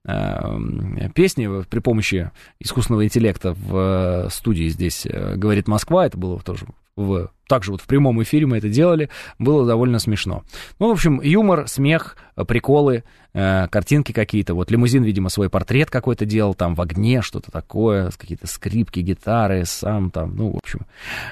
[0.08, 2.30] э, песни при помощи
[2.60, 6.06] искусственного интеллекта в э, студии здесь, э, говорит Москва.
[6.06, 10.44] Это было тоже в, также вот в прямом эфире мы это делали, было довольно смешно.
[10.80, 12.18] Ну, в общем, юмор, смех,
[12.48, 13.04] приколы,
[13.34, 14.54] э, картинки какие-то.
[14.54, 19.66] Вот лимузин, видимо, свой портрет какой-то делал, там в огне что-то такое, какие-то скрипки, гитары,
[19.66, 20.86] сам там, ну, в общем,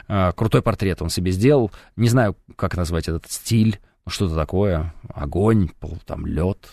[0.07, 1.71] э, крутой портрет он себе сделал.
[1.95, 5.69] Не знаю, как назвать этот стиль, что-то такое, огонь,
[6.05, 6.67] там лед,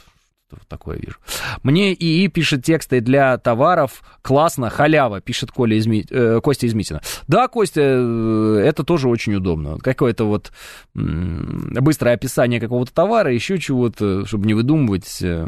[0.68, 1.16] такое вижу.
[1.62, 4.02] Мне ИИ пишет тексты для товаров.
[4.22, 6.04] Классно, халява, пишет Коля Изми...
[6.10, 7.00] э, Костя Измитина.
[7.26, 9.78] Да, Костя, э, это тоже очень удобно.
[9.78, 10.52] Какое-то вот
[10.94, 15.18] быстрое описание какого-то товара, еще чего-то, чтобы не выдумывать.
[15.22, 15.46] Э,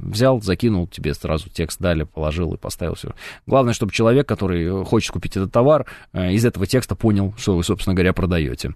[0.00, 3.14] взял, закинул, тебе сразу текст дали, положил и поставил все.
[3.46, 7.64] Главное, чтобы человек, который хочет купить этот товар, э, из этого текста понял, что вы,
[7.64, 8.74] собственно говоря, продаете.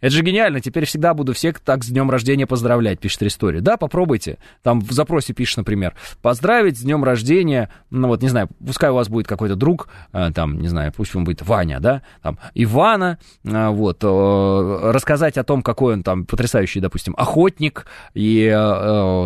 [0.00, 0.60] Это же гениально.
[0.60, 3.60] Теперь всегда буду всех так с днем рождения поздравлять, пишет Ристори.
[3.60, 4.38] Да, попробуйте.
[4.62, 8.94] Там за запросе пишешь, например, поздравить с днем рождения, ну вот, не знаю, пускай у
[8.94, 13.18] вас будет какой-то друг, э, там, не знаю, пусть он будет Ваня, да, там, Ивана,
[13.44, 18.50] э, вот, э, рассказать о том, какой он там потрясающий, допустим, охотник и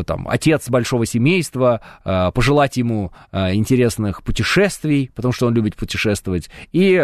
[0.06, 6.96] там отец большого семейства, пожелать ему интересных путешествий, потому что он любит путешествовать, и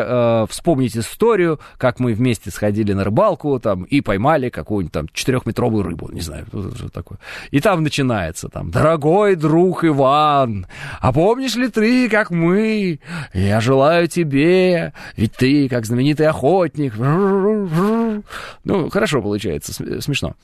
[0.49, 6.11] вспомнить историю, как мы вместе сходили на рыбалку, там, и поймали какую-нибудь там четырехметровую рыбу,
[6.13, 7.19] не знаю, что такое.
[7.51, 10.67] И там начинается, там, дорогой друг Иван,
[11.01, 13.01] а помнишь ли ты, как мы?
[13.33, 16.95] Я желаю тебе, ведь ты, как знаменитый охотник.
[16.97, 20.35] Ну, хорошо получается, смешно.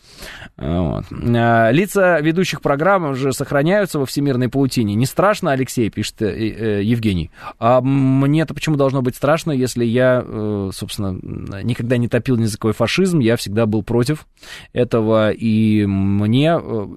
[0.57, 1.05] Вот.
[1.11, 4.95] А, лица ведущих программ уже сохраняются во всемирной паутине.
[4.95, 7.31] Не страшно, Алексей, пишет э, э, Евгений.
[7.59, 11.19] А мне-то почему должно быть страшно, если я, э, собственно,
[11.63, 14.27] никогда не топил ни за какой фашизм, я всегда был против
[14.73, 16.51] этого, и мне,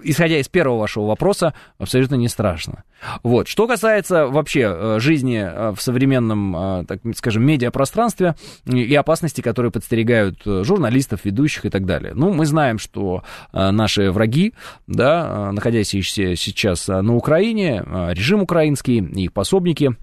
[0.04, 2.84] исходя из первого вашего вопроса, абсолютно не страшно.
[3.24, 3.48] Вот.
[3.48, 8.36] Что касается вообще жизни в современном, так скажем, медиапространстве
[8.66, 12.14] и опасности, которые подстерегают журналистов, ведущих и так далее.
[12.16, 13.24] Ну, мы знаем, что
[13.54, 14.54] наши враги,
[14.88, 19.96] да, находящиеся сейчас на Украине, режим украинский, их пособники,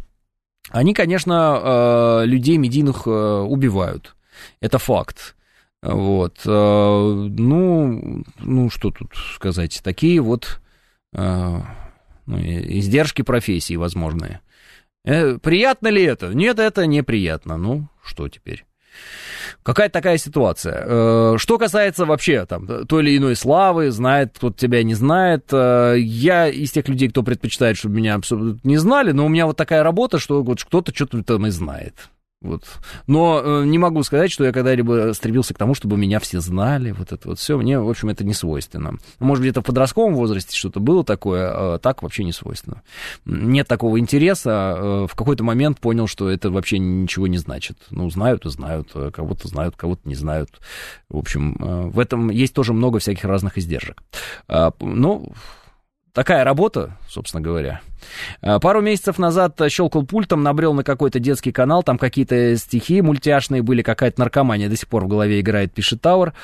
[0.70, 4.14] они, конечно, людей медийных убивают.
[4.60, 5.34] Это факт.
[5.82, 6.44] Вот.
[6.44, 9.80] Ну, ну, что тут сказать?
[9.82, 10.60] Такие вот
[11.12, 11.64] ну,
[12.26, 14.40] издержки профессии возможные.
[15.04, 16.28] Э, приятно ли это?
[16.34, 17.56] Нет, это неприятно.
[17.56, 18.64] Ну, что теперь?
[19.62, 20.84] Какая-то такая ситуация.
[20.86, 25.96] Э, что касается вообще там той или иной славы, знает кто-то тебя не знает, э,
[25.98, 29.56] я из тех людей, кто предпочитает, чтобы меня абсолютно не знали, но у меня вот
[29.56, 32.10] такая работа, что вот кто-то что-то там и знает.
[32.42, 32.64] Вот.
[33.06, 36.92] Но э, не могу сказать, что я когда-либо стремился к тому, чтобы меня все знали.
[36.92, 37.58] Вот это вот все.
[37.58, 38.94] Мне, в общем, это не свойственно.
[39.18, 42.82] Может, где-то в подростковом возрасте что-то было такое, а так вообще не свойственно.
[43.26, 44.50] Нет такого интереса.
[44.50, 47.76] Э, в какой-то момент понял, что это вообще ничего не значит.
[47.90, 48.90] Ну, знают и знают.
[48.94, 50.60] Э, кого-то знают, кого-то не знают.
[51.10, 54.02] В общем, э, в этом есть тоже много всяких разных издержек.
[54.48, 55.30] Э, ну,
[56.14, 57.82] такая работа, собственно говоря.
[58.42, 63.62] А, пару месяцев назад щелкал пультом, набрел на какой-то детский канал, там какие-то стихи мультяшные
[63.62, 66.34] были, какая-то наркомания до сих пор в голове играет, пишет Тауэр.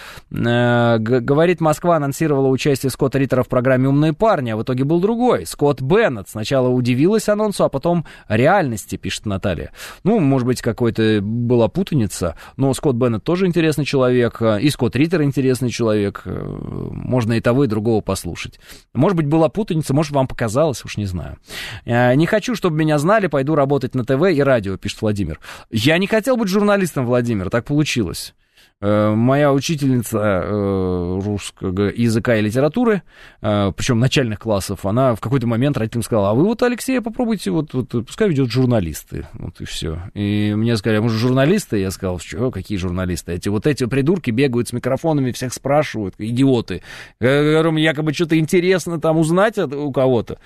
[0.47, 5.01] А, говорит, Москва анонсировала участие Скотта Риттера в программе «Умные парни», а в итоге был
[5.01, 6.29] другой, Скотт Беннет.
[6.29, 9.73] Сначала удивилась анонсу, а потом реальности, пишет Наталья.
[10.05, 14.97] Ну, может быть, какой-то была путаница, но Скотт Беннет тоже интересный человек, а, и Скотт
[14.97, 16.23] Риттер интересный человек.
[16.25, 18.59] Можно и того, и другого послушать.
[18.95, 21.37] Может быть, была путаница, может, вам показалось, уж не знаю.
[21.85, 25.41] Э, не хочу, чтобы меня знали, пойду работать на ТВ и радио, пишет Владимир.
[25.71, 28.35] Я не хотел быть журналистом, Владимир, так получилось.
[28.79, 33.03] Э, моя учительница э, русского языка и литературы,
[33.41, 37.73] причем начальных классов, она в какой-то момент родителям сказала, а вы вот, Алексея, попробуйте, вот,
[37.73, 40.03] вот пускай ведет журналисты, вот и все.
[40.13, 41.79] И мне сказали, а мы же журналисты?
[41.79, 43.33] Я сказал, что, какие журналисты?
[43.33, 46.83] Эти вот эти придурки бегают с микрофонами, всех спрашивают, идиоты,
[47.19, 50.39] которым якобы что-то интересно там узнать у кого-то.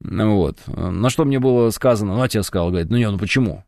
[0.00, 0.58] Вот.
[0.66, 3.64] На что мне было сказано, ну, отец сказал, говорит, ну, не, ну, почему?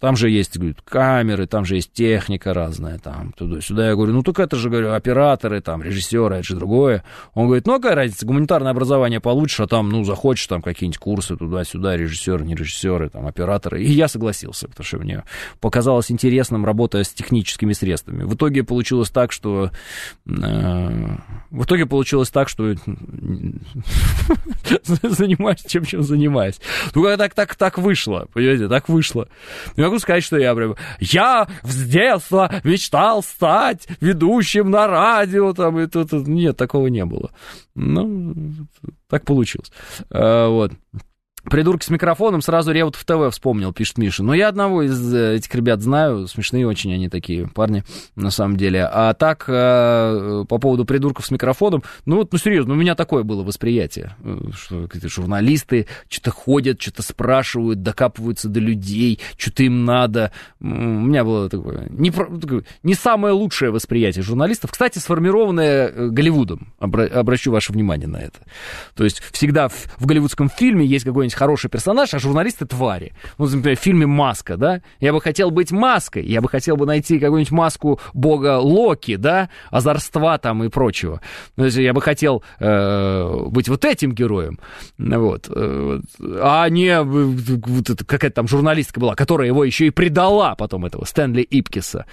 [0.00, 3.88] Там же есть, говорит, камеры, там же есть техника разная, там, туда-сюда.
[3.88, 7.04] Я говорю, ну, только это же, говорю, операторы, там, режиссеры, это же другое.
[7.34, 11.36] Он говорит, ну, какая разница, гуманитарное образование получишь, а там, ну, захочешь, там, какие-нибудь курсы
[11.36, 13.82] туда-сюда, режиссеры, не режиссеры, там, операторы.
[13.82, 15.24] И я согласился, потому что мне
[15.60, 18.24] показалось интересным работа с техническими средствами.
[18.24, 19.70] В итоге получилось так, что...
[20.26, 21.16] Э,
[21.50, 22.74] в итоге получилось так, что
[24.82, 26.60] занимаюсь чем, чем занимаюсь.
[26.94, 29.28] Ну, так, так, так вышло, понимаете, так вышло.
[29.76, 30.76] Не могу сказать, что я прям...
[31.00, 36.12] Я с детства мечтал стать ведущим на радио, там, и тут...
[36.12, 37.30] Нет, такого не было.
[37.74, 38.34] Ну,
[39.08, 39.72] так получилось.
[40.10, 40.72] А, вот.
[41.44, 44.22] Придурки с микрофоном сразу Реут в ТВ вспомнил, пишет Миша.
[44.22, 47.84] Но я одного из э, этих ребят знаю, смешные очень они такие парни,
[48.16, 48.88] на самом деле.
[48.90, 53.24] А так, э, по поводу придурков с микрофоном, ну вот, ну серьезно, у меня такое
[53.24, 59.84] было восприятие, э, что какие-то журналисты что-то ходят, что-то спрашивают, докапываются до людей, что-то им
[59.84, 60.32] надо.
[60.60, 62.12] У меня было такое не,
[62.82, 64.70] не самое лучшее восприятие журналистов.
[64.70, 68.38] Кстати, сформированное Голливудом, обращу ваше внимание на это.
[68.94, 73.12] То есть всегда в, в голливудском фильме есть какой-нибудь какой-нибудь хороший персонаж, а журналисты твари.
[73.38, 74.80] Ну, например, в фильме «Маска», да?
[75.00, 79.48] Я бы хотел быть маской, я бы хотел бы найти какую-нибудь маску бога Локи, да,
[79.70, 81.20] озорства там и прочего.
[81.56, 84.58] Есть я бы хотел э, быть вот этим героем,
[84.98, 85.48] вот.
[85.54, 91.04] Э, а не вот какая-то там журналистка была, которая его еще и предала потом этого,
[91.04, 92.06] Стэнли Ипкиса.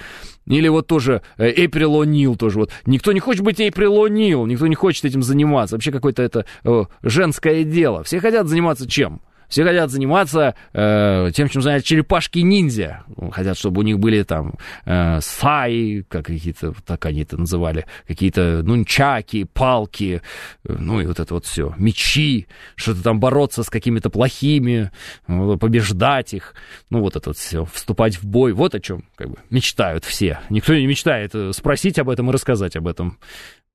[0.47, 2.71] Или вот тоже Эйприл О'Нил тоже вот.
[2.85, 5.75] Никто не хочет быть Эйприл О'Нил, никто не хочет этим заниматься.
[5.75, 8.03] Вообще какое-то это э, женское дело.
[8.03, 9.10] Все хотят заниматься чем?
[9.51, 13.03] Все хотят заниматься э, тем, чем заняты черепашки-ниндзя.
[13.31, 14.53] Хотят, чтобы у них были там
[14.85, 20.21] э, саи, как какие-то, так они это называли, какие-то нунчаки, палки,
[20.63, 24.89] э, ну и вот это вот все, мечи, что-то там бороться с какими-то плохими,
[25.27, 26.55] побеждать их,
[26.89, 28.53] ну вот это вот все, вступать в бой.
[28.53, 30.39] Вот о чем как бы мечтают все.
[30.49, 33.19] Никто не мечтает э, спросить об этом и рассказать об этом.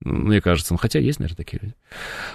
[0.01, 1.75] Мне кажется, ну хотя есть, наверное, такие люди.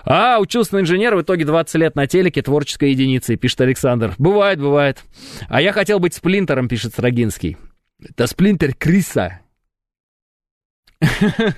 [0.04, 4.14] А, учился на инженера, в итоге 20 лет на телеке, творческой единицей, пишет Александр.
[4.18, 5.04] Бывает, бывает.
[5.48, 7.58] А я хотел быть сплинтером, пишет Строгинский.
[8.04, 9.42] Это сплинтер Криса.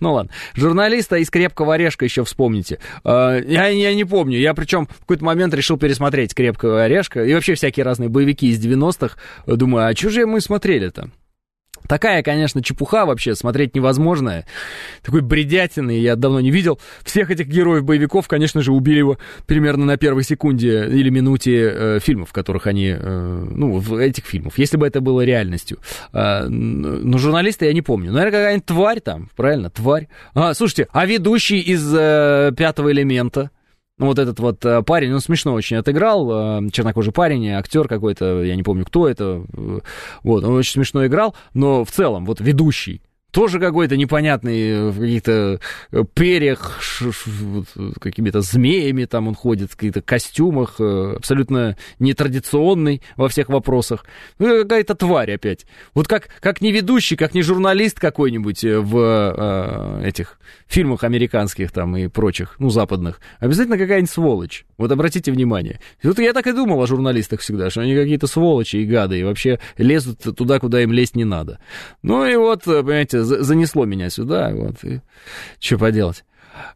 [0.00, 0.32] Ну ладно.
[0.54, 2.78] Журналиста из «Крепкого орешка» еще вспомните.
[3.04, 4.38] А, я, не помню.
[4.38, 8.64] Я причем в какой-то момент решил пересмотреть «Крепкого орешка» и вообще всякие разные боевики из
[8.64, 9.16] 90-х.
[9.46, 11.10] Думаю, а же мы смотрели-то?
[11.88, 14.46] Такая, конечно, чепуха вообще, смотреть невозможная.
[15.02, 16.80] Такой бредятины я давно не видел.
[17.04, 22.30] Всех этих героев-боевиков, конечно же, убили его примерно на первой секунде или минуте э, фильмов,
[22.30, 22.94] в которых они...
[22.98, 25.78] Э, ну, в этих фильмов, если бы это было реальностью.
[26.12, 28.12] Э, но журналисты я не помню.
[28.12, 30.08] Наверное, какая-нибудь тварь там, правильно, тварь.
[30.34, 33.50] А, слушайте, а ведущий из э, «Пятого элемента»?
[33.98, 38.42] Ну, вот этот вот э, парень, он смешно очень отыграл, э, чернокожий парень, актер какой-то,
[38.42, 39.80] я не помню, кто это, э,
[40.22, 43.00] вот, он очень смешно играл, но в целом, вот ведущий,
[43.30, 45.60] тоже какой-то непонятный, в каких-то
[46.12, 46.78] перьях,
[47.98, 54.04] какими-то змеями там он ходит, в каких-то костюмах, абсолютно нетрадиционный во всех вопросах.
[54.38, 55.66] Ну, какая-то тварь опять.
[55.94, 58.98] Вот как, как не ведущий, как не журналист какой-нибудь в
[59.36, 63.20] э, этих фильмах американских там и прочих, ну, западных.
[63.38, 64.64] Обязательно какая-нибудь сволочь.
[64.78, 65.80] Вот обратите внимание.
[66.02, 69.24] Вот я так и думал о журналистах всегда, что они какие-то сволочи и гады, и
[69.24, 71.58] вообще лезут туда, куда им лезть не надо.
[72.02, 75.00] Ну и вот, понимаете, занесло меня сюда, вот, и
[75.60, 76.24] что поделать.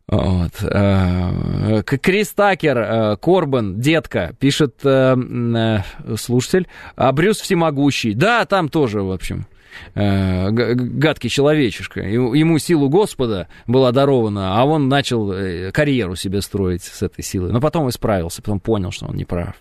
[0.06, 0.52] Вот.
[0.62, 5.82] Э, Крис Такер, э, Корбан, детка, пишет э,
[6.16, 8.14] слушатель, а Брюс всемогущий.
[8.14, 9.46] Да, там тоже, в общем,
[9.94, 12.00] гадкий человечишка.
[12.00, 15.32] Ему силу Господа была дарована, а он начал
[15.72, 17.52] карьеру себе строить с этой силой.
[17.52, 19.54] Но потом исправился, потом понял, что он не прав.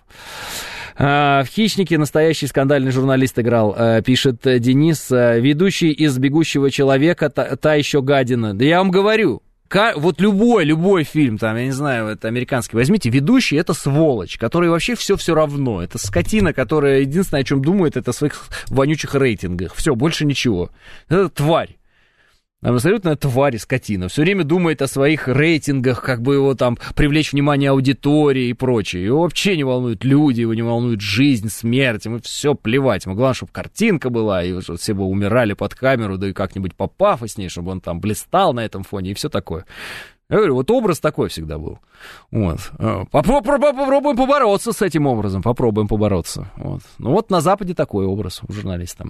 [1.01, 7.55] А, в «Хищнике» настоящий скандальный журналист играл, а, пишет Денис, ведущий из «Бегущего человека», та,
[7.55, 8.53] та еще гадина.
[8.53, 9.41] Да я вам говорю,
[9.97, 14.69] вот любой, любой фильм, там, я не знаю, это американский, возьмите, ведущий это сволочь, который
[14.69, 15.81] вообще все все равно.
[15.81, 19.75] Это скотина, которая единственное, о чем думает, это о своих вонючих рейтингах.
[19.75, 20.71] Все, больше ничего.
[21.07, 21.78] Это тварь.
[22.61, 24.09] Абсолютно тварь, скотина.
[24.09, 29.05] Все время думает о своих рейтингах, как бы его там привлечь внимание аудитории и прочее.
[29.05, 32.03] Его вообще не волнуют люди, его не волнует жизнь, смерть.
[32.03, 33.05] Ему все плевать.
[33.05, 36.75] Ему главное, чтобы картинка была, и чтобы все бы умирали под камеру, да и как-нибудь
[36.75, 39.65] попафоснее, чтобы он там блистал на этом фоне и все такое.
[40.29, 41.79] Я говорю, вот образ такой всегда был.
[42.29, 42.59] Вот.
[42.77, 46.51] Э, попробуем побороться с этим образом, попробуем побороться.
[46.57, 46.81] Вот.
[46.97, 49.07] Ну вот на Западе такой образ у журналистов.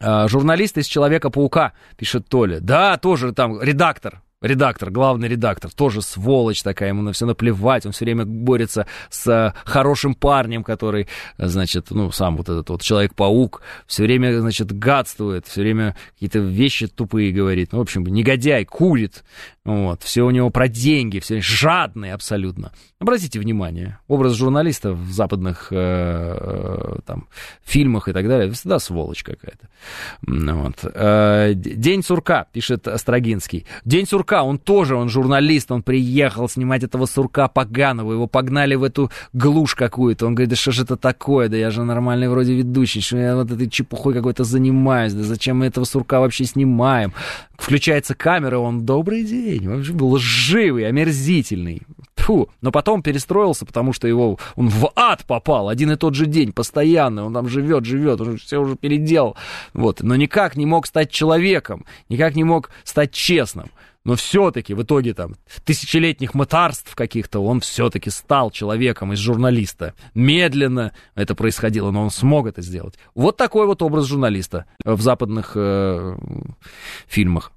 [0.00, 2.60] А, журналист из Человека-паука, пишет Толя.
[2.60, 7.92] Да, тоже там редактор, редактор, главный редактор, тоже сволочь такая, ему на все наплевать, он
[7.92, 11.08] все время борется с а, хорошим парнем, который,
[11.38, 16.86] значит, ну, сам вот этот вот Человек-паук, все время, значит, гадствует, все время какие-то вещи
[16.86, 19.24] тупые говорит, ну, в общем, негодяй, курит,
[19.64, 22.72] вот, все у него про деньги, все жадный абсолютно.
[22.98, 27.28] Обратите внимание, образ журналиста в западных э, э, там,
[27.62, 29.68] фильмах и так далее, всегда сволочь какая-то.
[30.22, 30.76] Вот.
[30.82, 33.66] Э, День сурка, пишет Острогинский.
[33.84, 38.82] День сурка, он тоже, он журналист, он приехал снимать этого сурка поганого, его погнали в
[38.82, 40.26] эту глушь какую-то.
[40.26, 43.36] Он говорит, да что же это такое, да я же нормальный вроде ведущий, что я
[43.36, 47.12] вот этой чепухой какой-то занимаюсь, да зачем мы этого сурка вообще снимаем?
[47.56, 51.82] Включается камера, он добрый день, вообще был лживый, омерзительный.
[52.24, 52.48] Фу.
[52.62, 56.52] Но потом перестроился, потому что его он в ад попал один и тот же день,
[56.52, 57.26] постоянно.
[57.26, 59.36] Он там живет, живет, он все уже переделал.
[59.74, 60.00] Вот.
[60.00, 63.66] Но никак не мог стать человеком, никак не мог стать честным.
[64.04, 69.94] Но все-таки в итоге там тысячелетних мытарств каких-то он все-таки стал человеком из журналиста.
[70.14, 72.98] Медленно это происходило, но он смог это сделать.
[73.14, 76.16] Вот такой вот образ журналиста в западных э,
[77.06, 77.52] фильмах.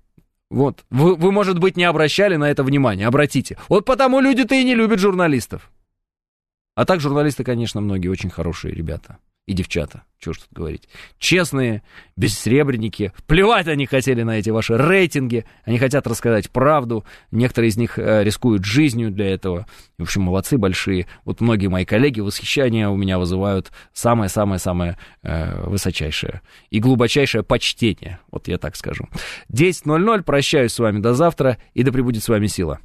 [0.49, 0.85] Вот.
[0.89, 3.05] Вы, вы, может быть, не обращали на это внимания.
[3.05, 3.57] Обратите.
[3.67, 5.69] Вот потому люди-то и не любят журналистов.
[6.75, 9.17] А так журналисты, конечно, многие очень хорошие ребята
[9.47, 10.89] и девчата, что ж тут говорить.
[11.19, 11.81] Честные,
[12.17, 13.13] бессребреники.
[13.27, 15.45] Плевать они хотели на эти ваши рейтинги.
[15.63, 17.05] Они хотят рассказать правду.
[17.31, 19.65] Некоторые из них э, рискуют жизнью для этого.
[19.97, 21.07] В общем, молодцы большие.
[21.23, 28.19] Вот многие мои коллеги восхищение у меня вызывают самое-самое-самое э, высочайшее и глубочайшее почтение.
[28.29, 29.07] Вот я так скажу.
[29.51, 30.23] 10.00.
[30.23, 31.57] Прощаюсь с вами до завтра.
[31.73, 32.81] И да пребудет с вами сила.